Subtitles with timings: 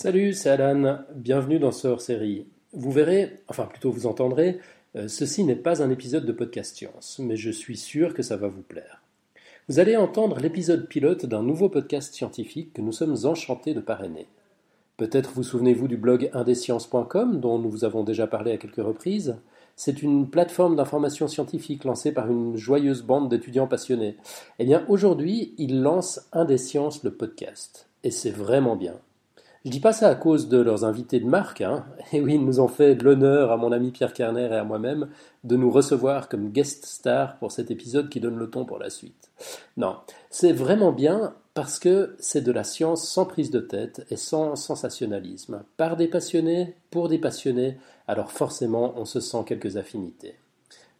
[0.00, 1.00] Salut, c'est Alan.
[1.12, 2.46] Bienvenue dans ce hors-série.
[2.72, 4.60] Vous verrez, enfin plutôt vous entendrez,
[4.94, 8.36] euh, ceci n'est pas un épisode de podcast science, mais je suis sûr que ça
[8.36, 9.02] va vous plaire.
[9.68, 14.28] Vous allez entendre l'épisode pilote d'un nouveau podcast scientifique que nous sommes enchantés de parrainer.
[14.98, 19.34] Peut-être vous souvenez-vous du blog indesciences.com dont nous vous avons déjà parlé à quelques reprises.
[19.74, 24.16] C'est une plateforme d'information scientifique lancée par une joyeuse bande d'étudiants passionnés.
[24.60, 27.88] Eh bien, aujourd'hui, ils lancent Indesciences le podcast.
[28.04, 28.94] Et c'est vraiment bien.
[29.68, 31.84] Je dis pas ça à cause de leurs invités de marque, hein.
[32.14, 35.10] Et oui, ils nous ont fait l'honneur à mon ami Pierre Kerner et à moi-même
[35.44, 38.88] de nous recevoir comme guest star pour cet épisode qui donne le ton pour la
[38.88, 39.30] suite.
[39.76, 39.96] Non,
[40.30, 44.56] c'est vraiment bien parce que c'est de la science sans prise de tête et sans
[44.56, 47.76] sensationnalisme, par des passionnés, pour des passionnés,
[48.06, 50.36] alors forcément on se sent quelques affinités.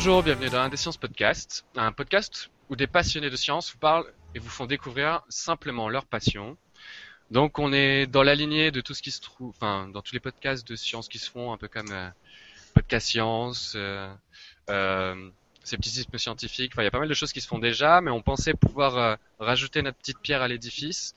[0.00, 3.78] Bonjour, bienvenue dans un des sciences podcast, un podcast où des passionnés de sciences vous
[3.78, 6.56] parlent et vous font découvrir simplement leur passion.
[7.32, 10.14] Donc on est dans la lignée de tout ce qui se trouve, enfin dans tous
[10.14, 12.08] les podcasts de sciences qui se font, un peu comme euh,
[12.74, 14.08] podcast science, euh,
[14.70, 15.30] euh,
[15.64, 16.70] scepticisme scientifique.
[16.74, 18.54] Enfin il y a pas mal de choses qui se font déjà, mais on pensait
[18.54, 21.16] pouvoir euh, rajouter notre petite pierre à l'édifice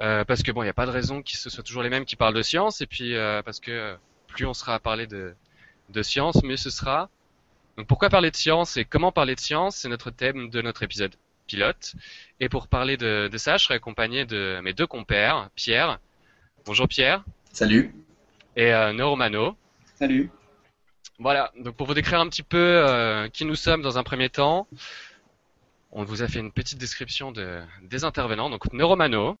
[0.00, 1.90] euh, parce que bon il n'y a pas de raison que ce soit toujours les
[1.90, 3.14] mêmes qui parlent de science et puis
[3.44, 3.96] parce que
[4.28, 5.34] plus on sera à parler de
[5.88, 7.10] de science, mieux ce sera.
[7.76, 10.82] Donc pourquoi parler de science et comment parler de science C'est notre thème de notre
[10.82, 11.14] épisode
[11.46, 11.94] pilote.
[12.40, 15.98] Et pour parler de, de, ça, je serai accompagné de mes deux compères, Pierre.
[16.66, 17.24] Bonjour Pierre.
[17.52, 17.94] Salut.
[18.56, 19.56] Et euh, Neuromano.
[19.96, 20.30] Salut.
[21.18, 24.28] Voilà, donc pour vous décrire un petit peu euh, qui nous sommes dans un premier
[24.28, 24.66] temps,
[25.92, 28.50] on vous a fait une petite description de, des intervenants.
[28.50, 29.36] Donc Neuromano,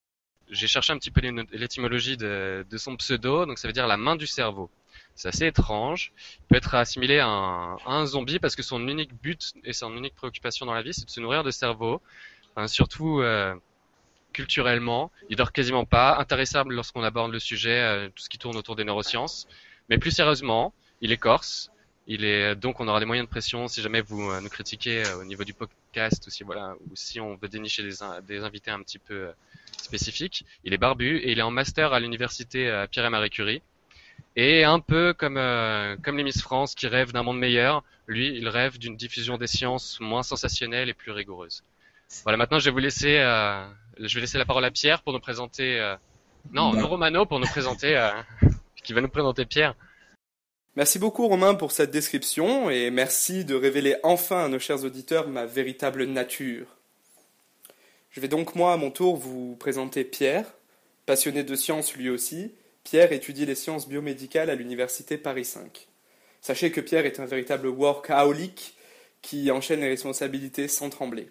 [0.50, 1.20] j'ai cherché un petit peu
[1.52, 4.70] l'étymologie de, de son pseudo, donc ça veut dire la main du cerveau.
[5.14, 6.12] C'est assez étrange.
[6.40, 10.14] Il peut être assimilé à un, zombie parce que son unique but et son unique
[10.14, 12.00] préoccupation dans la vie, c'est de se nourrir de cerveau.
[12.54, 13.54] Enfin, surtout euh,
[14.32, 16.18] culturellement, il dort quasiment pas.
[16.18, 19.46] Intéressable lorsqu'on aborde le sujet, euh, tout ce qui tourne autour des neurosciences.
[19.88, 21.70] Mais plus sérieusement, il est corse.
[22.08, 25.04] Il est donc on aura des moyens de pression si jamais vous euh, nous critiquez
[25.20, 27.94] au niveau du podcast ou si voilà ou si on veut dénicher des,
[28.26, 29.30] des invités un petit peu
[29.80, 30.44] spécifiques.
[30.64, 33.62] Il est barbu et il est en master à l'université Pierre et Marie Curie.
[34.34, 38.28] Et un peu comme, euh, comme les Miss France qui rêvent d'un monde meilleur, lui,
[38.36, 41.62] il rêve d'une diffusion des sciences moins sensationnelle et plus rigoureuse.
[42.24, 43.66] Voilà, maintenant je vais vous laisser, euh,
[43.98, 45.96] je vais laisser la parole à Pierre pour nous présenter, euh,
[46.52, 46.86] non, non.
[46.86, 48.10] Romano pour nous présenter, euh,
[48.84, 49.74] qui va nous présenter Pierre.
[50.76, 55.28] Merci beaucoup Romain pour cette description et merci de révéler enfin à nos chers auditeurs
[55.28, 56.66] ma véritable nature.
[58.10, 60.46] Je vais donc moi à mon tour vous présenter Pierre,
[61.06, 62.52] passionné de sciences lui aussi,
[62.84, 65.88] Pierre étudie les sciences biomédicales à l'université Paris 5.
[66.40, 68.74] Sachez que Pierre est un véritable workaholic
[69.22, 71.30] qui enchaîne les responsabilités sans trembler.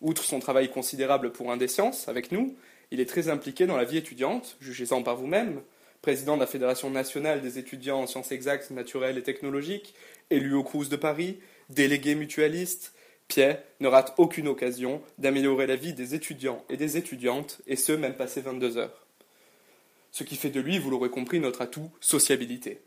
[0.00, 2.56] Outre son travail considérable pour un des sciences, avec nous,
[2.90, 5.62] il est très impliqué dans la vie étudiante, jugez-en par vous-même,
[6.00, 9.94] président de la Fédération nationale des étudiants en sciences exactes, naturelles et technologiques,
[10.30, 11.40] élu au Crous de Paris,
[11.70, 12.94] délégué mutualiste,
[13.26, 17.92] Pierre ne rate aucune occasion d'améliorer la vie des étudiants et des étudiantes, et ce
[17.92, 19.03] même passé 22 heures
[20.14, 22.80] ce qui fait de lui, vous l'aurez compris, notre atout sociabilité.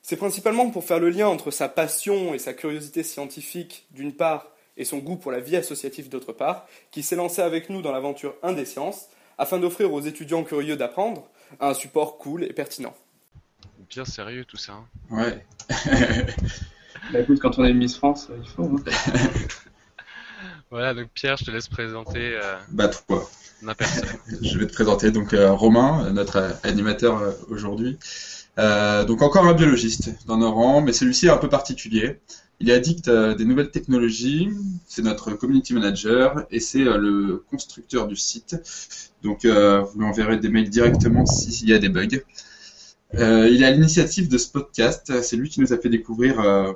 [0.00, 4.46] C'est principalement pour faire le lien entre sa passion et sa curiosité scientifique d'une part
[4.78, 7.92] et son goût pour la vie associative d'autre part, qu'il s'est lancé avec nous dans
[7.92, 11.28] l'aventure Un des sciences, afin d'offrir aux étudiants curieux d'apprendre
[11.60, 12.94] un support cool et pertinent.
[13.90, 14.72] Bien sérieux tout ça.
[14.72, 14.86] Hein.
[15.10, 15.46] Ouais.
[17.12, 18.64] bah écoute, quand on est Miss France, il faut.
[18.64, 18.76] Hein.
[20.70, 22.34] voilà, donc Pierre, je te laisse présenter.
[22.34, 22.56] Euh...
[22.70, 23.28] Bah toi.
[24.42, 27.98] Je vais te présenter donc euh, Romain, notre animateur euh, aujourd'hui.
[28.58, 32.20] Euh, donc encore un biologiste dans nos rangs, mais celui-ci est un peu particulier.
[32.60, 34.48] Il est addict à des nouvelles technologies,
[34.86, 38.56] c'est notre community manager et c'est le constructeur du site.
[39.24, 42.20] Donc vous lui enverrez des mails directement s'il y a des bugs.
[43.18, 45.12] Euh, il est à l'initiative de ce podcast.
[45.22, 46.72] C'est lui qui nous a fait découvrir euh,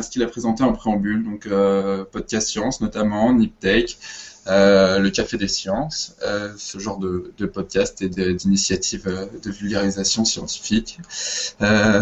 [0.00, 3.98] ce qu'il a présenté en préambule, donc euh, podcast science notamment, NipTech,
[4.46, 10.24] euh, le Café des sciences, euh, ce genre de, de podcast et d'initiatives de vulgarisation
[10.24, 10.98] scientifique.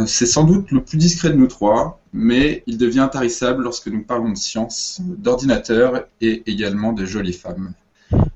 [0.06, 4.02] C'est sans doute le plus discret de nous trois, mais il devient intarissable lorsque nous
[4.02, 7.72] parlons de science, d'ordinateur et également de jolies femmes.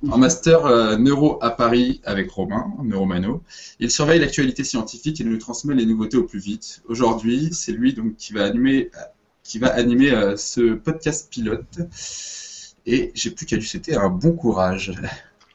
[0.08, 3.42] En master euh, neuro à Paris avec Romain, Neuromano.
[3.78, 6.82] Il surveille l'actualité scientifique et nous transmet les nouveautés au plus vite.
[6.86, 8.90] Aujourd'hui, c'est lui donc qui va animer,
[9.42, 11.78] qui va animer euh, ce podcast pilote.
[12.86, 14.92] Et j'ai plus qu'à lui souhaiter un bon courage.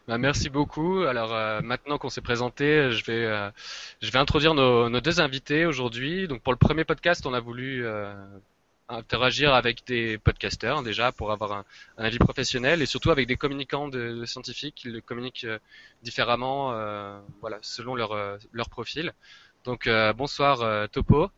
[0.07, 0.99] Bah, merci beaucoup.
[0.99, 3.51] Alors euh, maintenant qu'on s'est présenté, je vais
[4.01, 6.27] je vais introduire nos, deux invités aujourd'hui.
[6.27, 7.83] Donc pour le premier podcast, on a voulu
[8.87, 11.65] interagir avec des podcasteurs déjà pour avoir un,
[11.97, 15.59] avis professionnel et surtout avec des communicants de, scientifiques qui le communiquent euh,
[16.03, 19.13] différemment euh, voilà selon leur euh, leur profil.
[19.63, 21.31] Donc bonsoir Topo.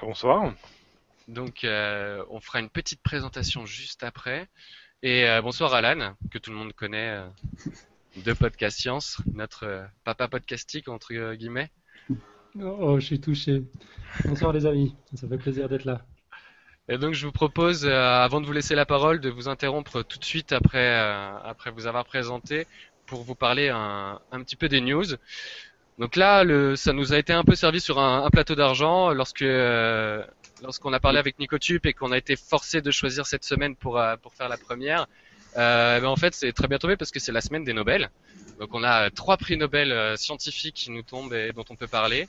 [0.00, 0.54] Bonsoir.
[1.28, 4.48] Donc on fera une petite présentation juste après.
[5.02, 7.22] Et bonsoir Alan que tout le monde connaît
[8.24, 11.70] de Podcast Science notre papa podcastique entre guillemets.
[12.58, 13.64] Oh, je suis touché.
[14.24, 16.00] Bonsoir les amis, ça fait plaisir d'être là.
[16.90, 20.02] Et donc je vous propose, euh, avant de vous laisser la parole, de vous interrompre
[20.02, 22.66] tout de suite après, euh, après vous avoir présenté
[23.06, 25.04] pour vous parler un, un petit peu des news.
[26.00, 29.12] Donc là, le, ça nous a été un peu servi sur un, un plateau d'argent
[29.12, 30.24] lorsque euh,
[30.62, 34.02] lorsqu'on a parlé avec Nicotube et qu'on a été forcé de choisir cette semaine pour
[34.20, 35.06] pour faire la première.
[35.56, 38.10] Euh, ben en fait, c'est très bien tombé parce que c'est la semaine des Nobel.
[38.58, 42.28] Donc on a trois prix Nobel scientifiques qui nous tombent et dont on peut parler.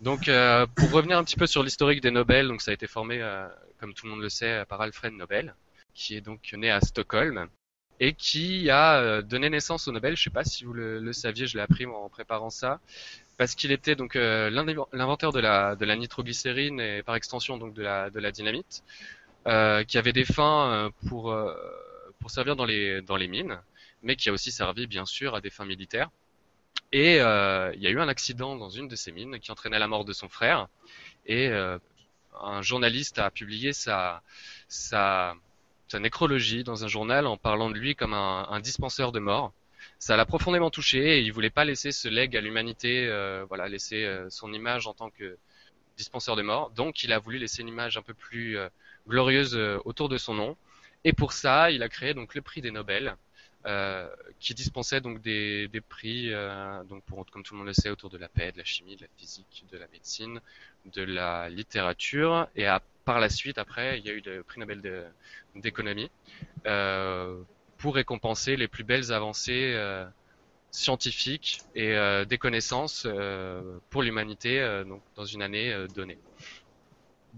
[0.00, 2.86] Donc, euh, pour revenir un petit peu sur l'historique des Nobel, donc ça a été
[2.86, 3.48] formé, euh,
[3.78, 5.54] comme tout le monde le sait, par Alfred Nobel,
[5.92, 7.48] qui est donc né à Stockholm
[7.98, 10.16] et qui a euh, donné naissance au Nobel.
[10.16, 12.80] Je sais pas si vous le, saviez, je l'ai appris en préparant ça,
[13.38, 17.82] parce qu'il était donc l'inventeur de la, de la nitroglycérine et par extension donc de
[17.82, 18.84] la, de la dynamite,
[19.44, 21.36] qui avait des fins pour
[22.20, 23.58] pour servir dans les dans les mines,
[24.02, 26.10] mais qui a aussi servi bien sûr à des fins militaires.
[26.92, 29.78] Et euh, il y a eu un accident dans une de ces mines qui entraînait
[29.78, 30.68] la mort de son frère.
[31.26, 31.78] Et euh,
[32.40, 34.22] un journaliste a publié sa,
[34.68, 35.34] sa,
[35.88, 39.52] sa, nécrologie dans un journal en parlant de lui comme un, un dispenseur de mort.
[39.98, 43.68] Ça l'a profondément touché et il voulait pas laisser ce leg à l'humanité, euh, voilà,
[43.68, 45.36] laisser euh, son image en tant que
[45.96, 46.70] dispenseur de mort.
[46.70, 48.68] Donc il a voulu laisser une image un peu plus euh,
[49.08, 50.56] glorieuse autour de son nom.
[51.04, 53.16] Et pour ça, il a créé donc le prix des Nobel,
[53.68, 54.08] euh,
[54.40, 58.16] qui dispensait donc des, prix, euh, donc comme tout le monde le sait, autour de
[58.16, 60.40] la paix, de la chimie, de la physique, de la médecine,
[60.86, 62.66] de la littérature, et
[63.04, 65.12] par la suite, après, il y a eu le prix Nobel
[65.54, 66.10] d'économie
[66.66, 67.42] euh,
[67.76, 69.76] pour récompenser les plus belles avancées
[70.70, 71.94] scientifiques et
[72.26, 73.06] des connaissances
[73.90, 74.82] pour l'humanité
[75.14, 76.18] dans une année donnée.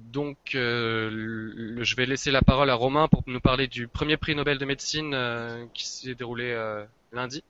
[0.09, 4.35] Donc, euh, je vais laisser la parole à Romain pour nous parler du premier prix
[4.35, 7.45] Nobel de médecine euh, qui s'est déroulé euh, lundi.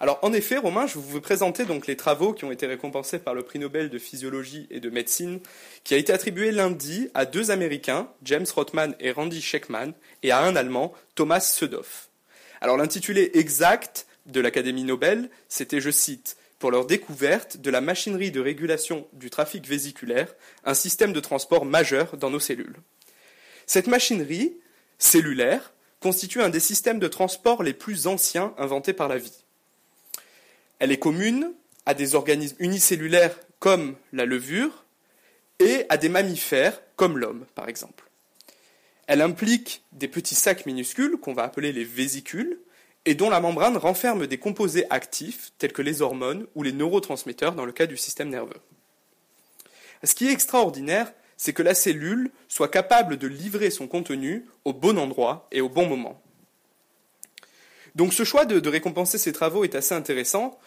[0.00, 3.32] Alors, en effet, Romain, je vous présenter donc les travaux qui ont été récompensés par
[3.34, 5.40] le prix Nobel de physiologie et de médecine,
[5.84, 9.92] qui a été attribué lundi à deux Américains, James Rothman et Randy Sheckman,
[10.22, 12.10] et à un Allemand, Thomas Södhoff.
[12.60, 18.30] Alors, l'intitulé exact de l'Académie Nobel, c'était, je cite, pour leur découverte de la machinerie
[18.30, 20.34] de régulation du trafic vésiculaire,
[20.64, 22.76] un système de transport majeur dans nos cellules.
[23.66, 24.56] Cette machinerie
[24.98, 29.44] cellulaire constitue un des systèmes de transport les plus anciens inventés par la vie.
[30.78, 31.52] Elle est commune
[31.86, 34.84] à des organismes unicellulaires comme la levure
[35.58, 38.04] et à des mammifères comme l'homme, par exemple.
[39.06, 42.58] Elle implique des petits sacs minuscules qu'on va appeler les vésicules,
[43.06, 47.54] et dont la membrane renferme des composés actifs tels que les hormones ou les neurotransmetteurs
[47.54, 48.60] dans le cas du système nerveux.
[50.02, 54.72] Ce qui est extraordinaire, c'est que la cellule soit capable de livrer son contenu au
[54.72, 56.22] bon endroit et au bon moment.
[57.94, 60.58] Donc ce choix de, récompenser ces travaux est assez intéressant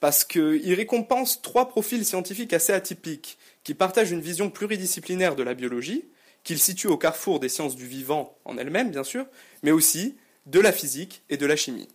[0.00, 5.54] parce qu'il récompense trois profils scientifiques assez atypiques qui partagent une vision pluridisciplinaire de la
[5.54, 6.04] biologie,
[6.44, 9.26] qu'ils situent au carrefour des sciences du vivant en elles-mêmes, bien sûr,
[9.62, 11.88] mais aussi de la physique et de la chimie.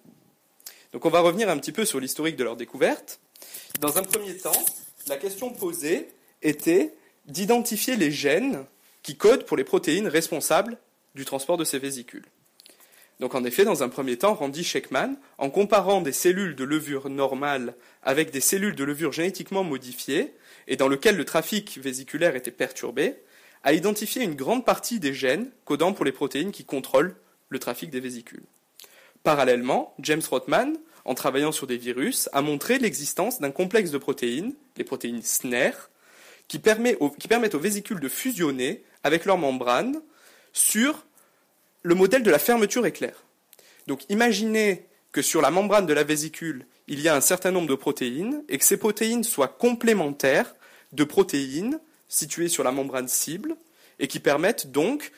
[0.93, 3.20] Donc on va revenir un petit peu sur l'historique de leur découverte.
[3.79, 4.65] Dans un premier temps,
[5.08, 6.10] la question posée
[6.41, 6.93] était
[7.25, 8.65] d'identifier les gènes
[9.03, 10.77] qui codent pour les protéines responsables
[11.15, 12.25] du transport de ces vésicules.
[13.20, 17.10] Donc en effet, dans un premier temps, Randy Sheckman, en comparant des cellules de levure
[17.10, 20.34] normales avec des cellules de levure génétiquement modifiées,
[20.67, 23.15] et dans lesquelles le trafic vésiculaire était perturbé,
[23.63, 27.15] a identifié une grande partie des gènes codant pour les protéines qui contrôlent
[27.51, 28.43] le trafic des vésicules.
[29.24, 30.74] Parallèlement, James Rothman,
[31.05, 35.72] en travaillant sur des virus, a montré l'existence d'un complexe de protéines, les protéines SNER,
[36.48, 40.01] qui, qui permettent aux vésicules de fusionner avec leur membrane
[40.53, 41.05] sur
[41.84, 43.24] le modèle de la fermeture éclair.
[43.88, 47.67] Donc imaginez que sur la membrane de la vésicule, il y a un certain nombre
[47.67, 50.55] de protéines et que ces protéines soient complémentaires
[50.93, 53.55] de protéines situées sur la membrane cible
[54.00, 55.12] et qui permettent donc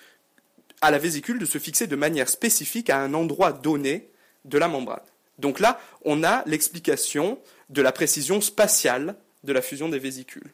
[0.84, 4.10] à la vésicule de se fixer de manière spécifique à un endroit donné
[4.44, 5.00] de la membrane.
[5.40, 10.52] Donc là, on a l'explication de la précision spatiale de la fusion des vésicules.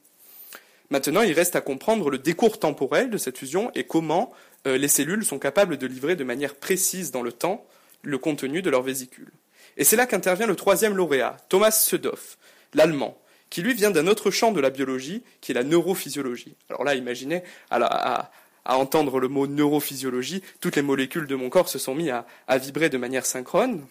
[0.92, 4.32] Maintenant, il reste à comprendre le décours temporel de cette fusion et comment
[4.68, 7.66] euh, les cellules sont capables de livrer de manière précise dans le temps
[8.04, 9.32] le contenu de leur vésicule.
[9.78, 12.38] Et c'est là qu'intervient le troisième lauréat, Thomas Södhoff,
[12.76, 13.20] l'allemand,
[13.50, 16.56] qui lui vient d'un autre champ de la biologie, qui est la neurophysiologie.
[16.70, 18.30] Alors là, imaginez, à,
[18.66, 22.14] entendre le mot neurophysiologie, toutes les molécules de mon corps se sont mises
[22.48, 23.86] à, vibrer de manière synchrone.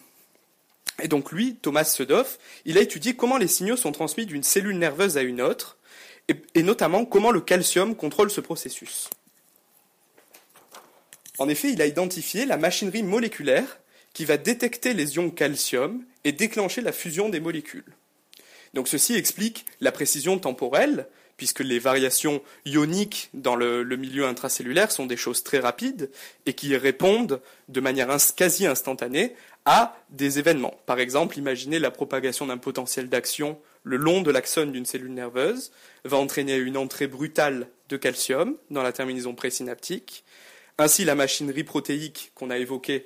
[1.01, 4.77] Et donc lui, Thomas Södhoff, il a étudié comment les signaux sont transmis d'une cellule
[4.77, 5.77] nerveuse à une autre,
[6.53, 9.09] et notamment comment le calcium contrôle ce processus.
[11.39, 13.79] En effet, il a identifié la machinerie moléculaire
[14.13, 17.85] qui va détecter les ions calcium et déclencher la fusion des molécules.
[18.73, 21.07] Donc ceci explique la précision temporelle,
[21.39, 26.11] puisque les variations ioniques dans le, milieu intracellulaire sont des choses très rapides
[26.45, 30.77] et qui répondent de manière quasi instantanée à des événements.
[30.85, 35.71] Par exemple, imaginez la propagation d'un potentiel d'action le long de l'axone d'une cellule nerveuse
[36.03, 40.25] va entraîner une entrée brutale de calcium dans la terminaison présynaptique.
[40.77, 43.05] Ainsi, la machinerie protéique qu'on a évoquée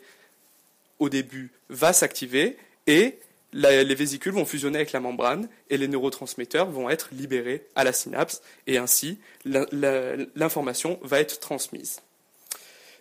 [0.98, 3.20] au début va s'activer et
[3.54, 7.94] les vésicules vont fusionner avec la membrane et les neurotransmetteurs vont être libérés à la
[7.94, 12.02] synapse et ainsi l'information va être transmise.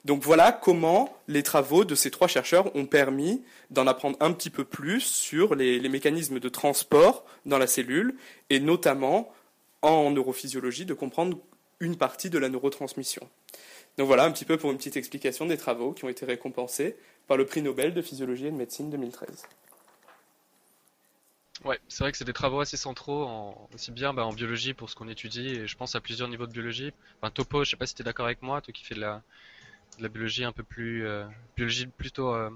[0.05, 4.51] Donc voilà comment les travaux de ces trois chercheurs ont permis d'en apprendre un petit
[4.51, 8.17] peu plus sur les, mécanismes de transport dans la cellule
[8.51, 9.33] et notamment
[9.81, 11.39] en neurophysiologie de comprendre
[11.79, 13.29] une partie de la neurotransmission.
[13.97, 16.97] Donc voilà un petit peu pour une petite explication des travaux qui ont été récompensés
[17.29, 19.29] par le prix Nobel de physiologie et de médecine 2013.
[21.65, 24.91] Ouais, c'est vrai que c'est des travaux assez centraux, aussi bien bah, en biologie pour
[24.91, 26.93] ce qu'on étudie, et je pense à plusieurs niveaux de biologie.
[27.21, 29.01] Enfin, Topo, je sais pas si tu es d'accord avec moi, toi qui fais de
[29.01, 29.23] la,
[29.99, 31.25] de la biologie un peu plus, euh,
[31.57, 32.51] biologie plutôt euh,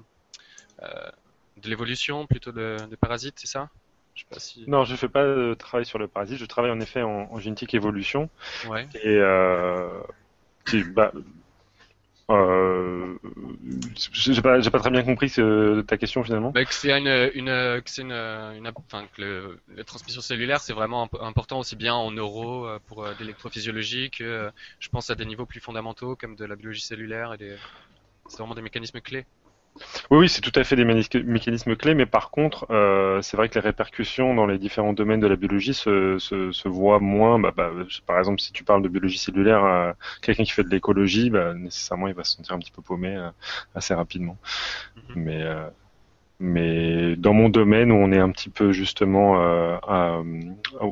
[0.83, 1.09] euh,
[1.57, 3.69] de l'évolution, plutôt de, de parasites, c'est ça?
[4.13, 4.65] Je sais pas si...
[4.67, 7.73] Non, je fais pas de travail sur le parasite, je travaille en effet en, génétique
[7.73, 8.29] évolution.
[8.67, 8.87] Ouais.
[9.03, 9.19] Et
[10.83, 11.13] bah,
[12.29, 13.17] euh,
[14.11, 15.31] j'ai pas, pas très bien compris
[15.87, 16.51] ta question finalement.
[16.51, 21.59] Bah, que c'est une, une, une, une, enfin, que la transmission cellulaire c'est vraiment important
[21.59, 25.45] aussi bien en neuro euh, pour euh, l'électrophysiologie que euh, je pense à des niveaux
[25.45, 27.55] plus fondamentaux comme de la biologie cellulaire et des,
[28.27, 29.25] c'est vraiment des mécanismes clés.
[30.11, 33.49] Oui, oui, c'est tout à fait des mécanismes clés, mais par contre, euh, c'est vrai
[33.49, 37.39] que les répercussions dans les différents domaines de la biologie se, se, se voient moins.
[37.39, 37.71] Bah, bah,
[38.05, 41.53] par exemple, si tu parles de biologie cellulaire, à quelqu'un qui fait de l'écologie, bah,
[41.53, 43.29] nécessairement, il va se sentir un petit peu paumé euh,
[43.75, 44.37] assez rapidement.
[44.95, 45.13] Mm-hmm.
[45.15, 45.67] Mais euh,
[46.39, 50.21] mais dans mon domaine où on est un petit peu justement euh, à,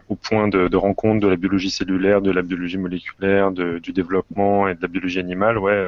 [0.09, 3.93] au point de, de, rencontre de la biologie cellulaire, de la biologie moléculaire, de, du
[3.93, 5.87] développement et de la biologie animale, ouais,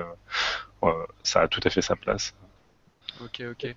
[0.83, 0.91] euh,
[1.23, 2.35] ça a tout à fait sa place.
[3.23, 3.75] Ok, ok.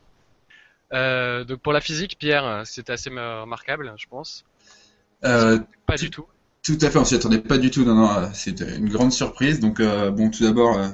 [0.92, 4.44] Euh, donc pour la physique, Pierre, c'était assez remarquable, je pense.
[5.25, 6.26] Euh, pas du tout.
[6.62, 7.85] Tout à fait, on s'y attendait pas du tout.
[7.85, 9.61] Non, non, c'était une grande surprise.
[9.61, 10.88] Donc euh, bon, tout d'abord, euh,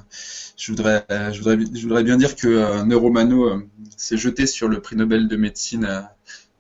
[0.57, 3.63] je voudrais, euh, je voudrais, je voudrais bien dire que Neuromano
[3.97, 6.09] s'est jeté sur le prix Nobel de médecine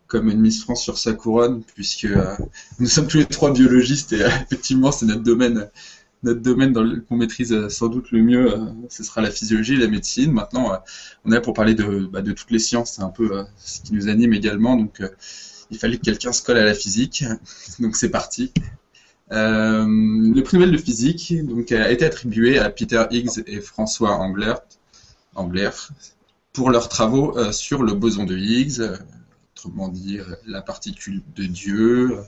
[0.08, 2.08] comme une Miss France sur sa couronne, puisque
[2.78, 5.68] nous sommes tous les trois biologistes et effectivement, c'est notre domaine
[6.26, 6.74] notre domaine
[7.08, 10.32] qu'on maîtrise euh, sans doute le mieux, euh, ce sera la physiologie et la médecine.
[10.32, 10.76] Maintenant, euh,
[11.24, 13.80] on est là pour parler de, bah, de toutes les sciences, c'est un peu ce
[13.80, 14.76] qui nous anime également.
[14.76, 15.00] Donc,
[15.70, 17.24] il fallait que quelqu'un se colle à la physique.
[17.78, 18.52] donc, c'est parti.
[19.30, 21.32] le prix Nobel de physique
[21.70, 25.92] a été attribué à Peter Higgs et François Englert
[26.52, 28.82] pour leurs travaux sur le boson de Higgs,
[29.56, 32.18] autrement dit la particule de Dieu.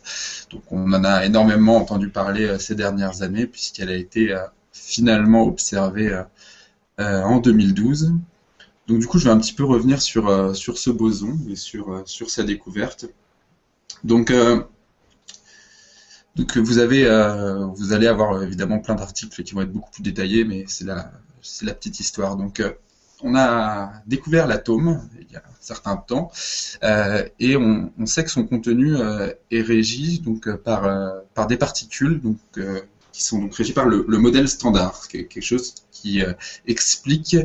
[0.50, 4.46] Donc on en a énormément entendu parler euh, ces dernières années puisqu'elle a été euh,
[4.72, 6.22] finalement observée
[7.00, 8.14] euh, en 2012.
[8.86, 12.42] Donc du coup je vais un petit peu revenir sur, ce boson et sur, sa
[12.44, 13.06] découverte.
[14.04, 14.32] Donc,
[16.56, 17.04] vous, avez,
[17.74, 21.74] vous allez avoir évidemment plein d'articles qui vont être beaucoup plus détaillés, mais c'est la,
[21.74, 22.36] petite histoire.
[23.22, 26.30] On a découvert l'atome il y a un certain temps
[26.82, 30.88] euh, et on, sait que son contenu euh, est régi donc euh, par
[31.34, 32.38] par des particules donc
[33.12, 36.22] qui sont donc régies par le, modèle standard, quelque chose qui
[36.66, 37.36] explique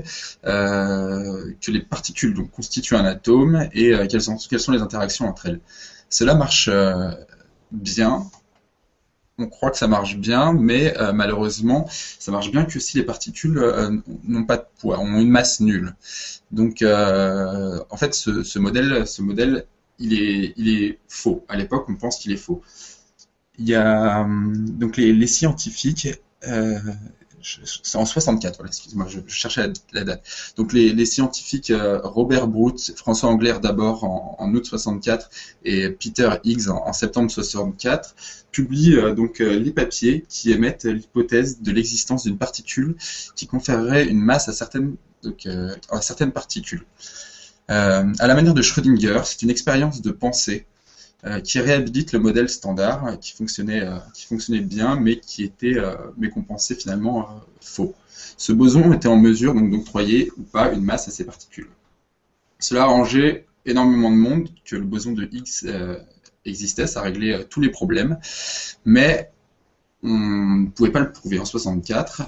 [0.43, 5.47] que les particules donc constituent un atome et quelles sont quelles sont les interactions entre
[5.47, 5.61] elles.
[6.09, 6.69] Cela marche
[7.71, 8.29] bien
[9.37, 13.03] on croit que ça marche bien, mais euh, malheureusement, ça marche bien que si les
[13.03, 15.95] particules euh, n'ont pas de poids, ont une masse nulle.
[16.51, 19.65] Donc, euh, en fait, ce, modèle,
[19.99, 21.43] il est faux.
[21.47, 22.61] À l'époque, on pense qu'il est faux.
[23.57, 26.09] Il y a donc les, scientifiques.
[27.43, 30.23] C'est en 64, voilà, excuse-moi, je, cherchais la, date.
[30.55, 35.29] Donc les, scientifiques euh, Robert Brout, François Angler d'abord en, août 64
[35.65, 38.15] et Peter Higgs en, septembre 64
[38.51, 42.95] publient euh, donc euh, les papiers qui émettent l'hypothèse de l'existence d'une particule
[43.35, 44.95] qui conférerait une masse à certaines,
[45.89, 46.85] à certaines particules.
[47.67, 50.65] à la manière de Schrödinger, c'est une expérience de pensée
[51.43, 55.75] qui réhabilite le modèle standard euh, qui fonctionnait, euh, qui fonctionnait bien, mais qui était,
[56.17, 57.95] mais qu'on pensait finalement faux.
[58.37, 61.69] Ce boson était en mesure donc d'octroyer ou pas une masse à ces particules.
[62.59, 65.67] Cela arrangeait énormément de monde que le boson de Higgs
[66.45, 68.17] existait, ça réglait tous les problèmes,
[68.85, 69.31] mais
[70.03, 72.21] on ne pouvait pas le prouver en 64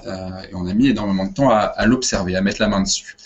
[0.50, 3.16] et on a mis énormément de temps à l'observer, à mettre la main dessus.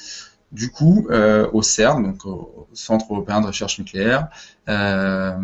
[0.53, 4.29] Du coup, euh, au CERN, donc au Centre européen de recherche nucléaire,
[4.69, 5.37] euh,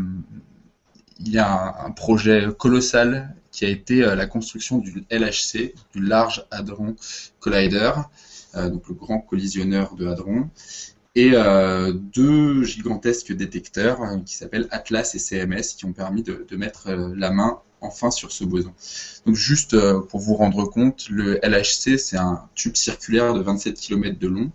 [1.21, 6.03] il y a un, projet colossal qui a été euh, la construction du LHC, du
[6.03, 6.97] Large Hadron
[7.41, 7.93] Collider,
[8.55, 10.49] donc le grand collisionneur de hadrons,
[11.15, 11.33] et
[12.15, 17.59] deux gigantesques détecteurs qui s'appellent Atlas et CMS qui ont permis de, mettre la main
[17.83, 18.73] enfin sur ce boson.
[19.27, 19.77] Donc juste
[20.09, 24.51] pour vous rendre compte, le LHC c'est un tube circulaire de 27 km de long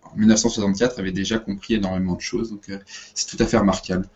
[0.02, 2.50] en 1964 avaient déjà compris énormément de choses.
[2.50, 2.70] Donc
[3.14, 4.06] c'est tout à fait remarquable.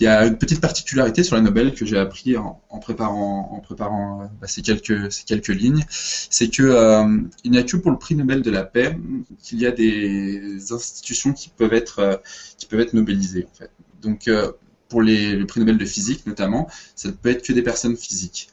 [0.00, 3.60] Il y a une petite particularité sur la Nobel que j'ai appris en, préparant, en
[3.60, 7.92] préparant euh, bah, ces, quelques, quelques lignes, c'est que euh, il n'y a que pour
[7.92, 8.98] le prix Nobel de la paix
[9.42, 13.46] qu'il y a des institutions qui peuvent être, euh, nobelisées.
[14.02, 14.28] Donc
[14.88, 17.96] pour les, le prix Nobel de physique notamment, ça ne peut être que des personnes
[17.96, 18.48] physiques.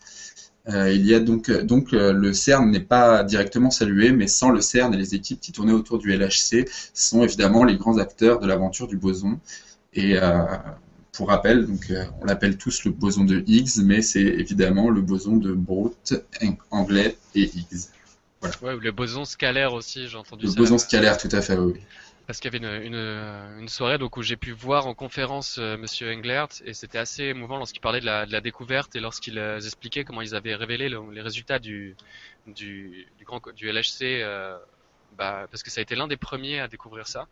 [0.70, 4.94] Euh, il y a donc, le CERN n'est pas directement salué, mais sans le CERN
[4.94, 8.88] et les équipes qui tournaient autour du LHC sont évidemment les grands acteurs de l'aventure
[8.88, 9.40] du boson.
[9.94, 10.44] Et euh,
[11.14, 15.02] pour rappel, donc, euh, on l'appelle tous le boson de Higgs, mais c'est évidemment le
[15.02, 16.14] boson de Brout,
[16.70, 17.90] anglais et Higgs.
[18.40, 18.56] Voilà.
[18.62, 20.56] Ouais, le boson scalaire aussi, j'ai entendu le ça.
[20.56, 21.80] Le boson scalaire, tout à fait, oui.
[22.28, 25.58] Parce qu'il y avait une, une, une, soirée donc, où j'ai pu voir en conférence
[25.60, 29.00] euh, Monsieur Englert et c'était assez émouvant lorsqu'il parlait de la, de la, découverte et
[29.00, 31.96] lorsqu'il euh, expliquait comment ils avaient révélé le, les résultats du,
[32.48, 34.58] du, du, grand, du LHC, euh,
[35.18, 37.28] bah, parce que ça a été l'un des premiers à découvrir ça.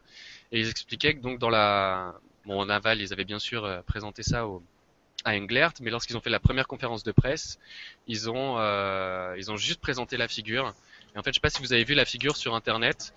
[0.51, 3.81] Et ils expliquaient que donc dans la, Bon, en aval, ils avaient bien sûr euh,
[3.81, 4.45] présenté ça
[5.25, 7.59] à Englert, mais lorsqu'ils ont fait la première conférence de presse,
[8.07, 10.73] ils ont, euh, ils ont juste présenté la figure.
[11.15, 13.13] Et en fait, je sais pas si vous avez vu la figure sur Internet,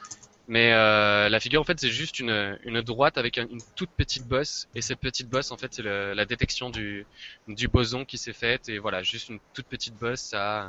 [0.49, 4.27] mais euh, la figure, en fait, c'est juste une, une droite avec une toute petite
[4.27, 4.69] bosse.
[4.75, 7.07] Et cette petite bosse, en fait, c'est la détection du,
[7.47, 8.69] du boson qui s'est faite.
[8.69, 10.67] Et voilà, juste une toute petite bosse, ça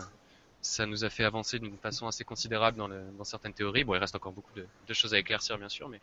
[0.64, 3.84] ça nous a fait avancer d'une façon assez considérable dans, le, dans, certaines théories.
[3.84, 6.00] Bon, il reste encore beaucoup de, de choses à éclaircir, bien sûr, mais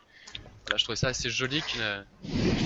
[0.69, 2.05] là, je trouvais ça assez joli qu'une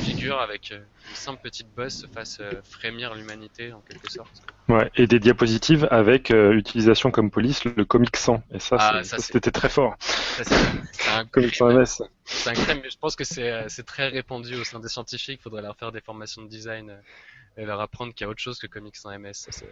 [0.03, 4.43] figure avec euh, une simple petite bosse fasse euh, frémir l'humanité, en quelque sorte.
[4.67, 8.43] Ouais, et des diapositives avec euh, utilisation comme police le Comic 100.
[8.51, 9.95] Et ça, ah, c'était très fort.
[9.99, 10.53] C'est
[11.13, 11.85] un Comic 100 MS.
[12.25, 15.39] C'est un crème, mais je pense que c'est très répandu au sein des scientifiques.
[15.39, 16.93] Il faudrait leur faire des formations de design
[17.57, 19.33] et leur apprendre qu'il y a autre chose que Comic 100 MS.
[19.33, 19.65] Ça,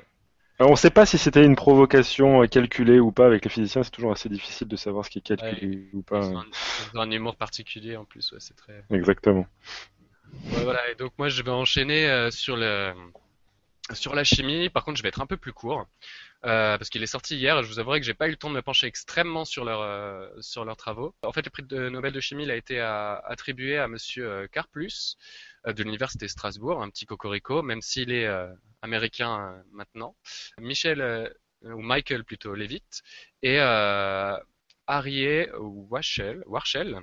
[0.59, 3.91] on ne sait pas si c'était une provocation calculée ou pas avec les physiciens, c'est
[3.91, 6.21] toujours assez difficile de savoir ce qui est calculé ou pas.
[6.21, 8.83] Ils ont un, humour particulier en plus, ouais, c'est très.
[8.91, 9.45] Exactement.
[10.33, 12.93] Ouais, voilà, et donc moi je vais enchaîner euh, sur le
[13.91, 14.69] sur la chimie.
[14.69, 15.85] Par contre, je vais être un peu plus court
[16.45, 17.61] euh, parce qu'il est sorti hier.
[17.63, 19.81] Je vous avouerai que j'ai pas eu le temps de me pencher extrêmement sur leurs
[19.81, 20.27] euh,
[20.65, 21.15] leurs travaux.
[21.23, 25.17] En fait, le prix de Nobel de chimie il a été attribué à Monsieur Carplus
[25.65, 28.27] de l'université Strasbourg, un petit cocorico, même s'il est
[28.83, 30.15] américain euh, maintenant,
[30.59, 31.29] Michel euh,
[31.63, 33.01] ou Michael plutôt Levitt
[33.41, 34.37] et euh,
[34.85, 36.99] Harriet Wachel, Warshel.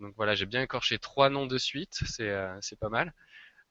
[0.00, 3.14] Donc voilà, j'ai bien écorché trois noms de suite, c'est pas mal.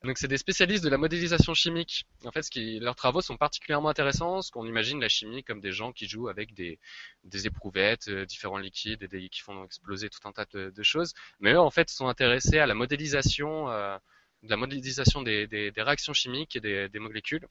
[0.03, 2.05] Donc c'est des spécialistes de la modélisation chimique.
[2.25, 5.61] En fait, ce qui, leurs travaux sont particulièrement intéressants, parce qu'on imagine la chimie comme
[5.61, 6.77] des gens qui jouent avec des,
[7.23, 11.13] des éprouvettes, euh, différents liquides, et des, qui font exploser tout un tas de, choses.
[11.39, 13.97] Mais eux, en fait, sont intéressés à la modélisation, euh,
[14.43, 17.47] de la modélisation des, des, des, réactions chimiques et des, molécules.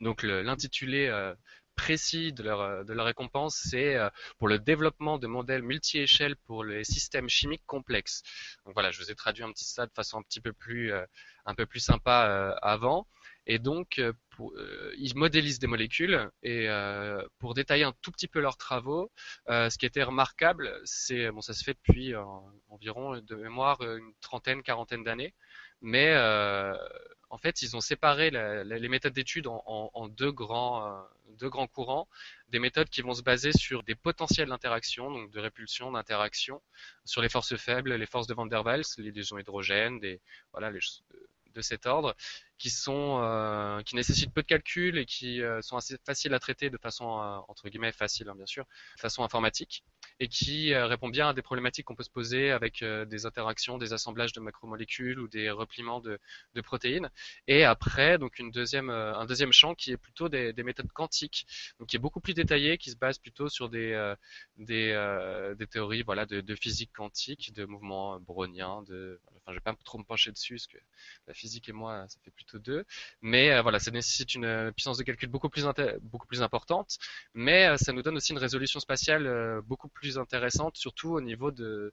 [0.00, 1.34] Donc l'intitulé euh,
[1.74, 4.08] précis de leur, euh, de leur récompense, c'est euh,
[4.38, 8.22] pour le développement de modèles multi-échelles pour les systèmes chimiques complexes.
[8.64, 10.92] Donc voilà, je vous ai traduit un petit ça de façon un petit peu plus,
[10.92, 11.04] euh,
[11.46, 13.06] un peu plus sympa avant.
[13.46, 14.00] Et donc,
[14.96, 16.66] ils modélisent des molécules et
[17.38, 19.12] pour détailler un tout petit peu leurs travaux,
[19.48, 22.14] ce qui était remarquable, c'est bon, ça se fait depuis
[22.68, 25.34] environ de mémoire une trentaine, quarantaine d'années,
[25.84, 26.12] mais
[27.34, 31.02] en fait, ils ont séparé les méthodes d'études en, deux, grands, euh,
[31.40, 32.06] deux grands courants.
[32.50, 36.62] Des méthodes qui vont se baser sur des potentiels d'interaction, donc de répulsion, d'interaction,
[37.04, 40.20] sur les forces faibles, les forces de Van der Waals, les liaisons hydrogènes, des,
[40.52, 42.14] voilà, de cet ordre,
[42.58, 46.38] qui sont euh, qui nécessitent peu de calcul et qui euh, sont assez faciles à
[46.38, 47.04] traiter de façon
[47.48, 48.64] entre guillemets facile hein, bien sûr,
[48.96, 49.84] de façon informatique
[50.20, 53.26] et qui euh, répond bien à des problématiques qu'on peut se poser avec euh, des
[53.26, 56.18] interactions, des assemblages de macromolécules ou des repliements de,
[56.62, 57.10] protéines.
[57.48, 60.90] Et après, donc une deuxième, euh, un deuxième champ qui est plutôt des, des, méthodes
[60.92, 61.46] quantiques,
[61.78, 64.14] donc qui est beaucoup plus détaillé, qui se base plutôt sur des,
[64.56, 69.98] des, théories voilà, de, physique quantique, de mouvements browniens, de, enfin je vais pas trop
[69.98, 70.78] me pencher dessus parce que
[71.26, 72.30] la physique et moi ça fait
[73.22, 75.64] mais voilà, ça nécessite une puissance de calcul beaucoup plus
[76.02, 76.98] beaucoup plus importante,
[77.34, 81.90] mais ça nous donne aussi une résolution spatiale beaucoup plus intéressante, surtout au niveau des,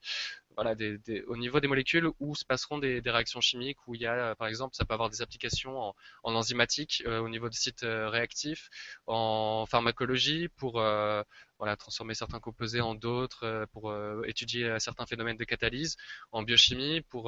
[1.67, 4.93] molécules où se passeront des, réactions chimiques, où il y a, par exemple, ça peut
[4.93, 8.69] avoir des applications en, enzymatique euh, au niveau de sites euh, réactifs,
[9.07, 11.23] en pharmacologie pour euh,
[11.61, 13.93] voilà, transformer certains composés en d'autres, pour
[14.25, 15.95] étudier certains phénomènes de catalyse,
[16.31, 17.25] en biochimie pour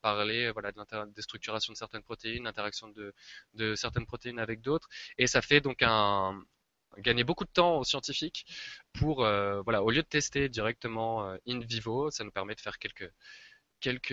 [0.00, 2.88] parler voilà, de structurations de certaines protéines, l'interaction
[3.54, 6.40] de, certaines protéines avec d'autres, et ça fait donc un,
[6.98, 8.46] gagner beaucoup de temps aux scientifiques
[8.92, 12.60] pour, euh, voilà, au lieu de tester directement euh, in vivo, ça nous permet de
[12.60, 14.12] faire quelques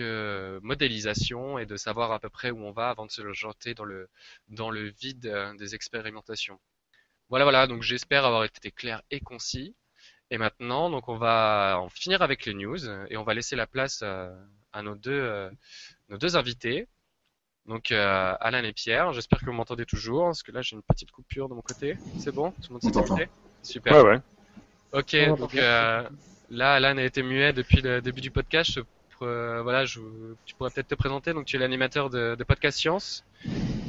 [0.62, 3.84] modélisations et de savoir à peu près où on va avant de se jeter dans
[3.84, 4.08] le
[4.48, 6.60] dans le vide euh, des expérimentations.
[7.28, 7.66] Voilà, voilà.
[7.66, 9.74] Donc j'espère avoir été clair et concis.
[10.30, 13.66] Et maintenant, donc on va en finir avec les news et on va laisser la
[13.66, 15.50] place à nos deux
[16.08, 16.88] nos deux invités.
[17.66, 20.82] Donc euh, Alain et Pierre, j'espère que vous m'entendez toujours, parce que là j'ai une
[20.82, 21.96] petite coupure de mon côté.
[22.18, 22.50] C'est bon?
[22.50, 23.28] Tout le monde s'est
[23.62, 23.94] Super.
[23.94, 24.20] Ouais, ouais.
[24.92, 26.06] Ok, donc euh,
[26.50, 28.78] là Alain a été muet depuis le début du podcast.
[29.22, 30.00] Euh, voilà, je,
[30.44, 31.32] tu pourrais peut-être te présenter.
[31.32, 33.24] Donc tu es l'animateur de, de, Podcast Science.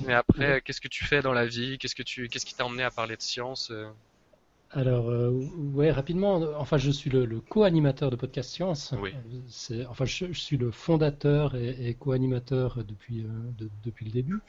[0.05, 1.77] Mais après, qu'est-ce que tu fais dans la vie?
[1.77, 3.71] Qu'est-ce que tu, qu'est-ce qui t'a emmené à parler de science
[4.71, 5.31] alors, euh,
[5.73, 8.93] ouais, rapidement, enfin, je suis le, co-animateur de Podcast Science.
[8.99, 9.13] Oui.
[9.87, 14.39] Enfin, je, suis le fondateur et, co-animateur depuis, euh, depuis le début.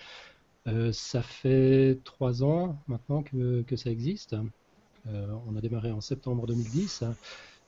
[0.67, 4.35] Euh, ça fait trois ans maintenant que, que ça existe.
[5.07, 7.05] on a démarré en septembre 2010.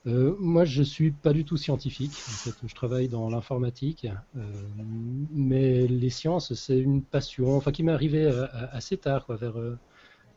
[0.05, 2.11] Moi, je suis pas du tout scientifique.
[2.11, 4.07] En fait, je travaille dans l'informatique,
[5.31, 8.27] mais les sciences, c'est une passion, enfin, qui m'est arrivée
[8.71, 9.55] assez tard, quoi, vers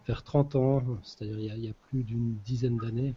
[0.06, 3.14] vers 30 ans, c'est-à-dire il, y a plus d'une dizaine d'années.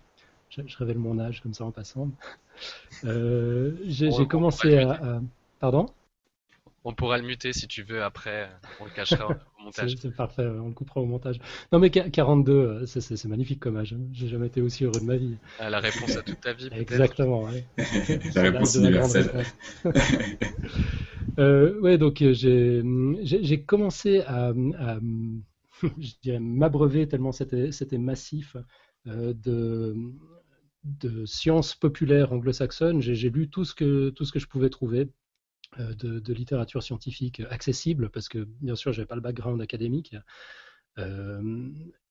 [0.50, 2.10] Je, révèle mon âge comme ça en passant.
[3.04, 5.20] Euh, j'ai commencé à,
[5.60, 5.88] Pardon?
[6.86, 9.96] On pourra le muter si tu veux après, on le cachera au montage.
[10.00, 11.40] C'est parfait, on le coupera au montage.
[11.72, 13.94] Non mais 42, euh, c'est magnifique comme âge.
[13.94, 14.08] Hein.
[14.14, 15.38] J'ai jamais été aussi heureux de ma vie.
[15.60, 16.70] Ah, la réponse à toute ta vie.
[16.72, 17.44] Exactement.
[17.44, 17.66] Ouais.
[18.36, 19.30] la réponse universelle.
[21.40, 25.00] euh, ouais, donc euh, j'ai commencé à, à
[26.00, 28.56] je dirais, m'abreuver tellement c'était massif
[29.08, 29.96] euh, de,
[30.84, 33.02] de sciences populaires anglo-saxonnes.
[33.02, 35.10] J'ai lu tout ce, que, tout ce que je pouvais trouver
[35.80, 40.16] euh, de, littérature scientifique accessible, parce que bien sûr, je n'avais pas le background académique.
[40.98, 41.70] Euh,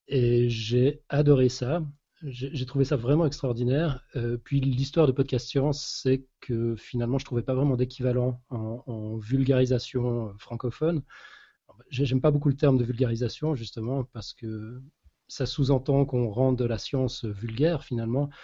[0.09, 1.83] et j'ai adoré ça.
[2.22, 4.03] J'ai trouvé ça vraiment extraordinaire.
[4.44, 8.83] puis l'histoire de Podcast Science, c'est que finalement, je ne trouvais pas vraiment d'équivalent en,
[8.87, 11.03] en, vulgarisation francophone.
[11.90, 14.81] J'aime pas beaucoup le terme de vulgarisation, justement, parce que
[15.29, 18.35] ça sous-entend qu'on rende la science vulgaire, finalement, euh,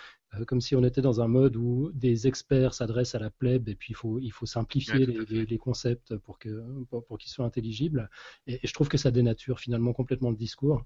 [0.46, 3.74] comme si on était dans un mode où des experts s'adressent à la plèbe et
[3.74, 8.08] puis il faut, il faut simplifier les, concepts pour qu'ils pour, qu'ils soient intelligibles.
[8.46, 10.84] Et, je trouve que ça dénature finalement complètement le discours.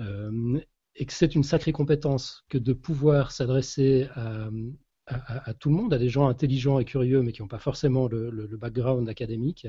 [0.00, 0.60] Euh,
[0.96, 4.48] et que c'est une sacrée compétence que de pouvoir s'adresser à,
[5.06, 8.06] à, tout le monde, à des gens intelligents et curieux, mais qui n'ont pas forcément
[8.06, 9.66] le, le background académique,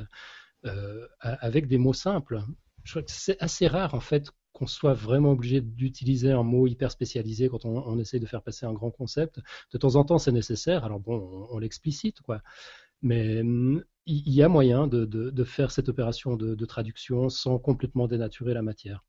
[0.66, 2.42] euh, avec des mots simples.
[2.84, 6.66] Je crois que c'est assez rare en fait qu'on soit vraiment obligé d'utiliser un mot
[6.66, 9.42] hyper spécialisé quand on, on, essaie de faire passer un grand concept.
[9.74, 10.86] De temps en temps, c'est nécessaire.
[10.86, 12.42] Alors bon, on, l'explicite, quoi.
[13.02, 13.44] Mais
[14.06, 19.04] il y a moyen de, faire cette opération de, traduction sans complètement dénaturer la matière.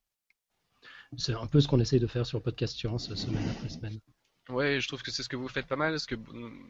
[1.17, 4.01] C'est un peu ce qu'on essaye de faire sur Podcast Science semaine après semaine.
[4.49, 6.17] Ouais, je trouve que c'est ce que vous faites pas mal, parce que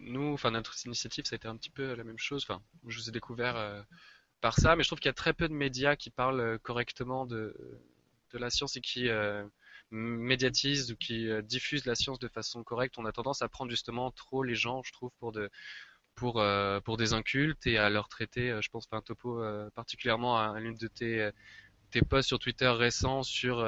[0.01, 2.45] nous, enfin notre initiative, ça a été un petit peu la même chose.
[2.47, 3.83] Enfin, je vous ai découvert euh,
[4.43, 6.59] par ça, mais je trouve qu'il y a très peu de médias qui parlent euh,
[6.59, 7.55] correctement de,
[8.33, 9.45] de la science et qui euh,
[9.91, 12.97] médiatisent ou qui diffusent la science de façon correcte.
[12.99, 15.51] On a tendance à prendre justement trop les gens, je trouve, pour de
[16.17, 16.43] pour
[16.85, 19.41] pour des incultes et à leur traiter, je pense, un topo
[19.75, 21.31] particulièrement à l'une de tes
[21.91, 23.65] tes posts sur Twitter récents sur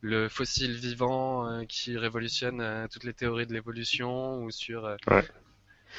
[0.00, 4.96] le fossile vivant euh, qui révolutionne euh, toutes les théories de l'évolution ou sur euh,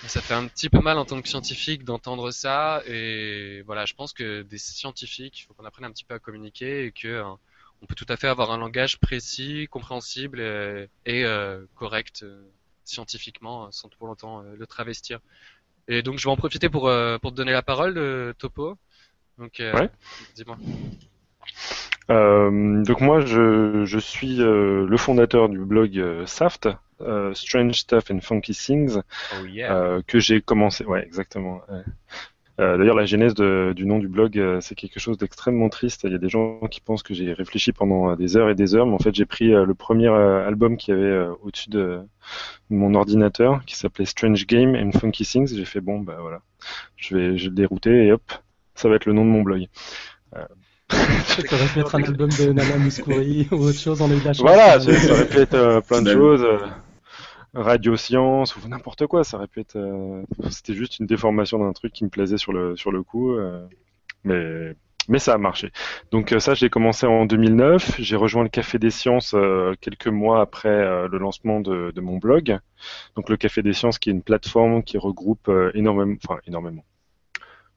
[0.06, 3.94] ça fait un petit peu mal en tant que scientifique d'entendre ça et voilà je
[3.96, 7.24] pense que des scientifiques il faut qu'on apprenne un petit peu à communiquer et que
[7.82, 10.40] on peut tout à fait avoir un langage précis compréhensible
[11.06, 11.26] et,
[11.76, 12.26] correct
[12.84, 15.20] scientifiquement sans pour longtemps le travestir
[15.88, 18.78] et donc je vais en profiter pour pour te donner la parole Topo
[19.38, 19.62] donc
[20.36, 20.58] dis-moi
[22.10, 26.70] euh, donc moi, je, je suis euh, le fondateur du blog euh, Saft,
[27.02, 29.02] euh, Strange Stuff and Funky Things,
[29.40, 30.00] oh yeah.
[30.08, 30.86] que j'ai commencé.
[30.86, 31.62] Ouais, exactement.
[32.58, 36.02] D'ailleurs, la genèse de, du nom du blog, c'est quelque chose d'extrêmement triste.
[36.06, 38.74] Il y a des gens qui pensent que j'ai réfléchi pendant des heures et des
[38.74, 42.00] heures, mais en fait, j'ai pris le premier album qui avait au-dessus de
[42.70, 45.56] mon ordinateur, qui s'appelait Strange Game and Funky Things.
[45.56, 46.42] J'ai fait bon, bah voilà,
[46.96, 48.24] je vais, je vais le dérouter et hop,
[48.74, 49.68] ça va être le nom de mon blog.
[50.90, 54.20] Ça aurait pu être un album de Nana Mouskouri ou autre chose, on a eu
[54.20, 54.42] de la chance.
[54.42, 56.46] Voilà, ça aurait pu être euh, plein de choses.
[57.56, 59.78] Euh, radio science ou n'importe quoi, ça aurait pu être.
[59.78, 63.38] Euh, c'était juste une déformation d'un truc qui me plaisait sur le, sur le coup.
[64.24, 64.76] mais,
[65.10, 65.72] mais ça a marché.
[66.12, 67.98] Donc ça, j'ai commencé en 2009.
[68.00, 69.36] J'ai rejoint le Café des Sciences
[69.82, 72.60] quelques mois après le lancement de, de, mon blog.
[73.16, 76.84] Donc le Café des Sciences, qui est une plateforme qui regroupe énormément, enfin énormément,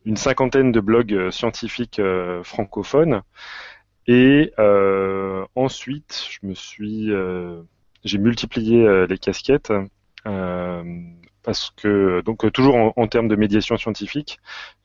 [0.05, 3.23] une cinquantaine de blogs euh, scientifiques euh, francophones.
[4.07, 7.11] Et euh, ensuite, je me suis,
[8.05, 9.73] j'ai multiplié les casquettes
[11.43, 14.39] parce que donc toujours en, termes de médiation scientifique,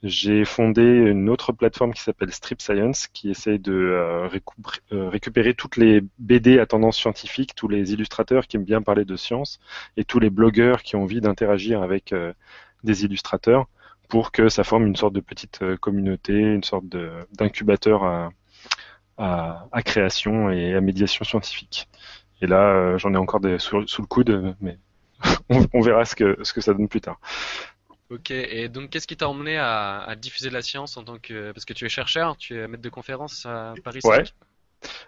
[0.03, 4.29] j'ai fondé une autre plateforme qui s'appelle Strip Science, qui essaie de
[4.91, 9.17] récupérer toutes les BD à tendance scientifique, tous les illustrateurs qui aiment bien parler de
[9.17, 9.59] science
[9.97, 12.13] et tous les blogueurs qui ont envie d'interagir avec
[12.85, 13.67] des illustrateurs
[14.07, 16.85] pour que ça forme une sorte de petite euh, communauté, une sorte
[17.33, 18.29] d'incubateur à,
[19.17, 21.89] à, à, création et à médiation scientifique.
[22.45, 24.77] Et là, euh, j'en ai encore des sous, le coude, mais
[25.49, 27.19] on, verra ce que, ce que ça donne plus tard.
[28.11, 31.51] Ok, et donc qu'est-ce qui t'a emmené à, à, diffuser la science en tant que...
[31.53, 34.23] Parce que tu es chercheur, tu es maître de conférence à Paris Ouais,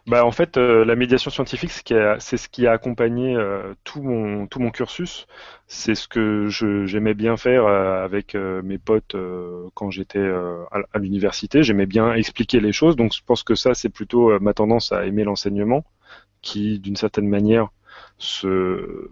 [0.06, 4.48] bah, en fait, euh, la médiation scientifique, c'est ce qui a accompagné euh, tout, mon,
[4.48, 5.28] tout mon cursus.
[5.68, 9.16] C'est ce que j'aimais bien faire euh, avec mes potes
[9.74, 10.26] quand j'étais
[10.94, 11.64] à l'université.
[11.64, 12.96] J'aimais bien expliquer les choses.
[12.96, 15.84] Donc, je pense que ça, c'est plutôt ma tendance à aimer l'enseignement,
[16.42, 17.70] qui, d'une certaine manière,
[18.18, 19.10] se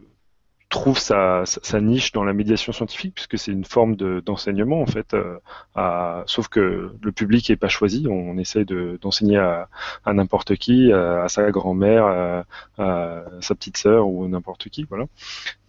[0.70, 1.46] trouve sa,
[1.80, 6.92] niche dans la médiation scientifique puisque c'est une forme d'enseignement en fait euh, sauf que
[7.02, 8.08] le public est pas choisi.
[8.10, 9.70] On essaie d'enseigner à,
[10.04, 12.46] à n'importe qui à, sa grand-mère
[12.78, 15.06] à, sa petite sœur ou n'importe qui voilà.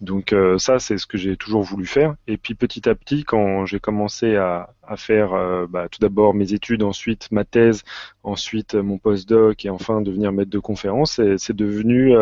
[0.00, 2.16] Donc euh, ça c'est ce que j'ai toujours voulu faire.
[2.26, 6.34] Et puis petit à petit quand j'ai commencé à, à faire euh, bah, tout d'abord
[6.34, 7.82] mes études ensuite ma thèse
[8.22, 12.14] ensuite mon postdoc et enfin devenir maître de conférence c'est devenu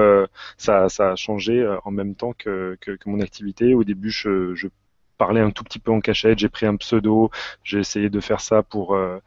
[0.57, 3.75] ça, ça a changé en même temps que que, mon activité.
[3.75, 4.69] Au début, je,
[5.17, 7.31] parlais un tout petit peu en cachette, j'ai pris un pseudo,
[7.63, 9.19] j'ai essayé de faire ça pour euh,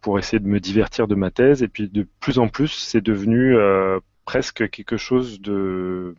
[0.00, 1.62] pour essayer de me divertir de ma thèse.
[1.62, 6.14] Et puis de plus en plus, c'est devenu euh, presque quelque chose de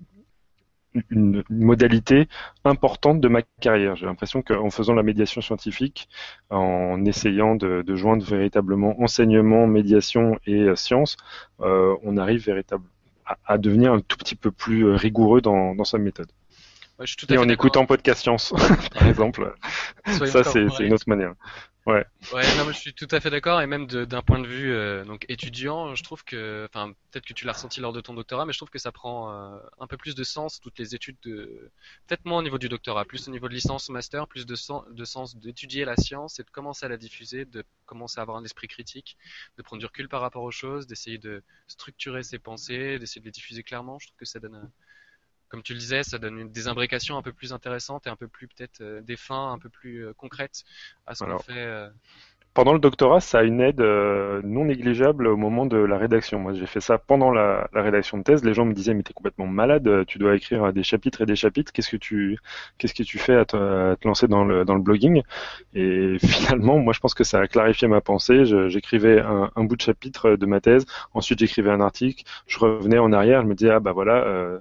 [1.10, 2.28] une, modalité
[2.66, 3.96] importante de ma carrière.
[3.96, 6.10] J'ai l'impression qu'en faisant la médiation scientifique,
[6.50, 11.18] en essayant de, joindre véritablement enseignement, médiation et euh, science,
[11.60, 12.90] on arrive véritablement
[13.46, 16.32] à, devenir un tout petit peu plus rigoureux dans sa méthode
[17.30, 18.54] et en écoutant podcast science,
[18.94, 19.54] par exemple.
[20.06, 21.34] ça, c'est une autre manière.
[21.86, 22.06] Ouais.
[22.34, 25.06] Ouais, non, je suis tout à fait d'accord et même d'un point de vue euh,
[25.06, 28.46] donc étudiant, je trouve que, enfin, peut-être que tu l'as ressenti lors de ton doctorat,
[28.46, 31.18] mais je trouve que ça prend euh, un peu plus de sens toutes les études
[31.24, 31.72] de,
[32.06, 34.56] peut-être moins au niveau du doctorat, plus au niveau de licence, master, plus de,
[34.94, 38.38] de sens d'étudier la science et de commencer à la diffuser, de commencer à avoir
[38.38, 39.18] un esprit critique,
[39.58, 43.26] de prendre du recul par rapport aux choses, d'essayer de structurer ses pensées, d'essayer de
[43.26, 43.98] les diffuser clairement.
[43.98, 44.70] Je trouve que ça donne
[45.50, 48.16] comme tu le disais, ça donne une, des imbrications un peu plus intéressantes et un
[48.16, 50.64] peu plus peut-être euh, des fins un peu plus euh, concrètes
[51.08, 51.54] à ce qu'on fait.
[51.58, 51.90] Euh.
[52.54, 56.38] pendant le doctorat, ça a une aide euh, non négligeable au moment de la rédaction.
[56.40, 58.44] Moi, j'ai fait ça pendant la, la, rédaction de thèse.
[58.44, 61.36] Les gens me disaient, mais t'es complètement malade, tu dois écrire des chapitres et des
[61.36, 61.72] chapitres.
[61.72, 62.38] Qu'est-ce que tu,
[62.78, 65.24] qu'est-ce que tu fais à te, à te, lancer dans le, dans le blogging?
[65.74, 68.46] Et finalement, moi, je pense que ça a clarifié ma pensée.
[68.70, 70.86] J'écrivais un, un, bout de chapitre de ma thèse.
[71.16, 72.24] Ensuite, j'écrivais un article.
[72.46, 73.42] Je revenais en arrière.
[73.42, 74.60] Je me disais, ah bah voilà.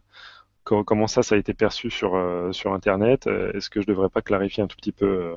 [0.72, 4.08] Euh, comment ça, ça a été perçu sur, euh, sur Internet Est-ce que je devrais
[4.08, 5.36] pas clarifier un tout petit peu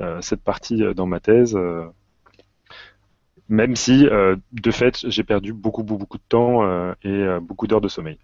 [0.00, 1.58] euh, cette partie dans ma thèse
[3.50, 7.88] même si de fait j'ai perdu beaucoup beaucoup beaucoup de temps et beaucoup d'heures de
[7.88, 8.18] sommeil.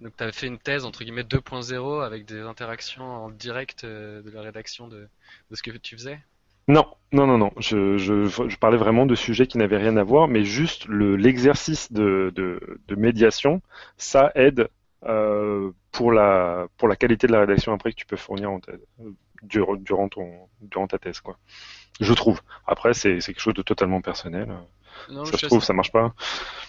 [0.00, 4.30] Donc tu avais fait une thèse entre guillemets 2.0 avec des interactions en direct de
[4.32, 5.08] la rédaction de,
[5.50, 6.20] de, ce que tu faisais?
[6.68, 7.50] Non, non, non, non.
[7.58, 11.90] Je, je, je parlais vraiment de sujets qui n'avaient rien à voir, mais juste l'exercice
[11.90, 13.62] de, de, de, médiation,
[13.96, 14.68] ça aide euh,
[15.00, 18.80] pour la pour la qualité de la rédaction après que tu peux fournir en thèse,
[19.42, 21.38] durant, durant ton durant ta thèse quoi.
[22.00, 22.40] Je trouve.
[22.66, 24.48] Après c'est quelque chose de totalement personnel.
[25.08, 26.14] Non, ça se trouve, ça marche pas.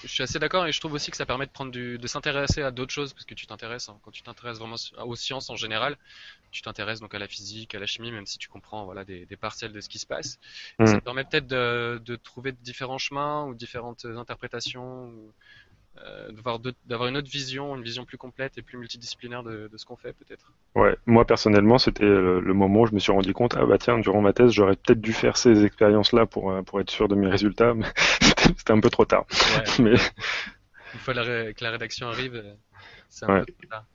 [0.03, 2.07] Je suis assez d'accord et je trouve aussi que ça permet de prendre du, de
[2.07, 3.99] s'intéresser à d'autres choses parce que tu t'intéresses hein.
[4.03, 5.97] quand tu t'intéresses vraiment aux sciences en général,
[6.51, 9.25] tu t'intéresses donc à la physique, à la chimie, même si tu comprends voilà des,
[9.25, 10.39] des partiels de ce qui se passe.
[10.77, 10.85] Mm.
[10.85, 15.05] Ça te permet peut-être de, de trouver différents chemins ou différentes interprétations.
[15.05, 15.68] Ou, euh,
[16.85, 20.13] d'avoir une autre vision, une vision plus complète et plus multidisciplinaire de, ce qu'on fait
[20.13, 20.53] peut-être.
[20.75, 23.99] Ouais, moi personnellement, c'était le, moment où je me suis rendu compte, ah bah tiens,
[23.99, 27.15] durant ma thèse, j'aurais peut-être dû faire ces expériences-là pour, euh, pour être sûr de
[27.15, 27.85] mes résultats, mais
[28.57, 29.25] c'était un peu trop tard.
[29.79, 29.95] mais...
[30.93, 32.53] Une fois que la rédaction arrive, euh,
[33.09, 33.85] c'est un peu trop tard.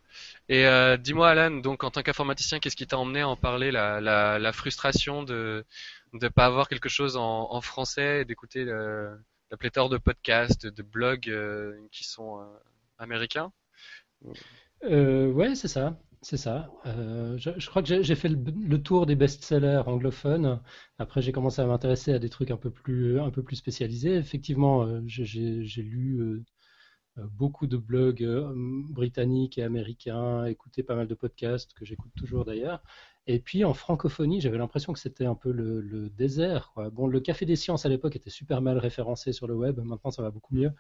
[0.48, 0.66] Et
[0.98, 4.52] dis-moi Alan, donc en tant qu'informaticien, qu'est-ce qui t'a emmené à en parler, la, la,
[4.52, 5.64] frustration de
[6.12, 8.64] ne pas avoir quelque chose en, en français et d'écouter
[9.54, 12.44] la pléthore de podcasts, de blogs euh, qui sont euh,
[12.98, 13.52] américains
[14.82, 16.00] euh, Ouais, c'est ça.
[16.22, 16.72] C'est ça.
[16.84, 20.60] je, crois que j'ai fait le, tour des best-sellers anglophones.
[20.98, 24.16] Après, j'ai commencé à m'intéresser à des trucs un peu plus, un peu plus spécialisés.
[24.16, 26.42] Effectivement, j'ai lu
[27.16, 28.27] beaucoup de blogs
[28.90, 32.83] britanniques et américains, écouté pas mal de podcasts que j'écoute toujours d'ailleurs.
[33.27, 36.72] Et puis en francophonie, j'avais l'impression que c'était un peu le, désert.
[36.92, 39.81] Bon, le Café des Sciences à l'époque était super mal référencé sur le web.
[39.81, 40.72] Maintenant, ça va beaucoup mieux.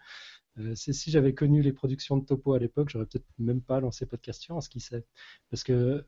[0.58, 4.04] Euh, si j'avais connu les productions de Topo à l'époque, j'aurais peut-être même pas lancé
[4.06, 5.04] Podcast Science, qui sait.
[5.50, 6.04] Parce que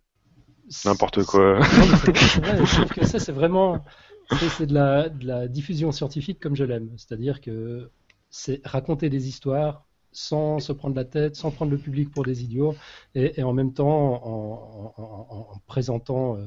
[0.85, 1.61] n'importe quoi.
[1.61, 3.83] Vrai, je trouve que ça, c'est vraiment
[4.31, 6.93] c'est de la, de la diffusion scientifique comme je l'aime.
[6.99, 7.91] C'est-à-dire que
[8.29, 9.86] c'est raconter des histoires
[10.16, 12.74] sans se prendre la tête, sans prendre le public pour des idiots,
[13.14, 16.46] et, en même temps en, présentant, euh,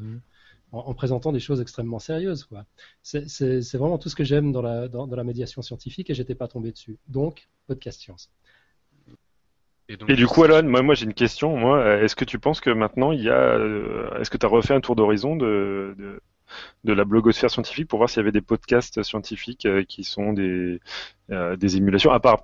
[0.71, 2.49] en, présentant des choses extrêmement sérieuses.
[3.03, 6.47] C'est vraiment tout ce que j'aime dans la, dans, la médiation scientifique, et j'étais pas
[6.47, 6.97] tombé dessus.
[7.07, 8.31] Donc, podcast science.
[9.87, 11.55] Et, du coup, Alan, moi, moi j'ai une question.
[11.55, 14.49] Moi, est-ce que tu penses que maintenant il y a, euh, est-ce que tu as
[14.49, 15.95] refait un tour d'horizon de,
[16.83, 20.33] de, la blogosphère scientifique pour voir s'il y avait des podcasts scientifiques euh, qui sont
[20.33, 20.79] des,
[21.29, 22.43] des émulations, à part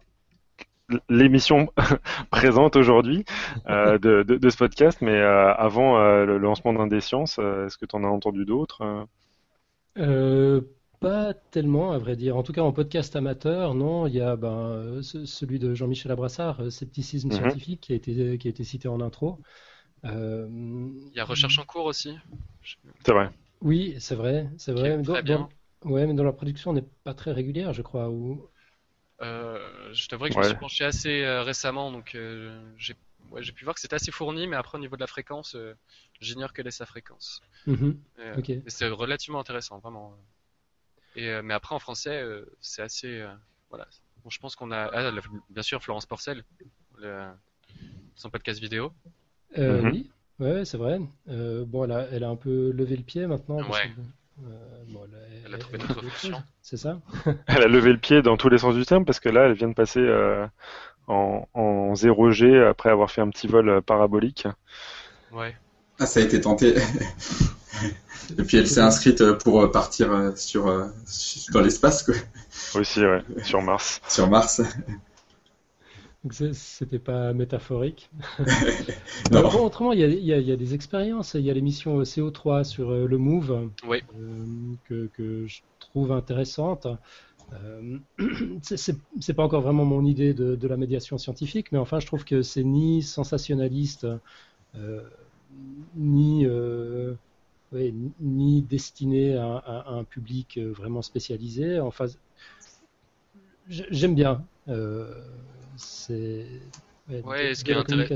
[1.10, 1.71] l'émission
[2.32, 3.26] présente aujourd'hui
[3.67, 7.78] euh, de, de, ce podcast, mais euh, avant euh, le lancement d'un des sciences, est-ce
[7.78, 9.08] que tu en as entendu d'autres
[11.00, 12.38] Pas tellement, à vrai dire.
[12.38, 14.08] En tout cas, en podcast amateur, non.
[14.08, 17.36] Il y a ben, celui de Jean-Michel Abrassard, Scepticisme mhm.
[17.36, 19.39] scientifique, qui a, été, qui a été cité en intro.
[20.04, 22.17] Il y a Recherche en cours aussi.
[23.04, 23.30] C'est vrai.
[23.62, 24.50] Oui, c'est vrai.
[24.58, 25.02] C'est vrai.
[25.02, 25.50] Très bien.
[25.84, 28.10] ouais, mais dans la production, on n'est pas très régulière, je crois.
[28.10, 28.48] Ou...
[29.21, 32.93] Euh, je t'avoue que je me suis penché assez euh, récemment, donc euh, j'ai
[33.54, 35.56] pu voir que c'était assez fourni, mais après au niveau de la fréquence,
[36.19, 37.41] j'ignore quelle est sa fréquence.
[37.65, 37.99] Mhm.
[38.67, 40.15] C'est relativement intéressant, vraiment.
[41.15, 42.23] Et, mais après en français,
[42.60, 43.25] c'est assez.
[43.69, 43.88] voilà.
[44.23, 44.89] Bon, je pense qu'on a.
[44.91, 45.12] Ah,
[45.49, 46.43] bien sûr, Florence Porcel,
[46.97, 47.28] le,
[48.15, 48.93] son podcast vidéo.
[49.56, 49.91] Mhm.
[49.91, 50.99] Oui, ouais, c'est vrai.
[51.28, 53.62] bon, elle a, elle a, un peu levé le pied maintenant.
[53.69, 53.91] Ouais.
[54.43, 54.84] Euh,
[55.45, 56.43] elle, a trouvé d'autres fonctions.
[56.62, 57.00] C'est ça
[57.48, 59.54] Elle a levé le pied dans tous les sens du terme parce que là, elle
[59.54, 60.45] vient de passer euh,
[61.08, 61.45] en,
[61.93, 64.48] 0G après avoir fait un petit vol euh, parabolique.
[65.32, 65.56] Ouais.
[66.00, 66.76] Ah, ça a été tenté.
[68.38, 70.65] Et puis elle s'est inscrite pour partir sur,
[71.52, 72.15] dans l'espace, quoi.
[72.74, 74.02] Aussi, ouais, sur Mars.
[74.08, 74.62] sur Mars.
[76.31, 78.09] C'était pas métaphorique.
[79.31, 79.63] non.
[79.63, 81.35] autrement, il y, a, des expériences.
[81.35, 83.95] Il y a l'émission CO3 sur euh, le Move euh,
[84.85, 86.88] que, que, je trouve intéressante.
[87.53, 87.99] Euh,
[88.61, 92.41] c'est pas encore vraiment mon idée de, la médiation scientifique, mais enfin, je trouve que
[92.41, 94.07] c'est ni sensationnaliste,
[94.75, 95.01] euh,
[95.95, 96.47] ni,
[98.19, 101.80] ni destiné à, un public vraiment spécialisé.
[101.80, 102.05] Enfin,
[103.69, 104.43] j'aime bien.
[107.23, 108.07] Ouais, ce qui est intéressant.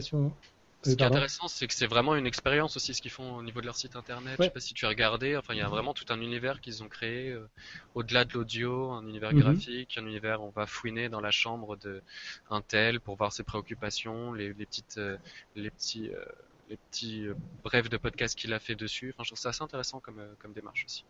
[0.82, 3.44] Ce qui est intéressant, c'est que c'est vraiment une expérience aussi ce qu'ils font au
[3.44, 4.36] niveau de leur site internet.
[4.40, 5.36] Je sais pas si tu as regardé.
[5.36, 7.50] Enfin, il y a vraiment tout un univers qu'ils ont créé euh,
[7.96, 9.40] au-delà de l'audio, un univers Mhm.
[9.42, 12.02] graphique, un univers où on va fouiner dans la chambre de
[12.50, 15.18] un tel pour voir ses préoccupations, les, les petites, euh,
[15.56, 16.24] les petits, euh,
[16.70, 17.34] les petits euh,
[17.64, 19.10] brefs de podcast qu'il a fait dessus.
[19.14, 21.04] Enfin, je trouve ça assez intéressant comme euh, comme démarche aussi.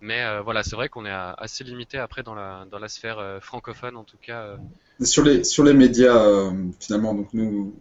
[0.00, 3.18] Mais euh, voilà, c'est vrai qu'on est assez limité après dans la dans la sphère
[3.18, 4.42] euh, francophone en tout cas.
[4.42, 4.56] euh,
[5.04, 7.72] Sur les, sur les médias, finalement, donc nous,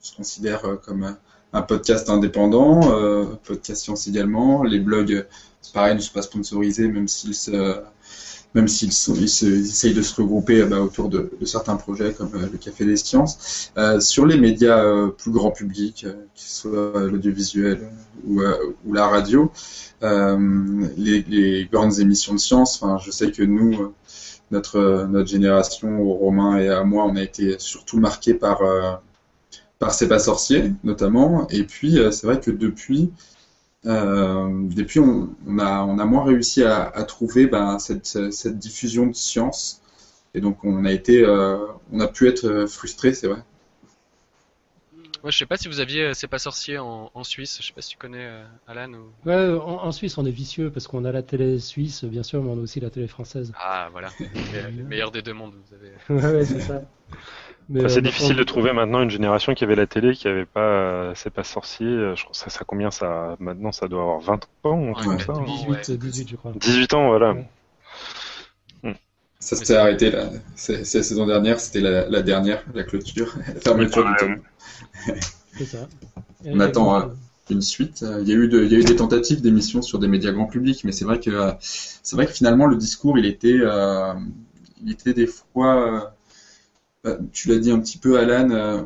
[0.00, 1.18] on se considère comme un,
[1.52, 2.80] un podcast indépendant,
[3.44, 4.62] podcast science également.
[4.62, 5.26] Les blogs,
[5.74, 7.82] pareil, ne sont pas sponsorisés, même s'ils se,
[8.54, 12.58] même s'ils essayent de se regrouper euh, bah, autour de, certains projets comme euh, le
[12.58, 13.70] Café des Sciences.
[13.76, 17.88] Euh, sur les médias plus grand public, que ce soit l'audiovisuel
[18.26, 18.40] ou,
[18.92, 19.50] la radio,
[20.00, 23.92] les, grandes émissions de science, enfin, je sais que nous,
[24.50, 28.92] notre, génération, Romain et à moi, on a été surtout marqués par, euh,
[29.78, 31.48] par C'est sorcier, notamment.
[31.48, 33.10] Et puis, c'est vrai que depuis,
[33.84, 39.06] depuis on, on a, on a moins réussi à, à trouver ben, cette, cette diffusion
[39.06, 39.80] de science.
[40.34, 41.58] Et donc, on a été, euh,
[41.92, 43.42] on a pu être euh, frustrés, c'est vrai.
[45.22, 47.58] Moi, je sais pas si vous aviez euh, C'est pas sorcier en, en Suisse.
[47.60, 49.10] Je sais pas si tu connais euh, Alan ou.
[49.24, 52.42] Ouais, en, en Suisse, on est vicieux parce qu'on a la télé suisse, bien sûr,
[52.42, 53.52] mais on a aussi la télé française.
[53.56, 54.10] Ah, voilà.
[54.52, 55.92] Les, les meilleurs des deux mondes, vous avez.
[56.10, 56.82] ouais, ouais, c'est ça.
[57.70, 60.44] Enfin, c'est euh, difficile de trouver maintenant une génération qui avait la télé, qui avait
[60.44, 61.86] pas euh, C'est pas sorcier.
[61.86, 64.92] euh, Je crois que ça, ça combien ça maintenant ça doit avoir 20 ans, un
[64.92, 65.40] truc Ouais, comme ça.
[65.40, 65.44] hein.
[65.46, 65.96] 18, Ouais.
[65.96, 66.52] 18, je crois.
[66.56, 67.32] 18 ans, voilà.
[67.32, 68.94] Ouais.
[69.40, 73.60] Ça c'est- arrêté la, c'est, la saison dernière, c'était la, la dernière, la clôture, la
[73.60, 74.34] fermeture du temps.
[75.56, 75.88] C'est ça.
[76.46, 77.06] On attend, euh,
[77.50, 78.04] une suite.
[78.22, 80.32] Il y a eu de- il y a eu des tentatives d'émissions sur des médias
[80.32, 84.14] grand public, mais c'est vrai que c'est vrai que finalement le discours il était euh,
[84.82, 86.13] il était des fois
[87.06, 88.82] euh, tu l'as dit un petit peu Alan euh,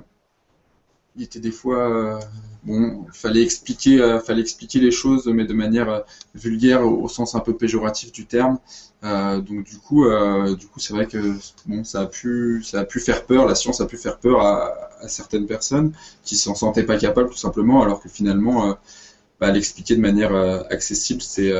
[1.17, 2.21] il était des fois euh,
[2.65, 6.05] bon fallait expliquer euh, fallait expliquer les choses mais de manière
[6.35, 8.59] vulgaire au, sens un peu péjoratif du terme.
[9.03, 10.05] Donc du coup
[10.59, 11.35] du coup c'est vrai que
[11.67, 14.41] bon ça a pu ça a pu faire peur la science a pu faire peur
[14.41, 15.93] à, certaines personnes
[16.25, 18.77] qui s'en sentaient pas capables tout simplement alors que finalement
[19.41, 20.35] bah, l'expliquer de manière
[20.71, 21.53] accessible c'est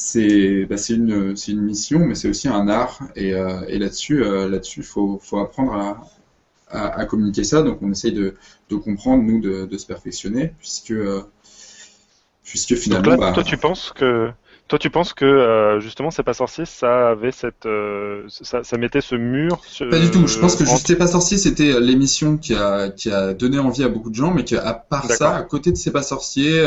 [0.00, 4.48] c'est bah, une une mission mais c'est aussi un art et, euh, et là-dessus euh,
[4.48, 5.88] là-dessus faut faut apprendre à,
[6.68, 8.34] à, à communiquer ça donc on essaye de,
[8.70, 11.22] de comprendre nous de, de se perfectionner puisque euh,
[12.44, 14.30] puisque Donc finalement là, bah, toi, tu penses que
[14.68, 17.66] toi, tu penses que euh, justement, c'est pas sorcier, ça avait cette,
[18.28, 19.60] ça, ça mettait ce mur.
[19.66, 20.26] ce- Pas du tout.
[20.26, 23.82] Je pense que Juste C'est pas sorcier, c'était l'émission qui a, qui a donné envie
[23.82, 26.66] à beaucoup de gens, mais qu'à part ça, à côté de C'est pas sorcier,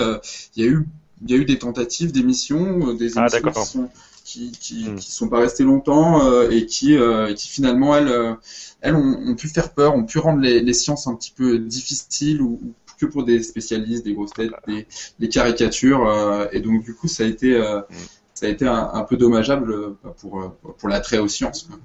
[0.55, 0.87] il y a eu,
[1.23, 3.89] il y a eu des tentatives d'émissions, euh, des Ah, émissions qui sont,
[4.23, 4.95] qui, qui, Hmm.
[4.95, 8.33] qui sont pas restées longtemps euh, et qui, euh, qui finalement elles, euh,
[8.81, 11.59] elles ont, ont pu faire peur, ont pu rendre les, les sciences un petit peu
[11.59, 14.85] difficiles ou, ou que pour des spécialistes, des grosses têtes, des,
[15.19, 17.93] des caricatures, euh, et donc du coup ça a été, euh, Hmm.
[18.33, 21.63] ça a été un, un peu dommageable euh, pour, euh, pour l'attrait aux sciences.
[21.63, 21.77] quoi.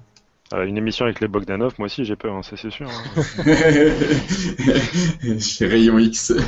[0.53, 2.89] Euh, une émission avec les Bogdanov, moi aussi j'ai peur, hein, ça c'est sûr.
[2.89, 3.03] hein.
[5.39, 6.33] Chez Rayon X.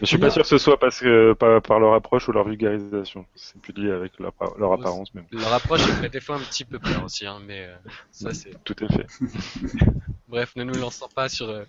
[0.00, 2.48] Je suis pas sûr que ce soit parce que par, par leur approche ou leur
[2.48, 3.26] vulgarisation.
[3.34, 5.26] C'est plus lié avec leur, leur apparence même.
[5.30, 7.76] Leur approche fait des fois un petit peu peur aussi, hein, mais euh,
[8.10, 8.62] ça c'est.
[8.64, 9.06] Tout à fait.
[10.28, 11.64] Bref, ne nous lançons pas sur euh,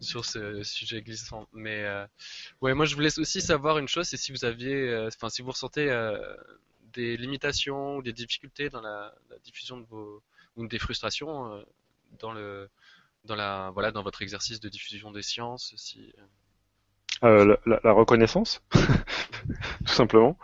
[0.00, 1.48] sur ce sujet glissant.
[1.52, 2.06] Mais euh,
[2.60, 5.42] ouais, moi je voulais aussi savoir une chose, c'est si vous aviez, euh, enfin si
[5.42, 6.16] vous ressentez euh,
[6.92, 10.22] des limitations ou des difficultés dans la, la diffusion de vos
[10.56, 11.62] ou des frustrations euh,
[12.20, 12.70] dans le
[13.24, 16.12] dans la voilà dans votre exercice de diffusion des sciences, si
[17.24, 20.36] Euh, la, reconnaissance, tout simplement.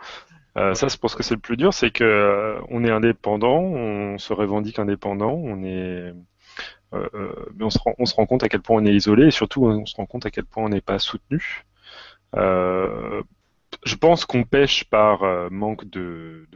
[0.57, 3.59] Euh, Ça, je pense que c'est le plus dur, c'est que euh, on est indépendant,
[3.61, 6.13] on se revendique indépendant, on est,
[6.93, 7.09] euh,
[7.55, 9.31] mais on se rend, on se rend compte à quel point on est isolé et
[9.31, 11.65] surtout on se rend compte à quel point on n'est pas soutenu.
[13.85, 15.21] Je pense qu'on pêche par
[15.51, 16.47] manque de-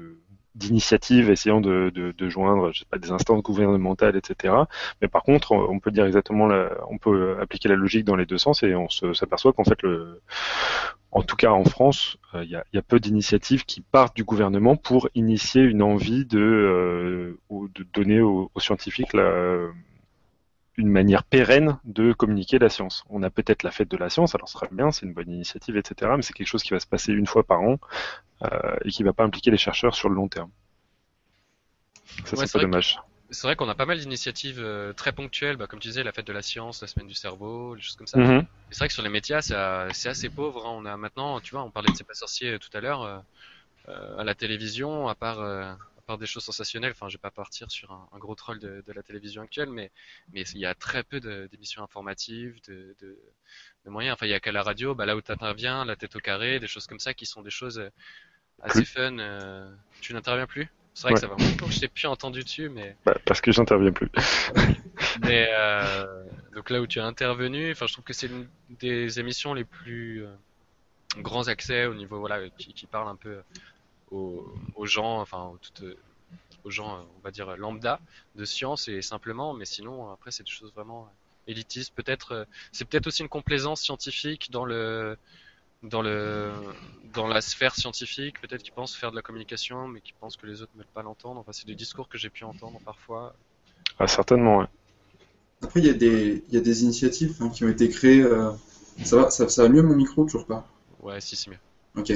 [0.55, 4.53] d'initiative, essayant de, joindre, des instances gouvernementales, etc.
[5.01, 8.25] Mais par contre, on peut dire exactement, la, on peut appliquer la logique dans les
[8.25, 9.79] deux sens et on s'aperçoit qu'en fait,
[11.15, 14.75] en tout cas en France, euh, il y, a, peu d'initiatives qui partent du gouvernement
[14.75, 19.15] pour initier une envie de, euh, de donner aux, scientifiques
[20.77, 23.05] une manière pérenne de communiquer la science.
[23.09, 25.31] On a peut-être la fête de la science, alors ce serait bien, c'est une bonne
[25.31, 26.11] initiative, etc.
[26.17, 27.77] Mais c'est quelque chose qui va se passer une fois par an
[28.85, 30.51] et qui va pas impliquer les chercheurs sur le long terme.
[32.25, 32.99] Ça, Ouais, c'est dommage.
[33.31, 36.11] c'est vrai qu'on a pas mal d'initiatives euh, très ponctuelles, bah, comme tu disais, la
[36.11, 38.19] fête de la science, la semaine du cerveau, des choses comme ça.
[38.69, 40.65] Et C'est vrai que sur les médias, c'est euh, assez pauvre.
[40.67, 40.71] hein.
[40.75, 43.01] On a maintenant, tu vois, on parlait de C'est pas sorcier euh, tout à l'heure,
[43.03, 43.19] euh,
[43.89, 45.73] euh, à la télévision, à part, euh,
[46.05, 46.91] à par des choses sensationnelles.
[46.91, 49.69] Enfin, je vais pas partir sur un, un gros troll de, de, la télévision actuelle,
[49.69, 49.91] mais
[50.33, 53.19] mais il y a très peu d'émissions informatives, de, de,
[53.85, 54.13] de, moyens.
[54.13, 56.19] Enfin, il y a qu'à la radio, bah, là où tu interviens, la tête au
[56.19, 57.89] carré, des choses comme ça qui sont des choses
[58.61, 59.17] assez fun.
[59.19, 59.73] Euh...
[60.01, 60.69] Tu n'interviens plus?
[60.93, 61.15] C'est vrai Ouais.
[61.15, 63.91] que ça va longtemps que je t'ai plus entendu dessus, mais Bah, parce que j'interviens
[63.91, 64.09] plus.
[65.21, 66.23] mais euh,
[66.55, 69.65] donc là où tu as intervenu, enfin, je trouve que c'est une des émissions les
[69.65, 70.33] plus euh,
[71.17, 73.41] grands accès au niveau voilà qui, qui parle un peu
[74.11, 75.83] aux, aux gens, enfin aux, toutes-
[76.63, 78.01] aux gens, on va dire lambda
[78.35, 81.09] de science et simplement, mais sinon après c'est des choses vraiment
[81.47, 81.93] élitistes.
[81.95, 85.17] Peut-être c'est peut-être aussi une complaisance scientifique dans le
[85.83, 86.73] dans le
[87.13, 90.47] dans la sphère scientifique, peut-être qu'ils pensent faire de la communication, mais qui pensent que
[90.47, 91.39] les autres ne veulent pas l'entendre.
[91.41, 93.37] Enfin, c'est des discours que j'ai pu entendre parfois.
[93.99, 94.65] Ah, certainement, ouais.
[95.63, 98.21] Après, il y a des, il y a des initiatives hein, qui ont été créées.
[98.23, 98.51] euh,
[99.03, 100.67] Ça va, ça, ça va mieux mon micro, toujours pas?
[100.99, 101.59] Ouais, si, c'est mieux.
[101.97, 102.11] Ok.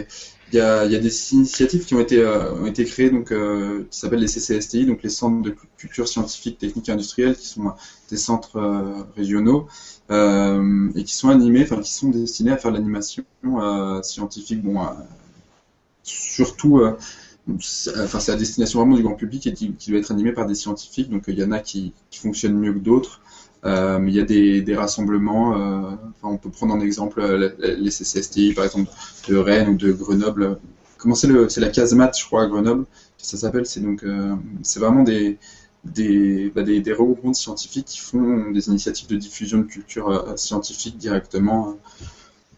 [0.51, 3.99] Il y a, des initiatives qui ont été, euh, ont été créées, donc, euh, qui
[3.99, 7.71] s'appellent les CCSTI, donc les centres de culture scientifique, technique et industrielle, qui sont euh,
[8.09, 9.67] des centres euh, régionaux
[10.09, 13.23] euh, et qui sont animés, enfin qui sont destinés à faire de l'animation
[14.01, 14.63] scientifique.
[14.63, 14.80] Bon,
[16.03, 16.82] surtout,
[17.47, 20.47] enfin c'est à destination vraiment du grand public et qui, qui doit être animé par
[20.47, 21.09] des scientifiques.
[21.11, 23.21] Donc il y en a qui, qui fonctionnent mieux que d'autres.
[23.66, 28.53] Euh, il y a des, rassemblements, euh, on peut prendre en exemple euh, les CCSTI,
[28.53, 28.89] par exemple,
[29.28, 30.60] de Rennes ou de Grenoble.
[30.97, 32.86] Comment c'est la casemate, je crois, à Grenoble,
[33.18, 33.66] ça s'appelle.
[33.66, 34.03] C'est donc,
[34.64, 35.38] c'est vraiment des,
[35.86, 36.64] des, bah,
[36.97, 41.78] regroupements de scientifiques qui font des initiatives de diffusion de culture scientifique directement.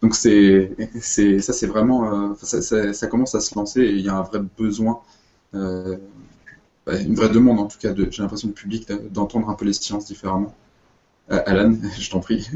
[0.02, 4.22] Donc c'est, ça c'est vraiment, ça, commence à se lancer et il y a un
[4.22, 5.00] vrai besoin,
[5.52, 9.72] bah, une vraie demande en tout cas, j'ai l'impression du public d'entendre un peu les
[9.72, 10.52] sciences différemment.
[11.30, 12.46] Euh, Alan, je t'en prie.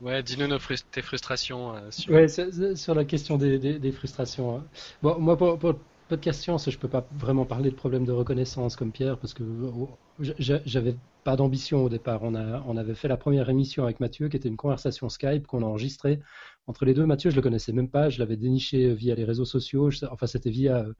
[0.00, 0.58] Ouais, dis-nous nos
[0.90, 2.12] tes frustrations euh, sur.
[2.12, 4.56] Ouais, sur, la question des, des- des frustrations.
[4.56, 4.64] hein.
[5.02, 8.12] Bon, moi, pour, pour le podcast science, je peux pas vraiment parler de problème de
[8.12, 12.22] reconnaissance comme Pierre, parce que oh, j'a- j'avais pas d'ambition au départ.
[12.22, 15.46] On a, on avait fait la première émission avec Mathieu, qui était une conversation Skype
[15.46, 16.20] qu'on a enregistrée
[16.66, 17.06] entre les deux.
[17.06, 19.90] Mathieu, je le connaissais même pas, je l'avais déniché via les réseaux sociaux.
[19.90, 20.92] Je enfin, c'était via euh,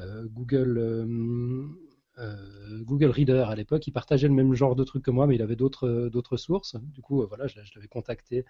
[0.00, 0.78] euh, Google.
[0.78, 1.66] euh,
[2.18, 5.34] euh, Google Reader à l'époque, il partageait le même genre de trucs que moi, mais
[5.34, 6.76] il avait d'autres d'autres sources.
[6.76, 8.44] Du coup, euh, voilà, je, l'avais contacté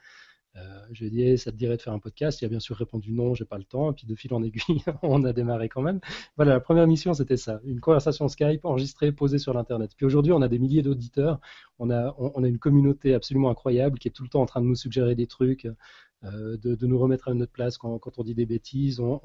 [0.56, 2.40] euh, je lui ai dit, Eh, ça te dirait de faire un podcast?
[2.40, 3.90] Il a bien sûr répondu non, j'ai pas le temps.
[3.90, 6.00] Et puis de fil en aiguille, on a démarré quand même.
[6.36, 7.60] Voilà, la première mission, c'était ça.
[7.64, 9.92] Une conversation Skype enregistrée, posée sur l'Internet.
[9.96, 11.40] Puis aujourd'hui, on a des milliers d'auditeurs.
[11.78, 14.74] On a, une communauté absolument incroyable qui est tout le temps en train de nous
[14.74, 15.68] suggérer des trucs,
[16.24, 19.00] euh, de, nous remettre à notre place quand, on dit des bêtises.
[19.00, 19.20] On,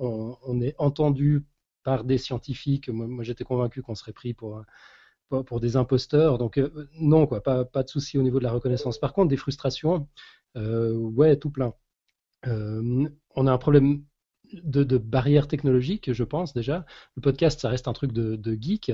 [0.46, 1.46] on est entendu
[1.84, 2.90] par des scientifiques.
[2.90, 4.64] Moi, j'étais convaincu qu'on serait pris pour,
[5.30, 6.38] pour, pour des imposteurs.
[6.38, 9.00] Donc euh, non, quoi, pas, pas de souci au niveau de la reconnaissance.
[9.00, 10.08] Par contre, des frustrations,
[10.58, 11.74] euh, ouais, tout plein.
[12.48, 14.04] Euh, on a un problème
[14.54, 16.86] de, de barrière technologique, je pense déjà.
[17.16, 18.92] Le podcast, ça reste un truc de, geek.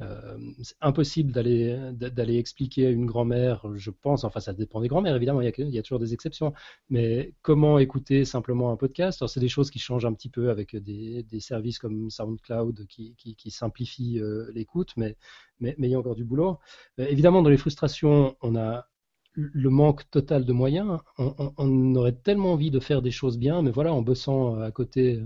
[0.00, 4.24] Euh, c'est impossible d'aller expliquer à une grand-mère, je pense.
[4.24, 5.40] Enfin, ça dépend des grand-mères, évidemment.
[5.40, 6.52] Il y, a, toujours des exceptions.
[6.88, 9.22] Mais comment écouter simplement un podcast?
[9.22, 13.50] Alors, c'est des choses qui changent un petit peu avec des, services comme SoundCloud qui,
[13.50, 15.16] simplifient euh, l'écoute, mais,
[15.60, 16.58] mais, mais il y a encore du boulot.
[16.98, 18.86] Euh, évidemment, dans les frustrations, on a
[19.34, 20.98] le manque total de moyens.
[21.18, 25.22] On, aurait tellement envie de faire des choses bien, mais voilà, en bossant à côté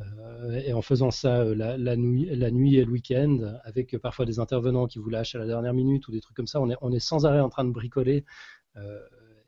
[0.00, 4.86] euh, et en faisant ça la, la, nuit, et le week-end, avec parfois des intervenants
[4.86, 7.26] qui vous lâchent à la dernière minute ou des trucs comme ça, on est, sans
[7.26, 8.24] arrêt en train de bricoler.
[8.76, 8.98] Euh,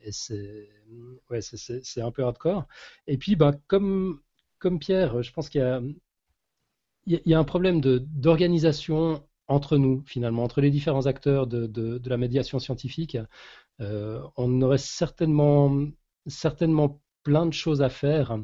[0.03, 2.65] et c'est un peu hardcore.
[3.07, 4.19] Et puis, bah, comme,
[4.79, 5.61] Pierre, je pense qu'il
[7.07, 12.57] y a, un problème d'organisation entre nous, finalement, entre les différents acteurs de la médiation
[12.57, 13.17] scientifique.
[13.81, 15.75] Euh, on aurait certainement,
[16.27, 18.37] certainement plein de choses à faire.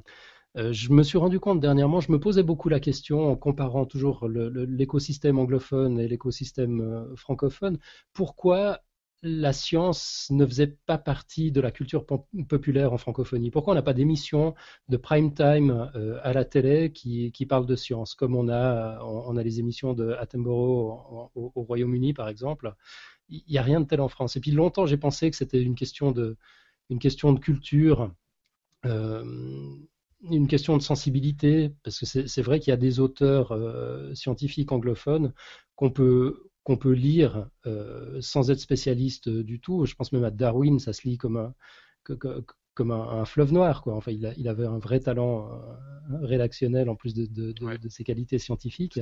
[0.58, 3.86] Euh, je me suis rendu compte dernièrement, je me posais beaucoup la question en comparant
[3.86, 7.78] toujours l'écosystème anglophone et l'écosystème euh, francophone,
[8.14, 8.80] pourquoi
[9.24, 12.06] la science ne faisait pas partie de la culture
[12.48, 13.50] populaire en francophonie?
[13.50, 14.54] Pourquoi on n'a pas d'émission
[14.90, 15.90] de prime time
[16.22, 20.12] à la télé qui, qui de science, comme on a, on, a les émissions de
[20.12, 22.76] Attenborough au Royaume-Uni, par exemple?
[23.30, 24.36] Il n'y a rien de tel en France.
[24.36, 26.38] Et puis longtemps, j'ai pensé que c'était une question de,
[26.90, 28.14] une question de culture,
[28.86, 29.24] euh,
[30.30, 34.72] une question de sensibilité, parce que c'est vrai qu'il y a des auteurs euh, scientifiques
[34.72, 35.34] anglophones
[35.76, 39.86] qu'on peut qu'on peut lire euh, sans être spécialiste du tout.
[39.86, 41.54] Je pense même à Darwin, ça se lit comme un,
[42.04, 43.82] que, que, comme un, un, fleuve noir.
[43.84, 43.96] Quoi.
[43.96, 45.50] Enfin, il, a, il, avait un vrai talent
[46.10, 47.78] rédactionnel en plus de, de, de, ouais.
[47.78, 49.00] de ses qualités scientifiques.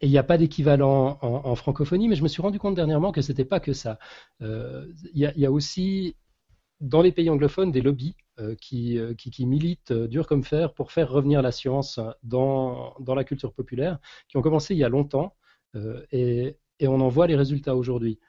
[0.00, 3.12] Et il n'y a pas d'équivalent en, francophonie, mais je me suis rendu compte dernièrement
[3.12, 3.98] que c'était pas que ça.
[4.42, 6.16] Euh, il, y a, aussi
[6.80, 8.16] dans les pays anglophones des lobbies
[8.60, 13.52] qui, qui, militent dur comme fer pour faire revenir la science dans, dans la culture
[13.52, 15.34] populaire, qui ont commencé il y a longtemps
[16.12, 18.20] et, et on en voit les résultats aujourd'hui.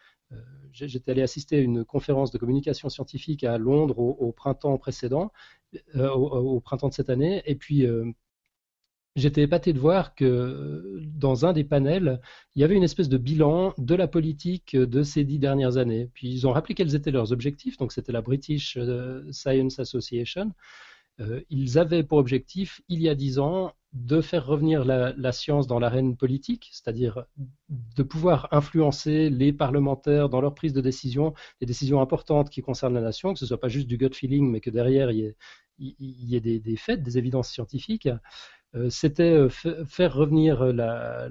[0.71, 5.31] J'étais allé assister à une conférence de communication scientifique à Londres au, printemps précédent,
[5.95, 7.85] au, printemps de cette année, et puis
[9.15, 12.21] j'étais épaté de voir que dans un des panels,
[12.55, 16.09] il y avait une espèce de bilan de la politique de ces dix dernières années.
[16.13, 17.77] Puis ils ont rappelé quels étaient leurs objectifs.
[17.77, 20.51] Donc c'était la British euh, Science Association.
[21.19, 25.65] Euh, ils avaient pour objectif, il y a dix ans, de faire revenir la, science
[25.65, 27.25] dans l'arène politique, c'est-à-dire
[27.69, 32.93] de pouvoir influencer les parlementaires dans leur prise de décision, des décisions importantes qui concernent
[32.93, 35.33] la nation, que ce ne soit pas juste du gut feeling, mais que derrière il
[35.79, 38.09] y ait, des, faits, des évidences scientifiques.
[38.75, 41.29] Euh, c'était euh, faire revenir euh,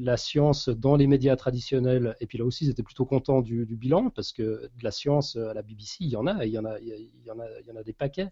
[0.00, 2.16] la, science dans les médias traditionnels.
[2.20, 5.36] Et puis là aussi, ils étaient plutôt contents du, bilan, parce que de la science
[5.36, 7.46] à la BBC, il y en a, il y en a, il y en a,
[7.60, 8.28] il y en a des paquets.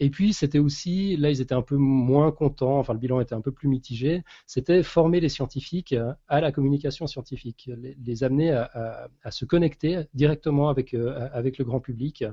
[0.00, 3.34] et puis, c'était aussi, là, ils étaient un peu moins contents, enfin, le bilan était
[3.34, 5.94] un peu plus mitigé, c'était former les scientifiques
[6.26, 12.24] à la communication scientifique, les, amener à, se connecter directement avec, avec le grand public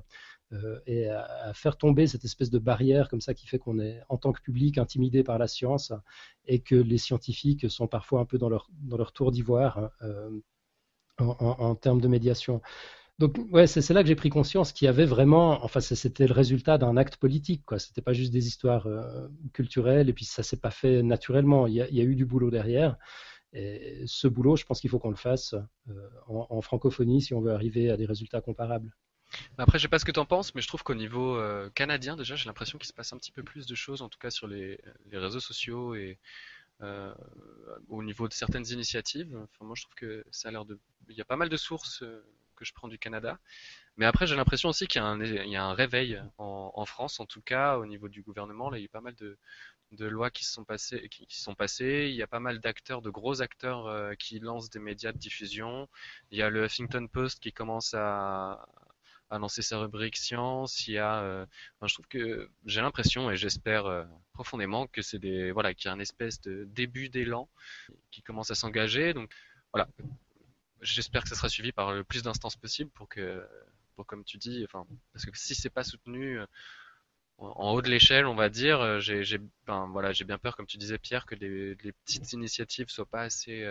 [0.85, 4.17] et à, faire tomber cette espèce de barrière comme ça qui fait qu'on est en
[4.17, 5.93] tant que public intimidé par la science
[6.45, 10.29] et que les scientifiques sont parfois un peu dans leur, dans leur tour d'ivoire euh,
[11.19, 12.61] en, termes de médiation.
[13.19, 16.33] Donc, ouais, c'est là que j'ai pris conscience qu'il y avait vraiment, enfin, c'était le
[16.33, 17.77] résultat d'un acte politique, quoi.
[17.77, 21.67] C'était pas juste des histoires euh, culturelles, et puis ça s'est pas fait naturellement.
[21.67, 22.97] Il y, a, eu du boulot derrière.
[23.53, 25.53] Et ce boulot, je pense qu'il faut qu'on le fasse
[26.27, 28.95] en, francophonie si on veut arriver à des résultats comparables.
[29.57, 31.69] Après, je sais pas ce que tu en penses, mais je trouve qu'au niveau euh,
[31.71, 34.19] canadien, déjà, j'ai l'impression qu'il se passe un petit peu plus de choses, en tout
[34.19, 34.79] cas sur les,
[35.11, 36.19] réseaux sociaux et
[36.81, 37.13] euh,
[37.89, 39.35] au niveau de certaines initiatives.
[39.35, 40.79] Enfin, moi, je trouve que ça a l'air de.
[41.09, 42.25] Il y a pas mal de sources euh,
[42.55, 43.39] que je prends du Canada.
[43.97, 47.77] Mais après, j'ai l'impression aussi qu'il y, a un réveil en, France, en tout cas,
[47.77, 48.71] au niveau du gouvernement.
[48.71, 49.37] Là, il y a eu pas mal de,
[50.07, 52.07] lois qui se sont passées, qui, sont passées.
[52.09, 55.87] Il y a pas mal d'acteurs, de gros acteurs qui lancent des médias de diffusion.
[56.31, 58.65] Il y a le Huffington Post qui commence à,
[59.29, 60.87] à lancer sa rubrique science.
[60.87, 61.45] Il y a, euh,
[61.81, 65.89] je trouve que j'ai l'impression et j'espère euh, profondément que c'est des, voilà, qu'il y
[65.89, 67.49] a un espèce de début d'élan
[68.11, 69.13] qui commence à s'engager.
[69.13, 69.33] Donc
[69.73, 69.87] voilà,
[70.81, 73.45] j'espère que ça sera suivi par le plus d'instances possible pour que,
[73.95, 76.45] pour comme tu dis, enfin, parce que si c'est pas soutenu euh,
[77.37, 80.77] en haut de l'échelle, on va dire, j'ai, j'ai, voilà, j'ai bien peur, comme tu
[80.77, 83.67] disais Pierre, que les, petites initiatives soient pas assez,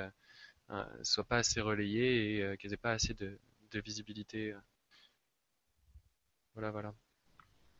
[1.03, 3.39] soient pas assez relayées et qu'elles aient pas assez de
[3.81, 4.55] visibilité.
[6.55, 6.93] Voilà, voilà.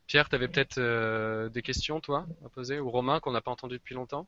[0.07, 3.51] Pierre, tu avais peut-être euh, des questions, toi, à poser, ou Romain, qu'on n'a pas
[3.51, 4.27] entendu depuis longtemps?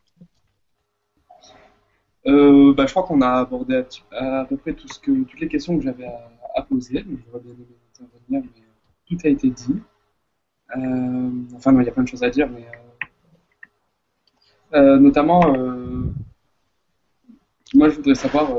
[2.28, 5.48] Euh, bah, Je crois qu'on a abordé à, peu près tout ce que, toutes les
[5.48, 6.08] questions que j'avais
[6.56, 7.06] à, poser.
[7.26, 7.54] J'aurais bien
[8.00, 8.62] intervenir, mais
[9.08, 9.82] tout a été dit.
[10.78, 12.66] Euh, enfin, il y a plein de choses à dire, mais
[15.00, 15.42] notamment,
[17.74, 18.52] moi, je voudrais savoir,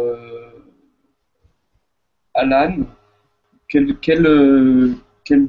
[2.34, 2.78] Alan,
[3.68, 5.48] quel, quel, quel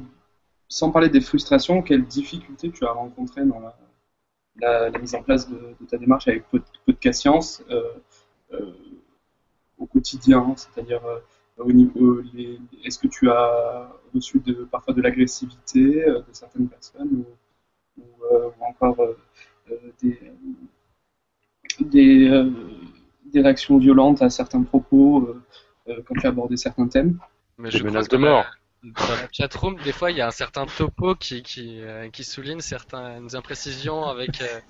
[0.68, 5.74] sans parler des frustrations, quelles difficultés tu as rencontrées dans la, mise en place de,
[5.88, 6.44] ta démarche avec
[6.84, 7.82] Podcast Science euh,
[8.52, 8.72] euh,
[9.78, 11.18] au quotidien C'est-à-dire, euh,
[11.58, 12.20] au niveau,
[12.84, 17.24] est-ce que tu as reçu de, parfois de l'agressivité de certaines personnes
[17.96, 18.04] ou,
[18.60, 18.96] encore
[20.02, 20.18] des,
[21.80, 25.34] des, réactions violentes à certains propos
[25.86, 27.18] quand tu as abordé certains thèmes?
[27.56, 28.46] Mais je menace de mort
[28.82, 32.24] dans la chatroom, des fois, il y a un certain topo qui, qui, euh, qui
[32.24, 34.60] souligne certaines imprécisions avec euh,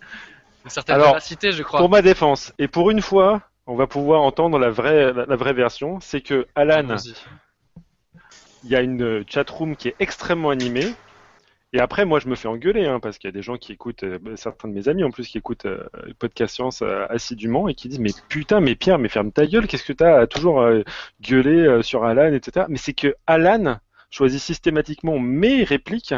[0.65, 1.81] une certaine Alors, véracité, je crois.
[1.81, 5.53] Pour ma défense, et pour une fois, on va pouvoir entendre la vraie, la, vraie
[5.53, 6.97] version, c'est que Alan,
[8.65, 10.95] il y a une chatroom qui est extrêmement animée.
[11.75, 13.73] Et après, moi, je me fais engueuler, hein, parce qu'il y a des gens qui
[13.73, 15.87] écoutent, euh, certains de mes amis en plus, qui écoutent euh,
[16.19, 19.85] Podcast Science assidûment et qui disent, mais putain, mais Pierre, mais ferme ta gueule, qu'est-ce
[19.85, 20.67] que t'as toujours
[21.21, 22.65] gueulé sur Alan, etc.
[22.71, 23.81] Mais c'est que Alan,
[24.11, 26.15] choisis systématiquement mes répliques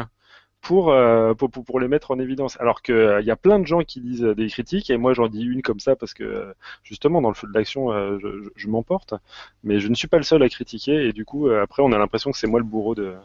[0.61, 2.59] pour, euh, pour, pour, les mettre en évidence.
[2.59, 5.27] Alors qu'il euh, y a plein de gens qui disent des critiques, et moi j'en
[5.27, 9.15] dis une comme ça parce que justement dans le feu de l'action je, je m'emporte,
[9.63, 11.97] mais je ne suis pas le seul à critiquer, et du coup après on a
[11.97, 13.15] l'impression que c'est moi le bourreau de,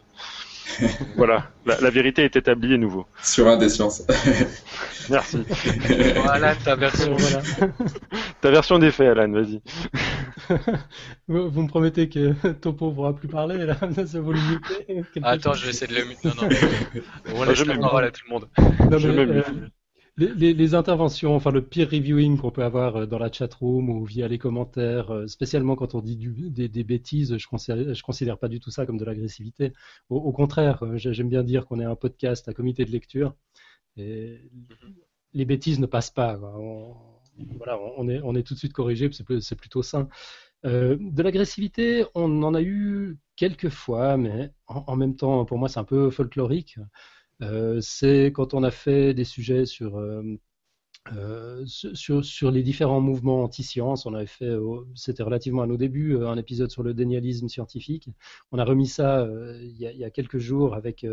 [1.15, 3.05] voilà, la, vérité est établie à nouveau.
[3.21, 4.03] Sur un des sciences.
[5.09, 5.43] Merci.
[6.15, 7.15] voilà ta version.
[7.15, 7.41] Voilà.
[8.41, 9.61] ta version des faits, Alan, vas-y.
[11.27, 14.39] vous, me promettez que Topo ne pourra plus parler, là ça vous le
[15.23, 16.27] Attends, je vais essayer de le muter.
[16.29, 17.35] Non, non.
[17.35, 18.49] On laisse la parole à tout le monde.
[18.97, 19.43] je euh,
[20.17, 24.03] les, interventions, enfin le peer reviewing qu'on peut avoir euh, dans la chat room ou
[24.03, 28.47] via les commentaires, euh, spécialement quand on dit des, bêtises, je considère, je considère pas
[28.47, 29.73] du tout ça comme de l'agressivité.
[30.09, 33.35] Au, contraire, euh, j'aime bien dire qu'on est un podcast, un comité de lecture,
[33.95, 34.41] et
[35.33, 36.39] les bêtises ne passent pas.
[36.39, 36.95] On,
[37.57, 40.09] voilà, on est, on est tout de suite corrigé, c'est plutôt sain.
[40.63, 45.79] de l'agressivité, on en a eu quelques fois, mais en même temps, pour moi, c'est
[45.79, 46.77] un peu folklorique.
[47.41, 50.23] Euh, c'est quand on a fait des sujets sur, euh,
[51.13, 54.05] euh, sur, sur, les différents mouvements anti-science.
[54.05, 54.51] On avait fait,
[54.95, 58.09] c'était relativement à nos débuts, un épisode sur le dénialisme scientifique.
[58.51, 59.27] On a remis ça
[59.61, 61.05] il y, a, quelques jours avec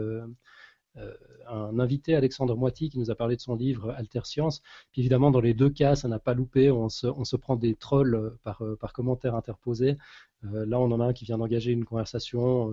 [1.49, 4.63] un invité, Alexandre Moiti, qui nous a parlé de son livre Alter Science.
[4.93, 6.71] Puis évidemment, dans les deux cas, ça n'a pas loupé.
[6.71, 9.97] On se, prend des trolls par, par commentaires interposés.
[10.43, 12.73] là, on en a un qui vient d'engager une conversation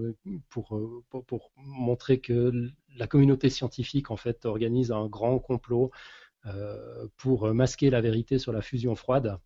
[0.49, 0.79] pour,
[1.57, 5.91] montrer que la communauté scientifique en fait organise un grand complot
[6.47, 9.37] euh, pour masquer la vérité sur la fusion froide.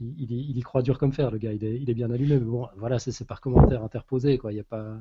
[0.00, 1.52] Il, y croit dur comme fer, le gars.
[1.52, 4.52] Il est, bien allumé, mais bon, voilà, c'est par commentaire interposé, quoi.
[4.52, 4.96] Il y a pas,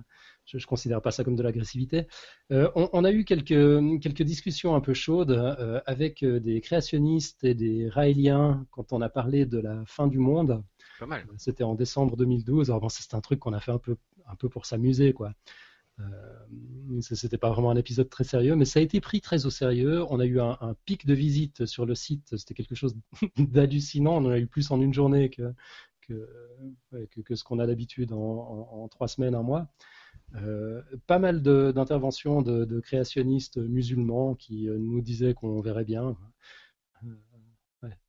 [0.45, 2.07] je, ne considère pas ça comme de l'agressivité.
[2.51, 7.53] Euh, on, a eu quelques, quelques discussions un peu chaudes euh, avec des créationnistes et
[7.53, 10.63] des raéliens quand on a parlé de la fin du monde.
[10.99, 11.25] Pas mal.
[11.37, 12.71] C'était en décembre 2012.
[12.71, 15.33] Alors bon, c'est un truc qu'on a fait un peu, un peu pour s'amuser, quoi.
[15.99, 19.49] Euh, c'était pas vraiment un épisode très sérieux, mais ça a été pris très au
[19.49, 20.03] sérieux.
[20.09, 22.95] On a eu un, pic de visite sur le site, c'était quelque chose
[23.37, 24.15] d'hallucinant.
[24.17, 25.53] On en a eu plus en une journée que,
[26.01, 26.27] que,
[27.23, 29.67] que, ce qu'on a d'habitude en, trois semaines, un mois.
[30.35, 36.15] Euh, pas mal d'interventions de, créationnistes musulmans qui euh, nous disaient qu'on verrait bien.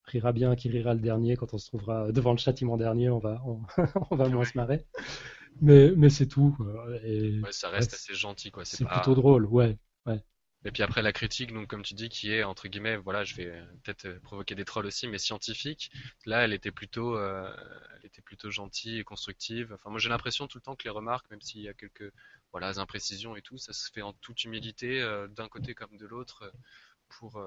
[0.05, 3.18] rira bien qui rira le dernier quand on se trouvera devant le châtiment dernier, on
[3.18, 3.61] va, on,
[4.11, 4.86] on va moins se marrer
[5.61, 6.56] mais, mais c'est tout.
[7.04, 8.64] Et, ouais, ça reste assez gentil, quoi.
[8.64, 10.22] C'est plutôt drôle, ouais, ouais.
[10.64, 13.36] Et puis après la critique, donc comme tu dis, qui est entre guillemets, voilà, je
[13.36, 13.52] vais
[13.84, 15.92] peut-être euh, provoquer des trolls aussi, mais scientifique.
[16.26, 17.48] Là, elle était plutôt, euh,
[17.96, 19.72] elle était plutôt gentille et constructive.
[19.72, 22.12] Enfin, moi j'ai l'impression tout le temps que les remarques, même s'il y a quelques,
[22.50, 26.06] voilà, imprécisions et tout, ça se fait en toute humilité, euh, d'un côté comme de
[26.06, 26.52] l'autre,
[27.09, 27.40] pour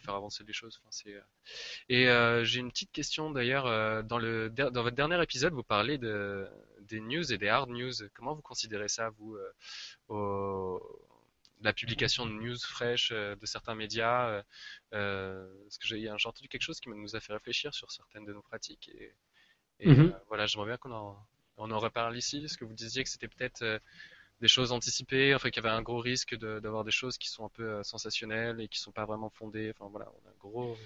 [0.00, 0.80] faire avancer les choses.
[0.80, 1.14] Enfin, c'est...
[1.14, 1.20] Euh,
[1.88, 3.66] et euh, j'ai une petite question d'ailleurs.
[3.66, 6.48] Euh, dans, le, dans votre dernier épisode, vous parlez de,
[6.90, 7.92] des news et des hard news.
[8.14, 9.38] Comment vous considérez ça, vous,
[11.62, 14.42] la publication de news fraîches de certains médias
[14.90, 18.42] Parce que j'ai, entendu quelque chose qui nous a fait réfléchir sur certaines de nos
[18.42, 18.90] pratiques.
[19.78, 20.14] Et, mhm.
[20.28, 21.18] voilà, j'aimerais bien qu'on en,
[21.56, 22.44] on en reparle ici.
[22.44, 23.80] Est-ce que vous disiez que c'était peut-être
[24.40, 27.44] des choses anticipées, enfin qu'il y avait un gros risque d'avoir des choses qui sont
[27.44, 29.72] un peu euh, sensationnelles et qui sont pas vraiment fondées.
[29.76, 30.76] Enfin voilà, on a un gros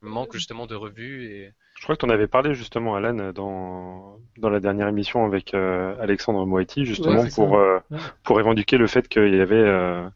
[0.00, 1.52] manque justement de revues et.
[1.76, 5.54] Je crois que tu en avais parlé justement, Alan, dans, dans la dernière émission avec
[5.54, 7.80] euh, Alexandre Moiti, justement pour euh,
[8.22, 10.10] pour évoquer le fait qu'il y avait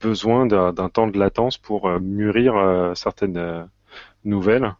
[0.00, 3.68] besoin d'un temps de latence pour mûrir certaines
[4.24, 4.74] nouvelles.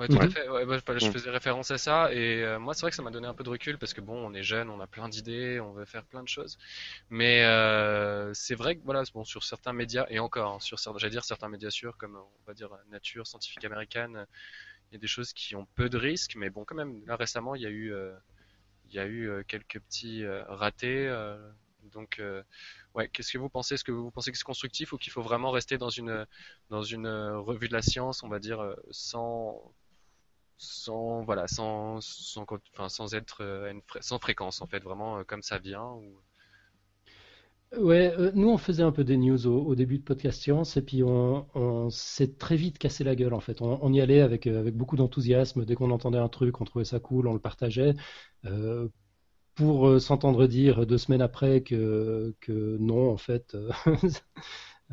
[0.00, 0.46] Ouais, tout à fait.
[0.48, 3.26] Bah, je faisais référence à ça et euh, moi c'est vrai que ça m'a donné
[3.26, 5.72] un peu de recul parce que bon, on est jeune, on a plein d'idées, on
[5.72, 6.56] veut faire plein de choses.
[7.10, 11.10] Mais euh, c'est vrai que voilà, bon sur certains médias et encore hein, sur j'allais
[11.10, 14.24] dire certains médias sûrs comme on va dire Nature scientifique américaine,
[14.90, 17.16] il y a des choses qui ont peu de risques, mais bon quand même là
[17.16, 18.16] récemment il y a eu euh,
[18.88, 21.08] il y a eu quelques petits ratés.
[21.92, 22.22] donc
[22.94, 23.74] Ouais, qu'est-ce que vous pensez?
[23.74, 26.26] Est-ce que vous pensez que c'est constructif ou qu'il faut vraiment rester dans une
[26.70, 29.62] dans une revue de la science, on va dire, sans
[30.60, 32.44] sans voilà sans sans,
[33.14, 36.20] être euh, sans fréquence en fait vraiment euh, comme ça vient ou...
[37.78, 40.82] Ouais, euh, nous on faisait un peu des news au, début de Podcast Science et
[40.82, 43.62] puis on, on s'est très vite cassé la gueule en fait.
[43.62, 45.64] On, y allait avec, avec beaucoup d'enthousiasme.
[45.64, 47.94] Dès qu'on entendait un truc, on trouvait ça cool, on le partageait.
[49.54, 53.56] pour s'entendre dire deux semaines après que, que non, en fait,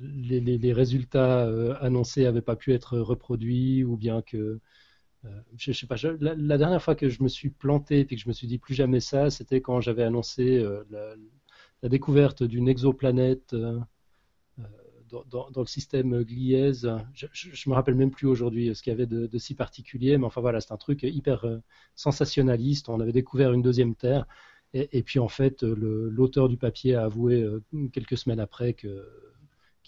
[0.00, 1.44] les, les, les, résultats
[1.80, 4.60] annoncés n'avaient pas pu être reproduits ou bien que
[5.24, 8.28] euh, je, sais pas, la, dernière fois que je me suis planté et que je
[8.28, 10.84] me suis dit plus jamais ça, c'était quand j'avais annoncé euh,
[11.82, 13.78] la, découverte d'une exoplanète euh,
[15.08, 16.90] dans, le système Gliese.
[17.14, 20.26] Je, ne me rappelle même plus aujourd'hui ce qu'il y avait de, si particulier, mais
[20.26, 21.46] enfin voilà, c'est un truc hyper
[21.94, 22.88] sensationnaliste.
[22.88, 24.26] On avait découvert une deuxième Terre.
[24.74, 27.46] Et puis en fait, l'auteur du papier a avoué
[27.92, 29.08] quelques semaines après que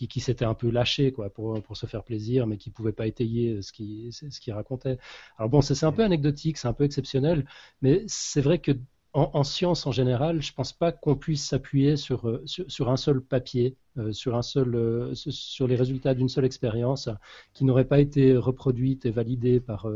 [0.08, 2.92] qui, s'était un peu lâché quoi, pour, pour se faire plaisir, mais qui ne pouvait
[2.92, 4.98] pas étayer ce qu'il ce qui racontait.
[5.38, 7.46] Alors bon, c'est un peu anecdotique, c'est un peu exceptionnel,
[7.82, 8.72] mais c'est vrai que
[9.12, 12.96] en, science en général, je ne pense pas qu'on puisse s'appuyer sur, euh, sur, un
[12.96, 17.08] seul papier, euh, sur, un seul, euh, sur les résultats d'une seule expérience
[17.52, 19.88] qui n'aurait pas été reproduite et validée par,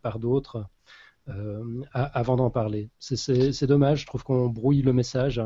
[0.00, 0.66] par, d'autres
[1.92, 2.90] avant d'en parler.
[2.98, 5.40] C'est dommage, je trouve qu'on brouille le message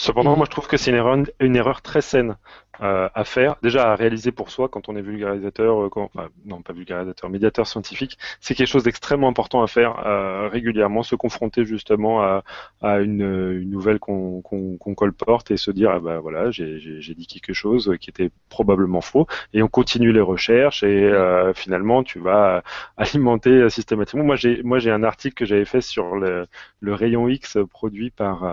[0.00, 2.36] Cependant, moi je trouve que c'est une erreur, une erreur très saine
[2.80, 6.10] euh, à faire, déjà à réaliser pour soi quand on est vulgarisateur, euh, quand,
[6.46, 11.16] non pas vulgarisateur, médiateur scientifique, c'est quelque chose d'extrêmement important à faire euh, régulièrement, se
[11.16, 12.44] confronter justement à,
[12.80, 13.20] à une,
[13.60, 17.94] une, nouvelle qu'on qu'on colporte et se dire ah bah voilà j'ai dit quelque chose
[18.00, 22.62] qui était probablement faux et on continue les recherches et euh, finalement tu vas
[22.96, 24.24] alimenter systématiquement.
[24.24, 26.46] Moi j'ai moi j'ai un article que j'avais fait sur le,
[26.80, 28.44] le, rayon X produit par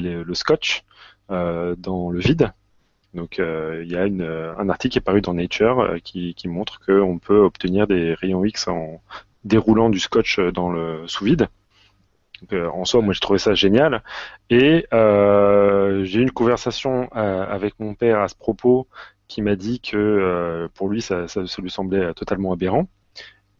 [0.00, 0.84] euh, le scotch
[1.28, 2.52] dans le vide
[3.14, 6.34] donc euh, il y a euh, un article qui est paru dans Nature euh, qui,
[6.34, 9.00] qui montre qu'on peut obtenir des rayons X en
[9.44, 11.48] déroulant du scotch dans le sous vide.
[12.52, 14.02] en soi, moi j'ai trouvé ça génial.
[14.50, 18.88] Et j'ai eu une conversation avec mon père à ce propos
[19.28, 21.26] qui m'a dit que pour lui ça
[21.58, 22.88] lui semblait totalement aberrant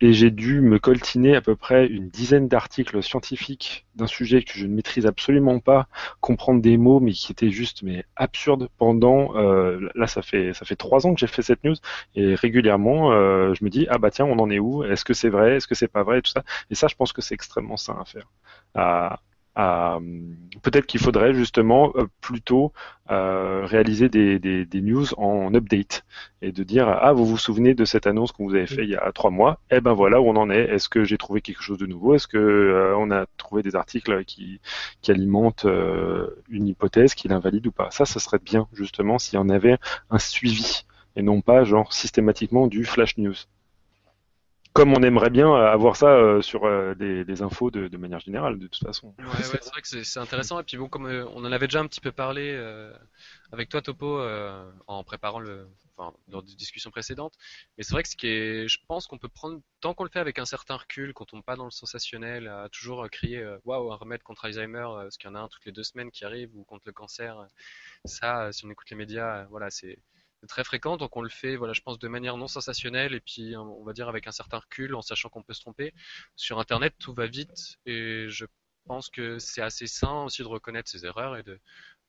[0.00, 4.52] et j'ai dû me coltiner à peu près une dizaine d'articles scientifiques d'un sujet que
[4.54, 5.88] je ne maîtrise absolument pas,
[6.20, 10.64] comprendre des mots mais qui étaient juste mais absurdes pendant euh, là ça fait ça
[10.64, 11.76] fait trois ans que j'ai fait cette news
[12.14, 14.84] et régulièrement euh, je me dis ah bah tiens on en est où?
[14.84, 15.56] Est-ce que c'est vrai?
[15.56, 16.18] Est-ce que c'est pas vrai?
[16.18, 16.42] Et tout ça.
[16.70, 18.28] Et ça je pense que c'est extrêmement sain à faire
[19.54, 22.72] peut-être qu'il faudrait justement euh, plutôt
[23.10, 26.04] euh, réaliser des, des, des, news en update
[26.42, 28.90] et de dire ah vous vous souvenez de cette annonce qu'on vous avez fait il
[28.90, 29.60] y a trois mois?
[29.70, 30.64] Eh ben voilà où on en est.
[30.64, 32.14] Est-ce que j'ai trouvé quelque chose de nouveau?
[32.14, 34.60] Est-ce que euh, on a trouvé des articles qui,
[35.02, 35.66] qui alimentent
[36.48, 37.90] une hypothèse qui l'invalide ou pas?
[37.90, 39.78] Ça ça serait bien justement s'il y en avait
[40.10, 40.84] un suivi
[41.16, 43.34] et non pas genre systématiquement du flash news
[44.74, 48.66] comme on aimerait bien avoir ça euh, sur euh, des, infos de, manière générale, de
[48.66, 49.14] toute façon.
[49.20, 50.58] Ouais, ouais c'est vrai que c'est intéressant.
[50.58, 52.52] Et puis bon, comme euh, on en avait déjà un petit peu parlé
[53.52, 54.20] avec toi, Topo,
[54.88, 57.34] en préparant le, enfin, dans des discussions précédentes.
[57.78, 60.10] Mais c'est vrai que ce qui est, je pense qu'on peut prendre, tant qu'on le
[60.10, 63.92] fait avec un certain recul, quand on pas dans le sensationnel, à toujours crier, waouh,
[63.92, 66.24] un remède contre Alzheimer, parce qu'il y en a un toutes les deux semaines qui
[66.24, 67.46] arrive, ou contre le cancer.
[68.04, 69.98] Ça, si on écoute les médias, voilà, c'est
[70.46, 73.56] très fréquent, donc on le fait, voilà, je pense, de manière non sensationnelle et puis
[73.56, 75.92] on va dire avec un certain recul, en sachant qu'on peut se tromper.
[76.36, 78.46] Sur Internet, tout va vite et je
[78.86, 81.58] pense que c'est assez sain aussi de reconnaître ses erreurs et de,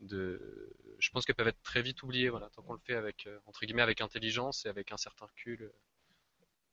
[0.01, 3.27] de je pense qu'elles peuvent être très vite oubliées, voilà, tant qu'on le fait avec
[3.27, 5.73] euh, entre guillemets avec intelligence et avec un certain recul, euh,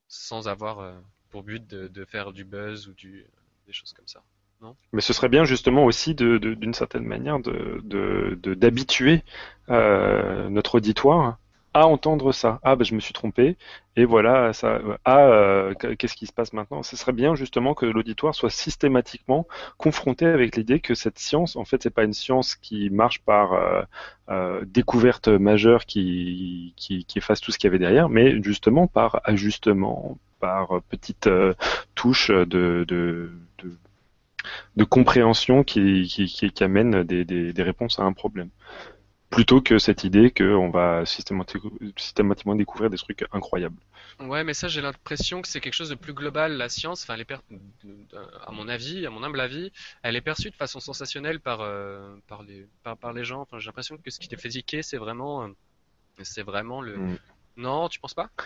[0.09, 0.99] sans avoir euh,
[1.31, 4.23] pour but de, faire du buzz ou des choses comme ça.
[4.61, 4.77] Non?
[4.93, 9.23] Mais ce serait bien justement aussi d'une certaine manière d'habituer
[9.69, 11.39] de, notre auditoire
[11.75, 12.61] à entendre ça.
[12.63, 13.57] Ah, ben, je me suis trompé.
[13.97, 14.81] Et voilà, ça.
[15.05, 16.83] Ah, euh, qu'est-ce qui se passe maintenant?
[16.83, 19.47] Ce serait bien justement que l'auditoire soit systématiquement
[19.79, 23.53] confronté avec l'idée que cette science, en fait, c'est pas une science qui marche par
[23.55, 23.83] euh,
[24.31, 28.87] euh, découverte majeure qui, qui, qui efface tout ce qu'il y avait derrière, mais justement
[28.87, 31.29] par ajustement, par petites
[31.95, 33.77] touches de, de, de
[34.77, 38.49] de compréhension qui, qui, qui, amène des, des, réponses à un problème
[39.33, 43.81] plutôt que cette idée qu'on va systématiquement découvrir des trucs incroyables.
[44.21, 46.53] Ouais, mais ça, j'ai l'impression que c'est quelque chose de plus global.
[46.53, 47.17] La science, enfin,
[48.47, 49.73] à mon avis, à mon humble avis,
[50.03, 53.41] elle est perçue de façon sensationnelle par, euh, par, les, par, les gens.
[53.41, 55.49] Enfin, j'ai l'impression que ce qui te fait ziquer, c'est vraiment, euh,
[56.23, 56.99] c'est vraiment le.
[56.99, 57.19] Mm.
[57.57, 58.29] Non, tu penses pas?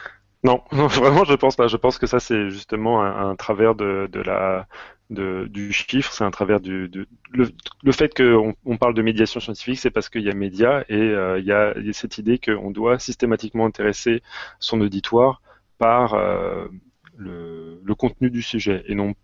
[0.45, 1.67] Non, vraiment, je pense pas.
[1.67, 4.69] Je pense que ça, c'est justement un, travers de, de, la,
[5.11, 6.91] de, du chiffre, c'est un travers du.
[7.33, 7.49] Le,
[7.83, 10.95] le, fait qu'on on parle de médiation scientifique, c'est parce qu'il y a médias et
[10.97, 14.23] euh, il, y a, il, y a, cette idée qu'on doit systématiquement intéresser
[14.59, 15.43] son auditoire
[15.79, 16.67] par euh,
[17.17, 19.15] le, le, contenu du sujet et non,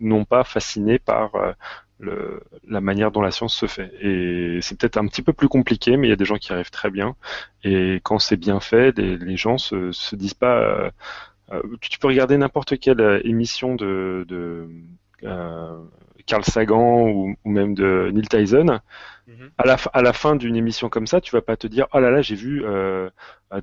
[0.00, 1.52] non pas fasciné par euh,
[1.98, 3.92] le, la manière dont la science se fait.
[4.00, 6.52] Et c'est peut-être un petit peu plus compliqué, mais il y a des gens qui
[6.52, 7.16] arrivent très bien.
[7.64, 10.92] Et quand c'est bien fait, les, gens se, se disent pas.
[11.52, 14.68] Euh, tu peux regarder n'importe quelle émission de, de euh,
[15.22, 18.80] Carl Sagan ou, ou, même de Neil Tyson,
[19.26, 19.50] mhm.
[19.58, 22.00] à, la, à la fin d'une émission comme ça, tu vas pas te dire oh
[22.00, 23.10] là là j'ai vu euh,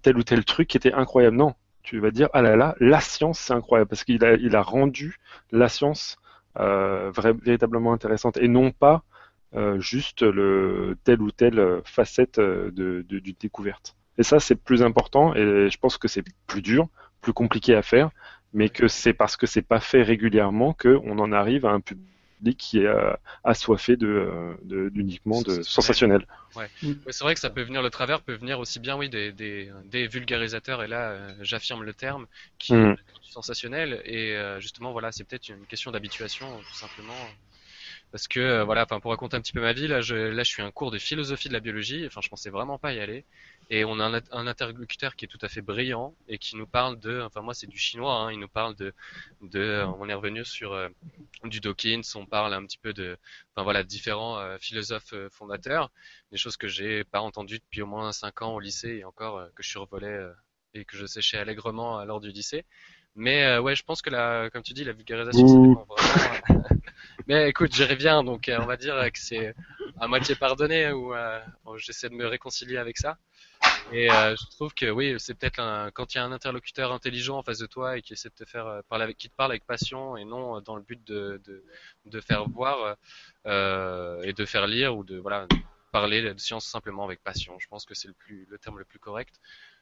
[0.02, 1.38] tel ou tel truc qui était incroyable.
[1.38, 1.54] Non,
[1.88, 4.62] tu vas dire ah là là la science c'est incroyable parce qu'il a il a
[4.62, 5.20] rendu
[5.52, 6.18] la science
[6.60, 9.04] euh, véritablement intéressante et non pas
[9.56, 13.96] euh, juste le telle ou telle facette euh, de, de, du découverte.
[14.18, 16.88] Et ça c'est plus important et je pense que c'est plus dur,
[17.22, 18.10] plus compliqué à faire
[18.54, 22.08] mais que c'est parce que c'est pas fait régulièrement qu'on en arrive à un public
[22.58, 26.28] qui est euh, assoiffé de, de, uniquement de sensationnel.
[26.56, 26.70] Ouais.
[26.84, 26.94] Mm.
[27.10, 29.72] c'est vrai que ça peut venir, le travers peut venir aussi bien, oui, des, des,
[29.86, 32.28] des vulgarisateurs, et là, euh, j'affirme le terme,
[32.60, 32.92] qui mm.
[32.92, 37.14] est sensationnel, et euh, justement, voilà, c'est peut-être une question d'habituation, tout simplement.
[38.12, 40.50] parce que euh, voilà, pour raconter un petit peu ma vie, là je, là je
[40.50, 43.26] suis un cours de philosophie de la biologie, enfin je pensais vraiment pas y aller,
[43.70, 46.68] et on a un, un interlocuteur qui est tout à fait brillant et qui nous
[46.68, 48.94] parle de, enfin moi c'est du chinois, hein, il nous parle de,
[49.42, 50.90] de, on est revenu sur euh,
[51.44, 53.18] du Dawkins, on parle un petit peu de,
[53.54, 55.92] enfin voilà, différents euh, philosophes fondateurs,
[56.32, 59.48] des choses que j'ai pas entendues depuis au moins cinq ans au lycée et encore
[59.56, 60.20] que je survolais
[60.74, 62.66] et que je séchais allègrement lors du lycée.
[63.16, 65.88] Mais ouais, je pense que la, comme tu dis, la vulgarisation, c'est vraiment.
[67.28, 69.54] Mais écoute, j'y reviens, donc euh, on va dire que c'est
[70.00, 71.40] à moitié pardonné ou euh,
[71.78, 73.18] j'essaie de me réconcilier avec ça.
[73.94, 76.92] Et euh, je trouve que oui, c'est peut-être un, quand il y a un interlocuteur
[76.92, 79.36] intelligent en face de toi et qui essaie de te faire parler avec, qui te
[79.36, 81.64] parle avec passion et non dans le but de, de,
[82.06, 82.98] de faire voir
[83.46, 85.48] et de faire lire ou de voilà
[85.94, 87.58] parler de science simplement avec passion.
[87.60, 89.40] Je pense que c'est le plus le terme le plus correct.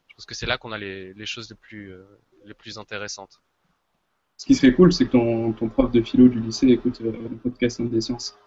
[0.08, 1.92] Je pense que c'est là qu'on a les, les choses les plus
[2.46, 3.42] les plus intéressantes.
[4.38, 7.12] Ce qui serait cool, c'est que ton, ton, prof de philo du lycée écoute euh,
[7.12, 8.38] le podcast des sciences.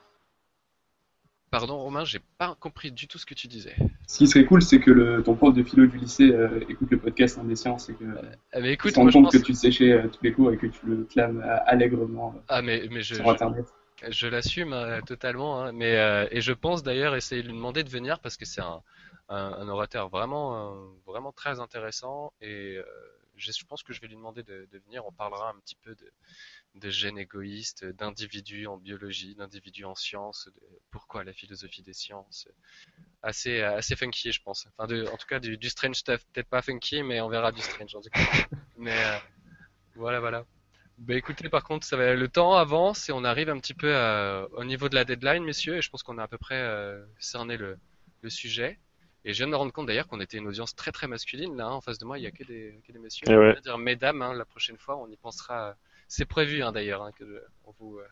[1.51, 3.75] Pardon Romain, j'ai pas compris du tout ce que tu disais.
[4.07, 6.91] Ce qui serait cool, c'est que le, ton prof de philo du lycée euh, écoute
[6.91, 10.09] le podcast des sciences et que euh, mais écoute, rends compte que tu séchais euh,
[10.09, 13.67] tous les cours et que tu le clames allègrement ah, mais, mais je, sur Internet.
[14.03, 14.77] Je, je l'assume
[15.07, 18.45] totalement, hein, mais et je pense d'ailleurs essayer de lui demander de venir parce que
[18.45, 18.83] c'est un,
[19.31, 20.77] un, un, orateur vraiment,
[21.07, 22.79] vraiment très intéressant et
[23.37, 25.05] je pense que je vais lui demander de, de venir.
[25.07, 26.13] On parlera un petit peu de,
[26.79, 30.61] de gènes égoïstes, d'individus en biologie, d'individus en sciences, de
[30.91, 32.49] pourquoi la philosophie des sciences.
[33.23, 34.67] Assez, assez funky, je pense.
[34.67, 36.25] Enfin, de, en tout cas, du, du strange stuff.
[36.33, 38.21] Peut-être pas funky, mais on verra du strange en tout cas.
[38.77, 39.19] mais euh,
[39.97, 40.45] voilà, voilà.
[40.99, 43.95] Bah écoutez, par contre, ça va, le temps avance et on arrive un petit peu
[43.95, 46.57] à, au niveau de la deadline, messieurs, et je pense qu'on a à peu près
[46.61, 47.79] euh, cerné le,
[48.23, 48.79] le sujet.
[49.25, 51.57] Et je viens de me rendre compte d'ailleurs qu'on était une audience très très masculine.
[51.57, 53.29] Là, hein, en face de moi, il y a que des, que des messieurs.
[53.29, 53.61] Et ouais.
[53.61, 55.77] dire mesdames, hein, la prochaine fois, on y pensera.
[56.09, 58.07] C'est prévu hein, d'ailleurs hein, que on vous, euh,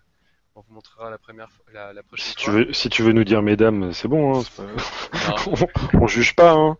[0.55, 2.45] on vous montrera la première la, la prochaine si fois.
[2.45, 4.39] Tu veux, si tu veux nous dire mesdames, c'est bon.
[4.39, 5.37] Hein, pas...
[5.47, 6.53] on, on, juge pas.
[6.53, 6.77] Hein.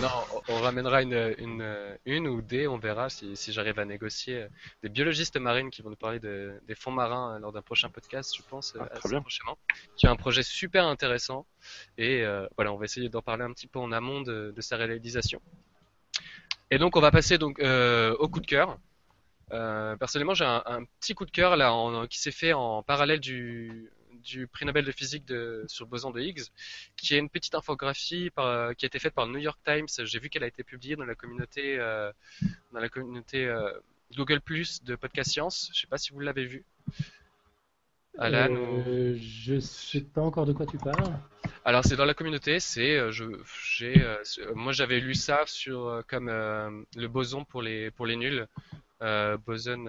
[0.00, 0.08] non,
[0.48, 4.46] on, on ramènera une, une, une ou des, on verra si, si j'arrive à négocier
[4.82, 8.34] des biologistes marines qui vont nous parler de, des fonds marins lors d'un prochain podcast,
[8.36, 9.20] je pense, ah, très bien.
[9.20, 9.58] prochainement.
[9.96, 11.46] Qui a un projet super intéressant.
[11.98, 14.60] Et euh, voilà, on va essayer d'en parler un petit peu en amont de, de,
[14.60, 15.40] sa réalisation.
[16.70, 18.78] Et donc on va passer donc euh, au coup de cœur.
[19.52, 22.82] Euh, personnellement, j'ai un, un, petit coup de cœur là en, qui s'est fait en
[22.82, 23.90] parallèle du,
[24.22, 26.42] du prix Nobel de physique de, sur le boson de Higgs,
[26.96, 29.86] qui est une petite infographie par, qui a été faite par le New York Times.
[30.04, 32.12] J'ai vu qu'elle a été publiée dans la communauté, euh,
[32.72, 33.70] dans la communauté euh,
[34.16, 35.70] Google Plus de Podcast Science.
[35.72, 36.64] Je sais pas si vous l'avez vu.
[38.18, 41.14] Alan, euh, je sais pas encore de quoi tu parles.
[41.64, 43.24] Alors c'est dans la communauté, c'est je
[43.76, 44.02] j'ai
[44.54, 48.48] moi j'avais lu ça sur comme le boson pour les pour les nuls,
[49.00, 49.86] boson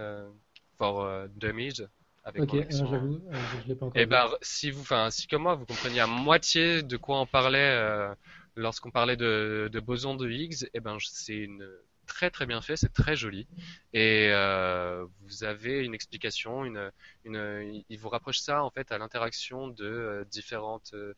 [0.78, 1.82] for dummies
[2.24, 3.22] avec ok, j'avoue,
[3.64, 4.02] je l'ai pas encore.
[4.02, 7.26] Et ben si vous enfin si comme moi vous compreniez à moitié de quoi on
[7.26, 8.14] parlait
[8.56, 11.66] lorsqu'on parlait de, de boson de Higgs, et ben c'est une
[12.10, 13.48] très très bien fait, c'est très joli.
[13.94, 19.86] Et euh, vous avez une explication, il vous rapproche ça en fait à l'interaction de
[19.86, 21.14] euh, différentes euh,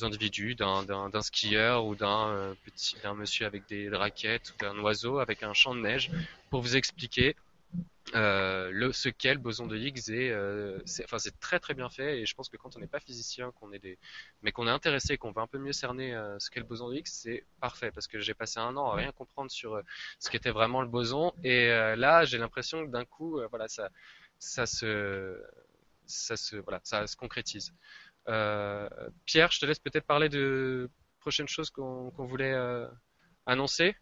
[0.00, 5.42] individus, d'un skieur ou d'un petit d'un monsieur avec des raquettes ou d'un oiseau avec
[5.42, 6.10] un champ de neige,
[6.50, 7.36] pour vous expliquer
[8.14, 11.90] euh, ce qu'est le boson de Higgs et euh, c'est enfin c'est très très bien
[11.90, 13.98] fait et je pense que quand on n'est pas physicien qu'on est des
[14.42, 16.88] mais qu'on est intéressé qu'on veut un peu mieux cerner euh, ce qu'est le boson
[16.88, 19.82] de Higgs c'est parfait parce que j'ai passé un an à rien comprendre sur
[20.18, 23.90] ce qu'était vraiment le boson et là j'ai l'impression que d'un coup voilà ça
[24.38, 25.42] ça se
[26.06, 27.74] ça se voilà ça se concrétise.
[28.24, 30.90] Pierre je te laisse peut-être parler de
[31.20, 32.56] prochaines choses qu'on voulait
[33.44, 33.96] annoncer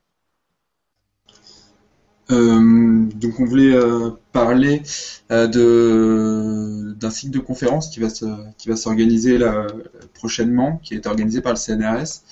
[2.30, 4.82] euh, donc on voulait euh, parler
[5.30, 8.24] euh, de d'un cycle de conférence qui va se,
[8.58, 9.66] qui va s'organiser là
[10.14, 12.22] prochainement, qui est organisé par le CNRS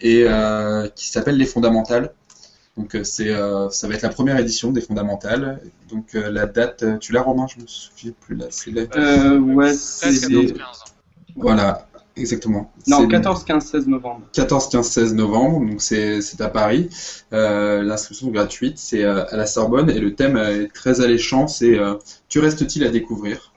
[0.00, 0.26] et
[0.94, 2.12] qui s'appelle les fondamentales.
[2.76, 3.30] Donc c'est
[3.70, 5.60] ça va être la première édition des fondamentales.
[5.90, 8.46] Donc la date, tu l'as Romain, je me souviens plus là.
[8.50, 9.36] C'est la...
[9.36, 10.54] ouais, c'est
[11.36, 11.86] voilà.
[12.16, 12.70] Exactement.
[12.86, 14.20] Non, 14, 15, 16 novembre.
[14.32, 16.90] 14, 15, 16 novembre, donc c'est à Paris.
[17.32, 21.78] Euh, L'inscription gratuite, c'est euh, à la Sorbonne et le thème est très alléchant, c'est
[21.78, 21.94] euh,
[22.28, 23.52] Tu restes-t-il à découvrir?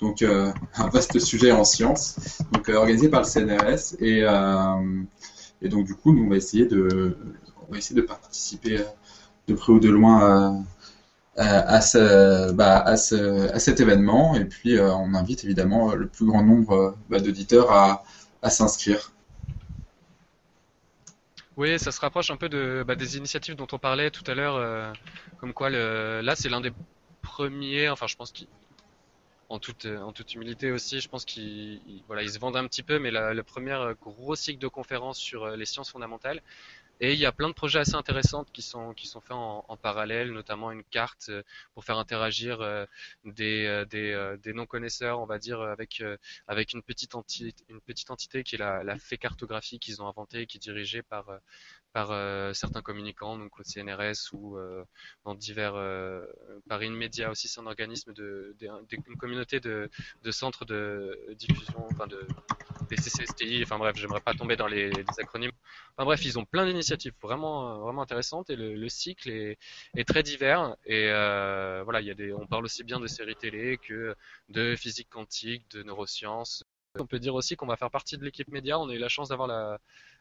[0.00, 2.16] Donc euh, un vaste sujet en sciences,
[2.52, 5.02] donc euh, organisé par le CNRS et, euh,
[5.60, 7.16] et donc du coup nous on va essayer de
[7.68, 8.78] on va essayer de participer
[9.46, 10.64] de près ou de loin
[11.36, 14.34] à, ce, bah, à, ce, à, cet événement.
[14.36, 18.04] Et puis, euh, on invite évidemment le plus grand nombre bah, d'auditeurs à,
[18.50, 19.12] s'inscrire.
[21.56, 24.56] Oui, ça se rapproche un peu bah, des initiatives dont on parlait tout à l'heure,
[24.56, 24.92] euh,
[25.38, 26.72] comme quoi là c'est l'un des
[27.22, 32.66] premiers, enfin je pense qu'on en toute, humilité aussi, je pense qu'ils se vendent un
[32.66, 36.42] petit peu, mais le premier gros cycle de conférences sur les sciences fondamentales,
[37.00, 39.64] et il y a plein de projets assez intéressants qui sont, qui sont faits en,
[39.68, 41.42] en parallèle, notamment une carte euh,
[41.74, 42.86] pour faire interagir euh,
[43.24, 46.02] des, euh, des, des non-connaisseurs, on va dire, avec,
[46.46, 50.08] avec une, petite entité, une petite entité qui est la, la fait cartographie qu'ils ont
[50.08, 51.26] inventée, qui est dirigée par,
[51.92, 54.56] par certains communicants, donc au CNRS ou
[55.24, 55.74] dans divers
[56.68, 59.90] par InMedia aussi, c'est un organisme de, de, communauté de,
[60.22, 62.26] de centres de diffusion, enfin de
[62.88, 65.52] des CCSTI, enfin bref, j'aimerais pas tomber dans les, les acronymes.
[65.96, 69.58] Enfin bref, ils ont plein d'initiatives vraiment euh, vraiment intéressante et le, cycle est,
[69.96, 70.76] est, très divers.
[70.84, 74.14] Et euh, voilà il y a des on parle aussi bien de séries télé que
[74.48, 76.64] de physique quantique de neurosciences.
[76.98, 78.78] On peut dire aussi qu'on va faire partie de l'équipe média.
[78.78, 79.80] On a eu la chance d'avoir la,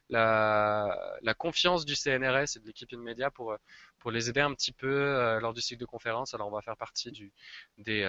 [0.10, 3.56] la, la, confiance du CNRS et de l'équipe média pour
[4.00, 6.62] pour les aider un petit peu euh, lors du cycle de conférence alors on va
[6.62, 7.32] faire partie du
[7.78, 8.04] des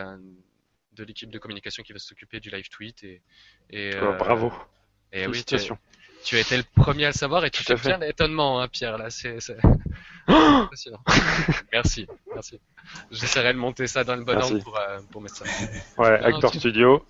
[0.95, 3.23] de l'équipe de communication qui va s'occuper du live tweet et,
[3.71, 4.53] et oh, bravo
[5.13, 8.61] et oui, tu as été le premier à le savoir et tu fais bien l'étonnement,
[8.61, 8.99] hein, Pierre.
[8.99, 9.37] Là, c'est
[11.73, 12.61] merci, merci.
[13.13, 15.45] J'essaierai de monter ça dans le bon ordre pour, euh, pour mettre ça.
[15.99, 17.07] Ouais, Actor Studio.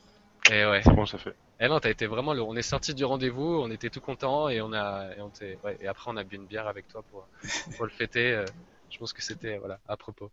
[0.51, 0.83] Et ouais.
[0.85, 1.35] C'est bon, ça fait.
[1.61, 2.43] Et non, t'as été vraiment le...
[2.43, 5.31] On est sorti du rendez-vous, on était tout content et on a, et, on
[5.65, 7.29] ouais, et après on a bu une bière avec toi pour,
[7.77, 8.33] pour le fêter.
[8.33, 8.45] Euh,
[8.91, 10.31] je pense que c'était voilà à propos.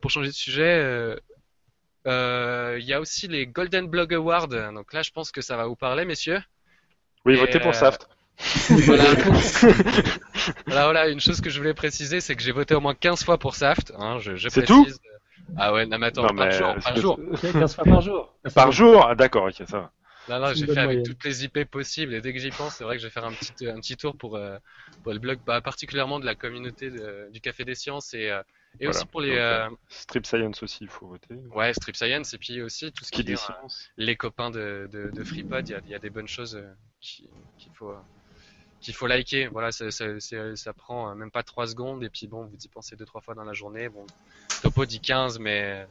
[0.00, 1.16] Pour changer de sujet, euh, euh,
[2.06, 4.48] il y a aussi les Golden Blog Awards.
[4.48, 6.40] Donc là, je pense que ça va vous parler, messieurs.
[7.24, 8.08] Oui, votez pour Saft.
[8.68, 9.04] voilà.
[10.66, 13.38] voilà, une chose que je voulais préciser, c'est que j'ai voté au moins 15 fois
[13.38, 13.92] pour Saft.
[13.96, 14.86] Hein, je, je c'est tout
[15.56, 17.20] Ah ouais, non mais attends, par, jour, par jour.
[17.40, 18.34] 15 fois par jour.
[18.54, 19.92] Par jour ah, D'accord, ok, ça va.
[20.26, 22.84] Là, là, j'ai fait avec toutes les IP possibles et dès que j'y pense, c'est
[22.84, 24.56] vrai que je vais faire un petit, un petit tour pour, euh,
[25.02, 26.90] pour le blog, bah, particulièrement de la communauté
[27.30, 28.42] du Café des Sciences et, euh,
[28.80, 29.36] et aussi pour les.
[29.36, 31.34] Euh, Strip Science aussi, il faut voter.
[31.54, 33.52] Ouais, Strip Science et puis aussi tout ce qui, est
[33.96, 36.62] les copains de, de, de FreePod, il y a, y a, des bonnes choses
[37.00, 37.28] qu'il
[37.74, 37.94] faut
[38.80, 39.46] qu'il faut liker.
[39.46, 42.96] Voilà, ça, ça, ça, prend même pas 3 secondes et puis bon, vous y pensez
[42.96, 43.88] deux trois fois dans la journée.
[43.88, 44.06] Bon,
[44.62, 45.86] Topo dit 15, mais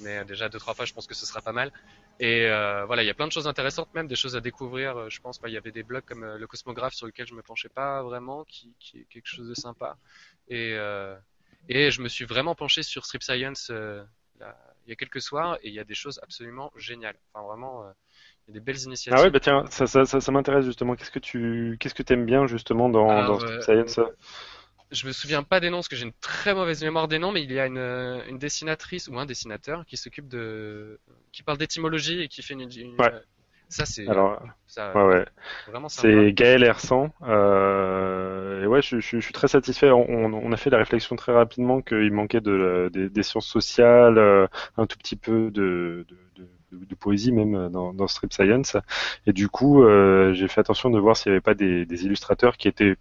[0.00, 1.72] mais déjà deux trois fois, je pense que ce sera pas mal.
[2.20, 4.96] Et euh, voilà, il y a plein de choses intéressantes, même des choses à découvrir.
[4.96, 7.26] Euh, je pense, bah, il y avait des blogs comme euh, le Cosmographe sur lequel
[7.26, 9.96] je me penchais pas vraiment, qui, qui est quelque chose de sympa.
[10.48, 11.16] Et, euh,
[11.68, 14.02] et je me suis vraiment penché sur Strip Science euh,
[14.40, 14.56] là,
[14.86, 17.16] il y a quelques soirs, et il y a des choses absolument géniales.
[17.32, 17.84] Enfin, vraiment,
[18.46, 19.18] il y a des belles initiatives.
[19.18, 20.94] Ah ouais, bah tiens, ça, ça, ça, ça m'intéresse justement.
[20.94, 24.00] Qu'est-ce que tu, qu'est-ce que t'aimes bien justement dans, dans Strip Science?
[24.90, 27.32] je me souviens pas des noms parce que j'ai une très mauvaise mémoire des noms,
[27.32, 27.78] mais il y a une,
[28.28, 31.00] une dessinatrice ou un dessinateur qui s'occupe de,
[31.32, 33.12] qui parle d'étymologie et qui fait une, une ouais.
[33.74, 35.24] Ça c'est, alors, ça, ouais, ouais.
[35.66, 39.90] vraiment c'est Gaël Hersan, euh, et ouais, je, je, je, suis très satisfait.
[39.90, 44.18] On, on, a fait la réflexion très rapidement qu'il manquait de, de, des sciences sociales,
[44.18, 44.46] euh,
[44.76, 48.76] un tout petit peu de, de de poésie même dans, dans Strip Science.
[49.26, 52.04] Et du coup, euh, j'ai fait attention de voir s'il n'y avait pas des, des,
[52.04, 52.96] illustrateurs qui étaient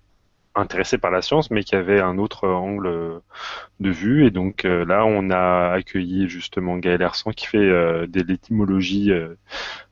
[0.55, 3.21] intéressé par la science, mais qui avait un autre angle
[3.79, 4.25] de vue.
[4.25, 9.11] Et donc euh, là, on a accueilli justement Gaël Hersan qui fait euh, de l'étymologie
[9.11, 9.35] euh,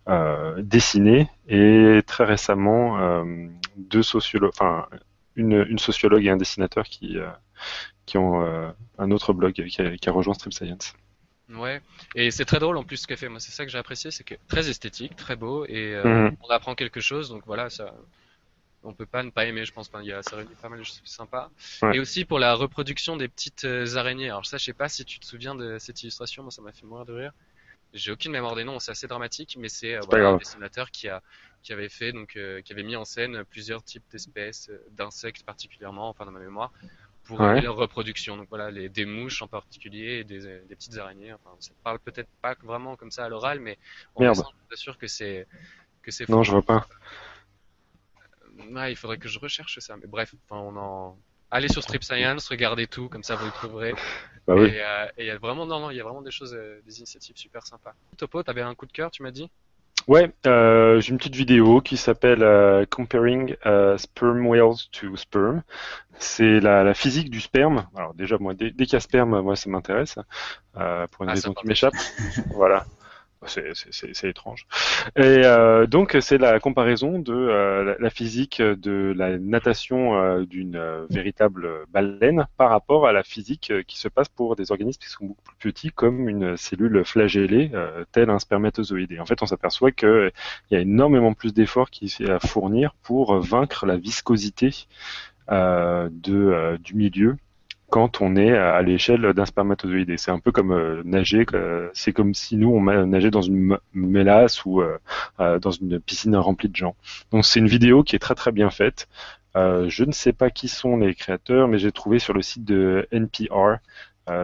[0.09, 3.47] euh, dessinée et très récemment euh,
[3.77, 4.87] deux sociologues, enfin
[5.35, 7.17] une, une, sociologue et un dessinateur qui
[8.05, 10.93] qui ont un autre blog qui a, qui a rejoint Strip Science.
[11.55, 11.81] Ouais,
[12.15, 13.29] et c'est très drôle en plus ce qu'elle fait.
[13.29, 16.37] Moi, c'est ça que j'ai apprécié, c'est que très esthétique, très beau, et euh, mmh.
[16.41, 17.29] on apprend quelque chose.
[17.29, 17.93] Donc voilà, ça,
[18.83, 19.91] on peut pas ne pas aimer, je pense.
[20.01, 21.49] Il y a, ça réunit pas mal de choses sympas.
[21.81, 21.95] Ouais.
[21.95, 24.29] Et aussi pour la reproduction des petites euh, araignées.
[24.29, 26.43] Alors ça, je sais pas si tu te souviens de cette illustration.
[26.43, 27.33] Moi, ça m'a fait mourir de rire.
[27.93, 31.09] J'ai aucune mémoire des noms, c'est assez dramatique, mais c'est euh, voilà, un dessinateur qui
[31.09, 31.21] a
[31.61, 35.43] qui avait fait donc euh, qui avait mis en scène plusieurs types d'espèces euh, d'insectes
[35.43, 36.71] particulièrement, enfin dans ma mémoire,
[37.25, 37.59] pour ouais.
[37.59, 38.37] leur reproduction.
[38.37, 41.33] Donc voilà, les, des mouches en particulier, et des, des petites araignées.
[41.33, 43.77] Enfin, ça parle peut-être pas vraiment comme ça à l'oral, mais
[44.15, 45.45] on est sûr que c'est
[46.01, 46.29] que c'est.
[46.29, 46.87] Non, je vois pas.
[48.75, 49.95] Ah, il faudrait que je recherche ça.
[49.97, 51.17] Mais bref, enfin, on en.
[51.49, 53.93] Allez sur Strip Science, regardez tout, comme ça vous le trouverez.
[54.47, 54.69] Bah oui.
[54.69, 56.81] Et euh, il y a vraiment, non, non, il y a vraiment des choses, euh,
[56.83, 57.93] des initiatives super sympas.
[58.17, 59.51] Topo, t'avais un coup de cœur, tu m'as dit?
[60.07, 63.55] Ouais, euh, j'ai une petite vidéo qui s'appelle euh, Comparing
[63.97, 65.61] Sperm Whales to Sperm.
[66.17, 67.87] C'est la, la, physique du sperme.
[67.95, 70.17] Alors déjà, moi, dès, dès qu'il y a sperme, moi, ça m'intéresse,
[70.77, 71.93] euh, pour une ah, raison qui m'échappe.
[72.53, 72.85] voilà.
[73.47, 74.67] C'est étrange.
[75.15, 80.79] Et euh, donc c'est la comparaison de euh, la physique de la natation euh, d'une
[81.09, 85.25] véritable baleine par rapport à la physique qui se passe pour des organismes qui sont
[85.25, 87.71] beaucoup plus petits, comme une cellule flagellée,
[88.11, 89.11] telle un spermatozoïde.
[89.11, 90.31] Et en fait, on s'aperçoit qu'il
[90.69, 91.89] y a énormément plus d'efforts
[92.27, 94.87] à fournir pour vaincre la viscosité
[95.49, 97.37] du milieu
[97.91, 100.17] quand on est à l'échelle d'un spermatozoïde.
[100.17, 101.45] C'est un peu comme euh, nager,
[101.93, 104.81] c'est comme si nous on nageait dans une mélasse ou
[105.37, 106.95] dans une piscine remplie de gens.
[107.31, 109.07] Donc c'est une vidéo qui est très très bien faite.
[109.55, 113.07] je ne sais pas qui sont les créateurs, mais j'ai trouvé sur le site de
[113.11, 113.79] NPR,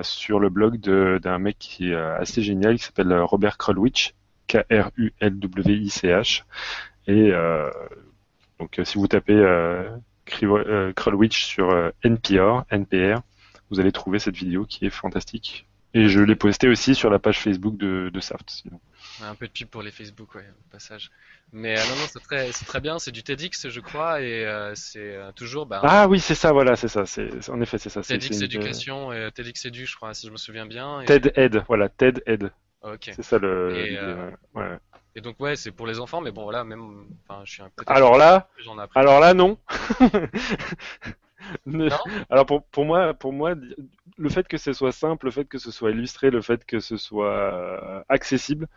[0.02, 4.14] sur le blog d'un mec qui est assez génial, qui s'appelle Robert Krulwich,
[4.48, 6.44] K-R-U-L-W-I-C-H.
[7.08, 7.32] Et
[8.60, 9.42] donc si vous tapez
[10.26, 13.22] Krulwich sur NPR, NPR,
[13.70, 15.68] vous allez trouver cette vidéo qui est fantastique.
[15.94, 18.64] Et je l'ai postée aussi sur la page Facebook de, de Saft.
[19.24, 21.10] Un peu de pub pour les Facebook, ouais, au passage.
[21.54, 23.00] Mais euh, non, non, c'est très, très bien.
[23.00, 25.66] C'est du TEDx, je crois, et euh, c'est euh, toujours.
[25.66, 27.06] Bah, ah oui, c'est ça, voilà, c'est ça.
[27.06, 28.02] C'est, en effet, c'est ça.
[28.02, 31.04] TEDx éducation et TEDx Edu, je crois, si je me souviens bien.
[31.06, 32.52] TED Ed, voilà, TED Ed.
[32.84, 33.12] Ok.
[33.16, 33.76] C'est ça le.
[33.76, 34.00] Et,
[34.54, 34.78] ouais.
[35.16, 37.72] et donc ouais, c'est pour les enfants, mais bon voilà, même, enfin, je suis un
[37.76, 37.84] peu.
[37.88, 38.50] Alors là,
[38.94, 39.58] alors là, non.
[42.30, 43.56] Alors pour, pour moi, pour moi,
[44.18, 46.80] le fait que ce soit simple, le fait que ce soit illustré, le fait que
[46.80, 48.68] ce soit euh, accessible,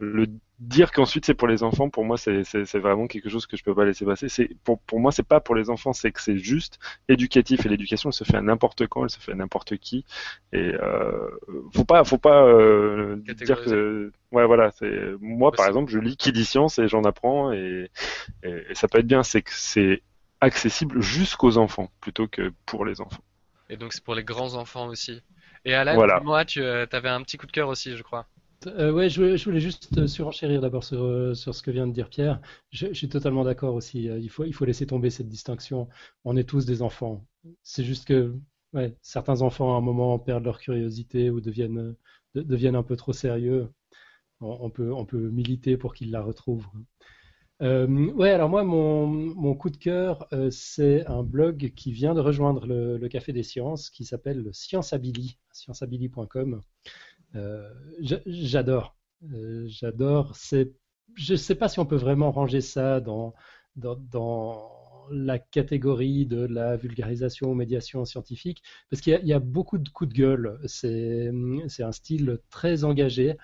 [0.00, 0.26] le
[0.60, 2.42] dire qu'ensuite c'est pour les enfants, pour moi c'est
[2.78, 4.28] vraiment quelque chose que je peux pas laisser passer.
[4.28, 6.78] C'est pour, pour moi c'est pas pour les enfants, c'est que c'est juste
[7.08, 10.04] éducatif et l'éducation elle se fait à n'importe quand, elle se fait à n'importe qui
[10.52, 11.28] et euh,
[11.74, 16.16] faut pas faut pas euh, dire que ouais voilà c'est moi par exemple je lis
[16.16, 17.90] qui dit science et j'en apprends et,
[18.42, 19.22] et, et, ça peut être bien.
[19.22, 20.02] C'est que c'est
[20.40, 23.22] accessible jusqu'aux enfants plutôt que pour les enfants.
[23.70, 25.20] Et donc c'est pour les grands enfants aussi.
[25.64, 28.26] Et Alan, moi, tu euh, avais un petit coup de cœur aussi, je crois.
[28.66, 31.86] Euh, ouais, je voulais, je voulais, juste surenchérir d'abord sur, euh, sur, ce que vient
[31.86, 32.40] de dire Pierre.
[32.70, 34.04] Je, suis totalement d'accord aussi.
[34.04, 35.88] Il faut, il faut laisser tomber cette distinction.
[36.24, 37.24] On est tous des enfants.
[37.62, 38.34] C'est juste que
[38.72, 41.94] ouais, certains enfants, à un moment, perdent leur curiosité ou deviennent,
[42.34, 43.68] deviennent un peu trop sérieux.
[44.40, 46.66] On, peut, on peut militer pour qu'ils la retrouvent.
[47.60, 52.20] Euh, ouais, alors moi, mon, coup de cœur, euh, c'est un blog qui vient de
[52.20, 55.38] rejoindre le, Café des Sciences, qui s'appelle Scienceabili.
[57.34, 57.68] Euh,
[58.26, 58.96] j'adore,
[59.32, 60.36] euh, j'adore.
[60.36, 60.72] C'est,
[61.14, 63.34] je ne sais pas si on peut vraiment ranger ça dans,
[63.76, 64.70] dans,
[65.10, 70.10] la catégorie de la vulgarisation, médiation scientifique, parce qu'il y, y, a beaucoup de coups
[70.10, 70.60] de gueule.
[70.66, 71.32] C'est,
[71.68, 73.36] c'est un style très engagé.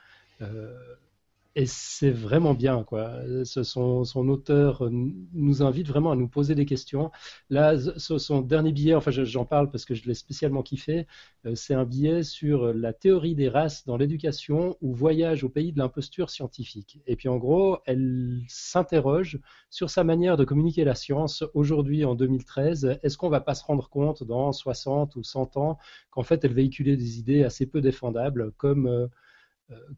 [1.57, 3.21] Euh, et c'est vraiment bien, quoi.
[3.45, 7.11] Son, auteur nous invite vraiment à nous poser des questions.
[7.51, 11.07] Là, son dernier billet, enfin, j'en parle parce que je l'ai spécialement kiffé,
[11.47, 15.73] euh, c'est un billet sur la théorie des races dans l'éducation ou voyage au pays
[15.73, 17.01] de l'imposture scientifique.
[17.07, 19.39] Et puis, en gros, elle s'interroge
[19.71, 22.99] sur sa manière de communiquer la science aujourd'hui, en 2013.
[23.03, 25.79] Est-ce qu'on va pas se rendre compte dans 60 ou 100 ans
[26.11, 29.09] qu'en fait, elle véhiculait des idées assez peu défendables, comme euh, euh,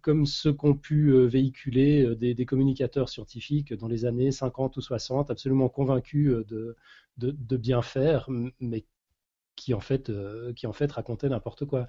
[0.01, 4.81] comme ceux qu'ont pu euh, véhiculer euh, des, communicateurs scientifiques dans les années 50 ou
[4.81, 6.77] 60, absolument convaincus de,
[7.57, 8.29] bien faire,
[8.61, 8.85] mais
[9.57, 10.13] qui en fait,
[10.93, 11.89] racontaient n'importe quoi.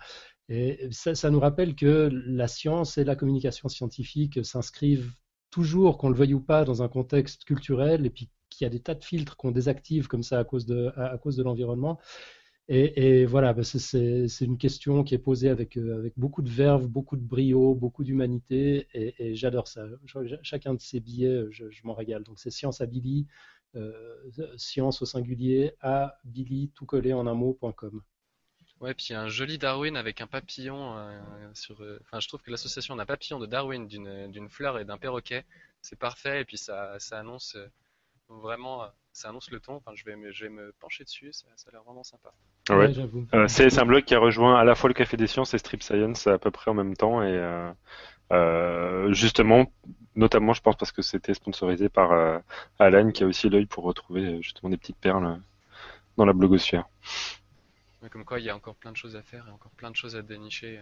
[0.50, 5.12] Et ça, nous rappelle que la science et la communication scientifique s'inscrivent
[5.52, 8.70] toujours, qu'on le veuille ou pas, dans un contexte culturel, et puis qu'il y a
[8.70, 12.00] des tas de filtres qu'on désactive comme ça à cause de l'environnement.
[12.70, 16.88] Et, voilà, bah, c'est une question qui est posée avec, euh, avec beaucoup de verve,
[16.88, 19.86] beaucoup de brio, beaucoup d'humanité, et, j'adore ça.
[20.42, 22.24] Chacun de ces billets, je, m'en régale.
[22.24, 23.26] Donc c'est Science à Billy,
[23.76, 24.18] euh,
[24.58, 28.02] science au singulier, à Billy, tout collé en un mot.com.
[28.82, 31.20] Ouais, puis il y a un joli Darwin avec un papillon euh.
[32.02, 35.46] Enfin, je trouve que l'association d'un papillon de Darwin, d'une fleur et d'un perroquet,
[35.82, 36.42] c'est parfait.
[36.42, 37.58] Et puis ça annonce
[38.30, 38.88] vraiment
[39.18, 39.76] ça annonce le ton.
[39.76, 41.34] Enfin, je vais me, je vais me pencher dessus.
[41.34, 42.32] Ça, ça a l'air vraiment sympa.
[42.70, 42.94] Ouais.
[43.34, 45.58] Euh, c'est un blog qui a rejoint à la fois le Café des Sciences et
[45.58, 47.72] Strip Science à peu près en même temps et euh,
[48.32, 49.72] euh, justement,
[50.16, 52.38] notamment, je pense parce que c'était sponsorisé par euh,
[52.78, 55.40] Alan qui a aussi l'œil pour retrouver justement des petites perles
[56.18, 56.86] dans la blogosphère.
[58.12, 59.96] comme quoi, il y a encore plein de choses à faire et encore plein de
[59.96, 60.80] choses à dénicher.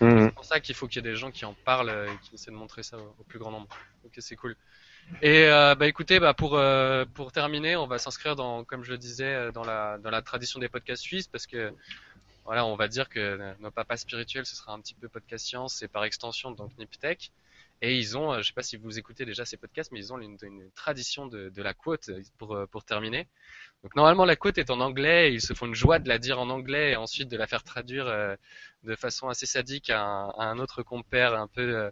[0.00, 0.26] Mhm.
[0.26, 2.34] C'est pour ça qu'il faut qu'il y ait des gens qui en parlent et qui
[2.36, 3.68] essaient de montrer ça au, au plus grand nombre.
[4.04, 4.56] Ok, c'est cool.
[5.20, 8.92] Et euh, bah écoutez, bah pour euh, pour terminer, on va s'inscrire dans, comme je
[8.92, 11.72] le disais, euh, dans la dans la tradition des podcasts suisses parce que
[12.44, 15.82] voilà, on va dire que nos papas spirituels, ce sera un petit peu podcast science
[15.82, 17.30] et par extension donc Niptech.
[17.84, 20.18] Et ils ont, je sais pas si vous écoutez déjà ces podcasts, mais ils ont
[20.18, 20.38] une,
[20.76, 23.28] tradition de, la quote pour pour terminer.
[23.82, 26.18] Donc normalement la quote est en anglais, et ils se font une joie de la
[26.18, 28.06] dire en anglais et ensuite de la faire traduire
[28.84, 31.90] de façon assez sadique à un autre compère un peu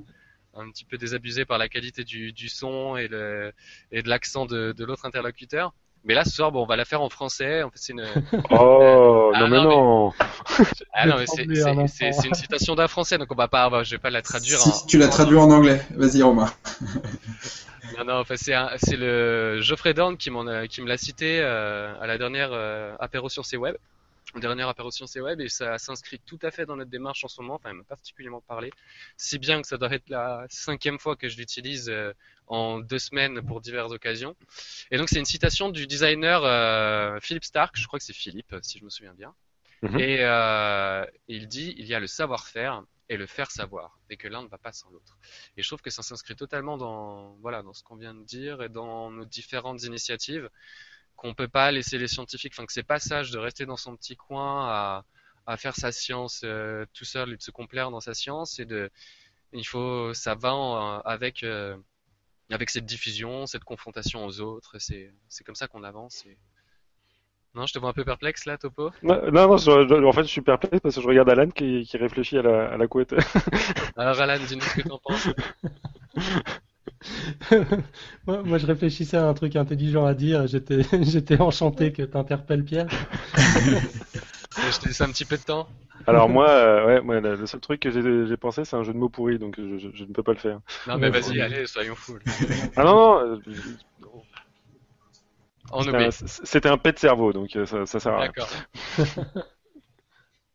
[0.55, 3.53] un petit peu désabusé par la qualité du, du son et, le,
[3.93, 5.73] et de l'accent de, de l'autre interlocuteur.
[6.05, 7.63] Mais là, ce soir, bon, on va la faire en français.
[7.63, 8.07] En fait, c'est une.
[8.51, 10.13] Oh non, mais non.
[10.93, 14.11] Ah non, mais c'est une citation d'un français, donc on va pas, je vais pas
[14.11, 14.59] la traduire.
[14.59, 16.51] Si tu la traduis en anglais, vas-y Romain.
[17.99, 20.31] non, non, enfin, c'est le Geoffrey Dorn qui,
[20.71, 23.77] qui me l'a cité euh, à la dernière euh, apéro sur ses web.
[24.39, 27.41] Dernière apparition c'est web et ça s'inscrit tout à fait dans notre démarche en ce
[27.41, 27.55] moment.
[27.55, 28.71] Enfin, elle m'a particulièrement parlé,
[29.17, 32.13] si bien que ça doit être la cinquième fois que je l'utilise euh,
[32.47, 34.37] en deux semaines pour diverses occasions.
[34.91, 38.55] Et donc c'est une citation du designer euh, Philippe Stark, je crois que c'est Philippe
[38.63, 39.35] si je me souviens bien.
[39.83, 39.99] Mhm.
[39.99, 44.29] Et euh, il dit il y a le savoir-faire et le faire savoir, et que
[44.29, 45.19] l'un ne va pas sans l'autre.
[45.57, 48.63] Et je trouve que ça s'inscrit totalement dans voilà dans ce qu'on vient de dire
[48.63, 50.49] et dans nos différentes initiatives
[51.21, 53.95] qu'on peut pas laisser les scientifiques, enfin que c'est pas sage de rester dans son
[53.97, 55.05] petit coin à,
[55.47, 58.65] à faire sa science euh, tout seul et de se complaire dans sa science et
[58.65, 58.91] de
[59.53, 61.77] il faut ça va en- avec euh,
[62.51, 66.25] avec cette diffusion, cette confrontation aux autres, c'est c'est comme ça qu'on avance.
[66.27, 66.37] Et...
[67.55, 68.91] Non, je te vois un peu perplexe là, Topo?
[69.03, 71.51] Non, non, non, je- je- en fait, je suis perplexe parce que je regarde Alan
[71.51, 73.15] qui, qui réfléchit à la, à la couette.
[73.97, 75.29] Alors Alan, dis-nous ce que t'en penses.
[78.27, 80.47] moi, moi, je réfléchissais à un truc intelligent à dire.
[80.47, 82.89] J'étais, j'étais enchanté que t'interpelles Pierre.
[84.57, 85.69] je te laisse un petit peu de temps.
[86.07, 88.93] Alors moi, euh, ouais, moi, le seul truc que j'ai j'ai pensé, c'est un jeu
[88.93, 90.61] de mots pourri, donc je, je- je ne peux pas le faire.
[90.87, 92.19] Non, mais vas-y, allez, soyons fous.
[92.77, 93.41] Ah non, non, euh,
[95.93, 98.35] un- c'était un pet de cerveau, donc euh, ça, ça sert à rien.
[98.37, 98.49] D'accord.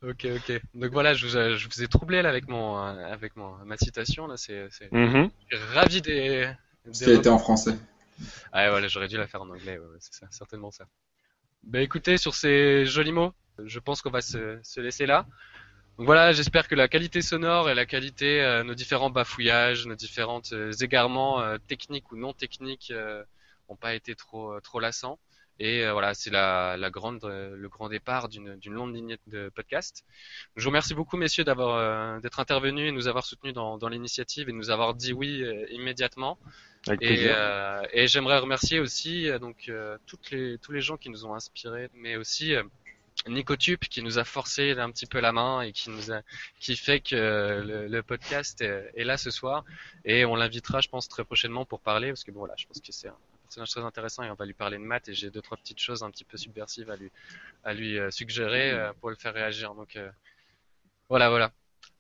[0.02, 0.52] ok, ok.
[0.74, 3.56] Donc voilà, je vous, ai- je vous ai troublé là avec mon, euh, avec mon,
[3.66, 4.38] ma citation là.
[4.38, 5.32] C'est, c'est Mhm.
[5.52, 6.50] je suis ravi des.
[6.86, 7.78] des Ce qui a été en français.
[8.52, 9.78] Ah voilà, j'aurais dû la faire en anglais.
[9.78, 10.86] ouais, ouais, c'est ça, certainement ça.
[11.64, 15.28] Bah écoutez, sur ces jolis mots, je pense qu'on va se, se laisser là.
[15.98, 19.96] Donc voilà, j'espère que la qualité sonore et la qualité, euh, nos différents bafouillages, nos
[19.96, 23.24] différents euh, égarements euh, techniques ou non techniques euh,
[23.70, 25.20] ont pas été trop euh, trop lassants.
[25.60, 29.50] Et euh, voilà, c'est la, la grande, euh, le grand départ d'une longue lignée de
[29.50, 30.04] podcast.
[30.56, 33.88] Je vous remercie beaucoup, messieurs, d'avoir euh, d'être intervenus et nous avoir soutenus dans, dans
[33.88, 36.38] l'initiative et de nous avoir dit oui immédiatement.
[36.88, 37.30] Avec Et,
[37.94, 39.72] et j'aimerais remercier aussi donc
[40.06, 42.54] toutes les tous les gens qui nous ont inspirés, mais aussi
[43.28, 46.22] Nicotube qui nous a forcé un petit peu la main et qui nous a
[46.60, 49.64] qui fait que le, le podcast est, est là ce soir
[50.04, 52.80] et on l'invitera je pense très prochainement pour parler parce que bon voilà je pense
[52.82, 53.18] que c'est un
[53.56, 55.80] personnage très intéressant et on va lui parler de maths et j'ai deux trois petites
[55.80, 57.12] choses un petit peu subversives à lui
[57.64, 59.74] à lui euh, suggérer euh, pour le faire réagir.
[59.76, 60.10] Donc euh,
[61.10, 61.52] voilà voilà.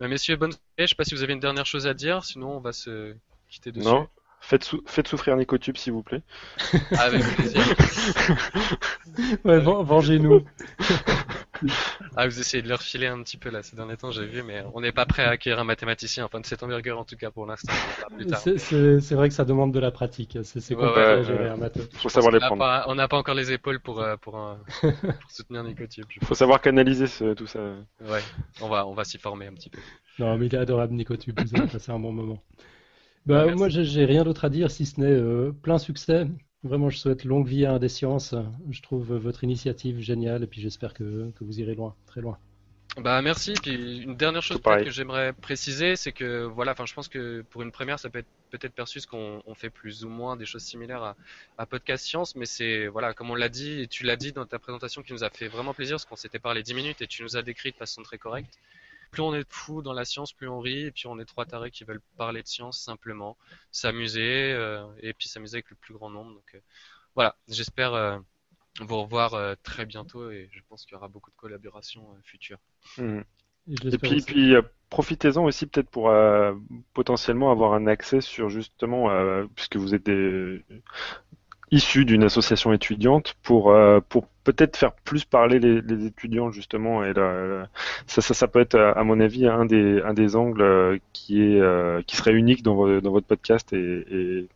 [0.01, 0.63] Euh, messieurs bonne soirée.
[0.79, 3.15] Je sais pas si vous avez une dernière chose à dire sinon on va se
[3.49, 4.09] quitter dessus Non,
[4.41, 6.21] faites, sou- faites souffrir Nicotube, s'il vous plaît.
[6.97, 7.63] avec plaisir.
[9.45, 10.45] Ouais, vengez-nous.
[12.15, 14.43] Ah, vous essayez de leur filer un petit peu là ces derniers temps, j'ai vu,
[14.43, 17.15] mais on n'est pas prêt à acquérir un mathématicien, enfin de cette envergure en tout
[17.15, 17.73] cas pour l'instant.
[18.37, 20.37] C'est, vrai que ça demande de la pratique.
[20.43, 21.49] C'est, Ouais, compliqué ouais, à gérer ouais.
[21.49, 21.87] un matheux.
[21.93, 22.59] Faut savoir On les n'a prendre.
[22.59, 26.05] pas, on n'a pas encore les épaules pour euh, pour, euh, pour soutenir Nicotube.
[26.09, 27.59] je Faut savoir canaliser ce- tout ça.
[28.01, 28.21] Ouais,
[28.61, 29.79] on va on va s'y former un petit peu.
[30.19, 31.39] Non, mais il est adorable, Nicotube.
[31.39, 32.41] Vous avez passé un bon moment.
[33.25, 36.27] Bah, moi, j'ai, j'ai rien d'autre à dire si ce n'est euh, plein succès.
[36.65, 38.33] Vraiment, je souhaite longue vie à Indé Sciences.
[38.71, 42.39] Je trouve votre initiative géniale et puis j'espère que, que vous irez loin, très loin.
[42.97, 43.53] Bah merci.
[43.61, 47.61] Puis une dernière chose que j'aimerais préciser, c'est que voilà, enfin je pense que pour
[47.61, 50.45] une première, ça peut être peut-être perçu ce qu'on on fait plus ou moins des
[50.45, 51.15] choses similaires à,
[51.59, 54.45] à Podcast Science, mais c'est voilà, comme on l'a dit et tu l'as dit dans
[54.45, 57.07] ta présentation, qui nous a fait vraiment plaisir, parce qu'on s'était parlé 10 minutes et
[57.07, 58.57] tu nous as décrit de façon très correcte.
[59.11, 61.45] Plus on est fou dans la science, plus on rit, et puis on est trois
[61.45, 63.37] tarés qui veulent parler de science simplement,
[63.71, 66.33] s'amuser euh, et puis s'amuser avec le plus grand nombre.
[66.33, 66.59] Donc euh,
[67.15, 68.17] voilà, j'espère euh,
[68.81, 72.21] vous revoir euh, très bientôt et je pense qu'il y aura beaucoup de collaborations euh,
[72.23, 72.59] futures.
[72.97, 73.23] Mhm.
[73.67, 74.61] Et, puis, euh,
[74.91, 76.53] profitez-en aussi peut-être pour euh,
[76.93, 80.63] potentiellement avoir un accès sur justement, euh, puisque vous êtes des,
[81.75, 87.03] issus d'une association étudiante, pour euh, pour peut-être faire plus parler les, les étudiants justement.
[87.03, 87.67] Et là,
[88.07, 91.41] ça, ça, ça peut être à mon avis un des un des angles euh, qui
[91.41, 94.47] est euh, qui serait unique dans, vo- dans votre podcast et,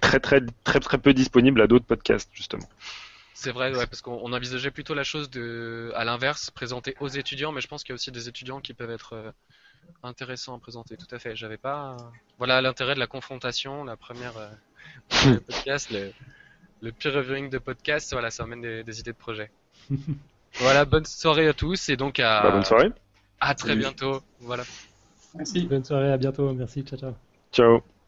[0.00, 2.68] très très très très peu disponible à d'autres podcasts justement.
[3.32, 7.08] C'est vrai, ouais, parce qu'on on envisageait plutôt la chose de, à l'inverse, présenter aux
[7.08, 9.32] étudiants, mais je pense qu'il y a aussi des étudiants qui peuvent être
[10.02, 10.96] intéressants à présenter.
[10.96, 11.36] Tout à fait.
[11.36, 11.96] J'avais pas.
[12.38, 14.48] Voilà l'intérêt de la confrontation, la première euh,
[15.26, 16.12] le podcast, le,
[16.82, 18.12] le peer reviewing de podcast.
[18.12, 19.50] Voilà, ça amène des, des idées de projet.
[20.54, 22.90] voilà, bonne soirée à tous et donc à, Bah, bonne soirée.
[23.40, 23.80] à très Salut.
[23.80, 24.22] bientôt.
[24.40, 24.64] Voilà.
[25.34, 25.66] Merci.
[25.66, 26.52] Bonne soirée, à bientôt.
[26.52, 27.14] Merci, ciao, ciao.
[27.52, 27.99] Ciao.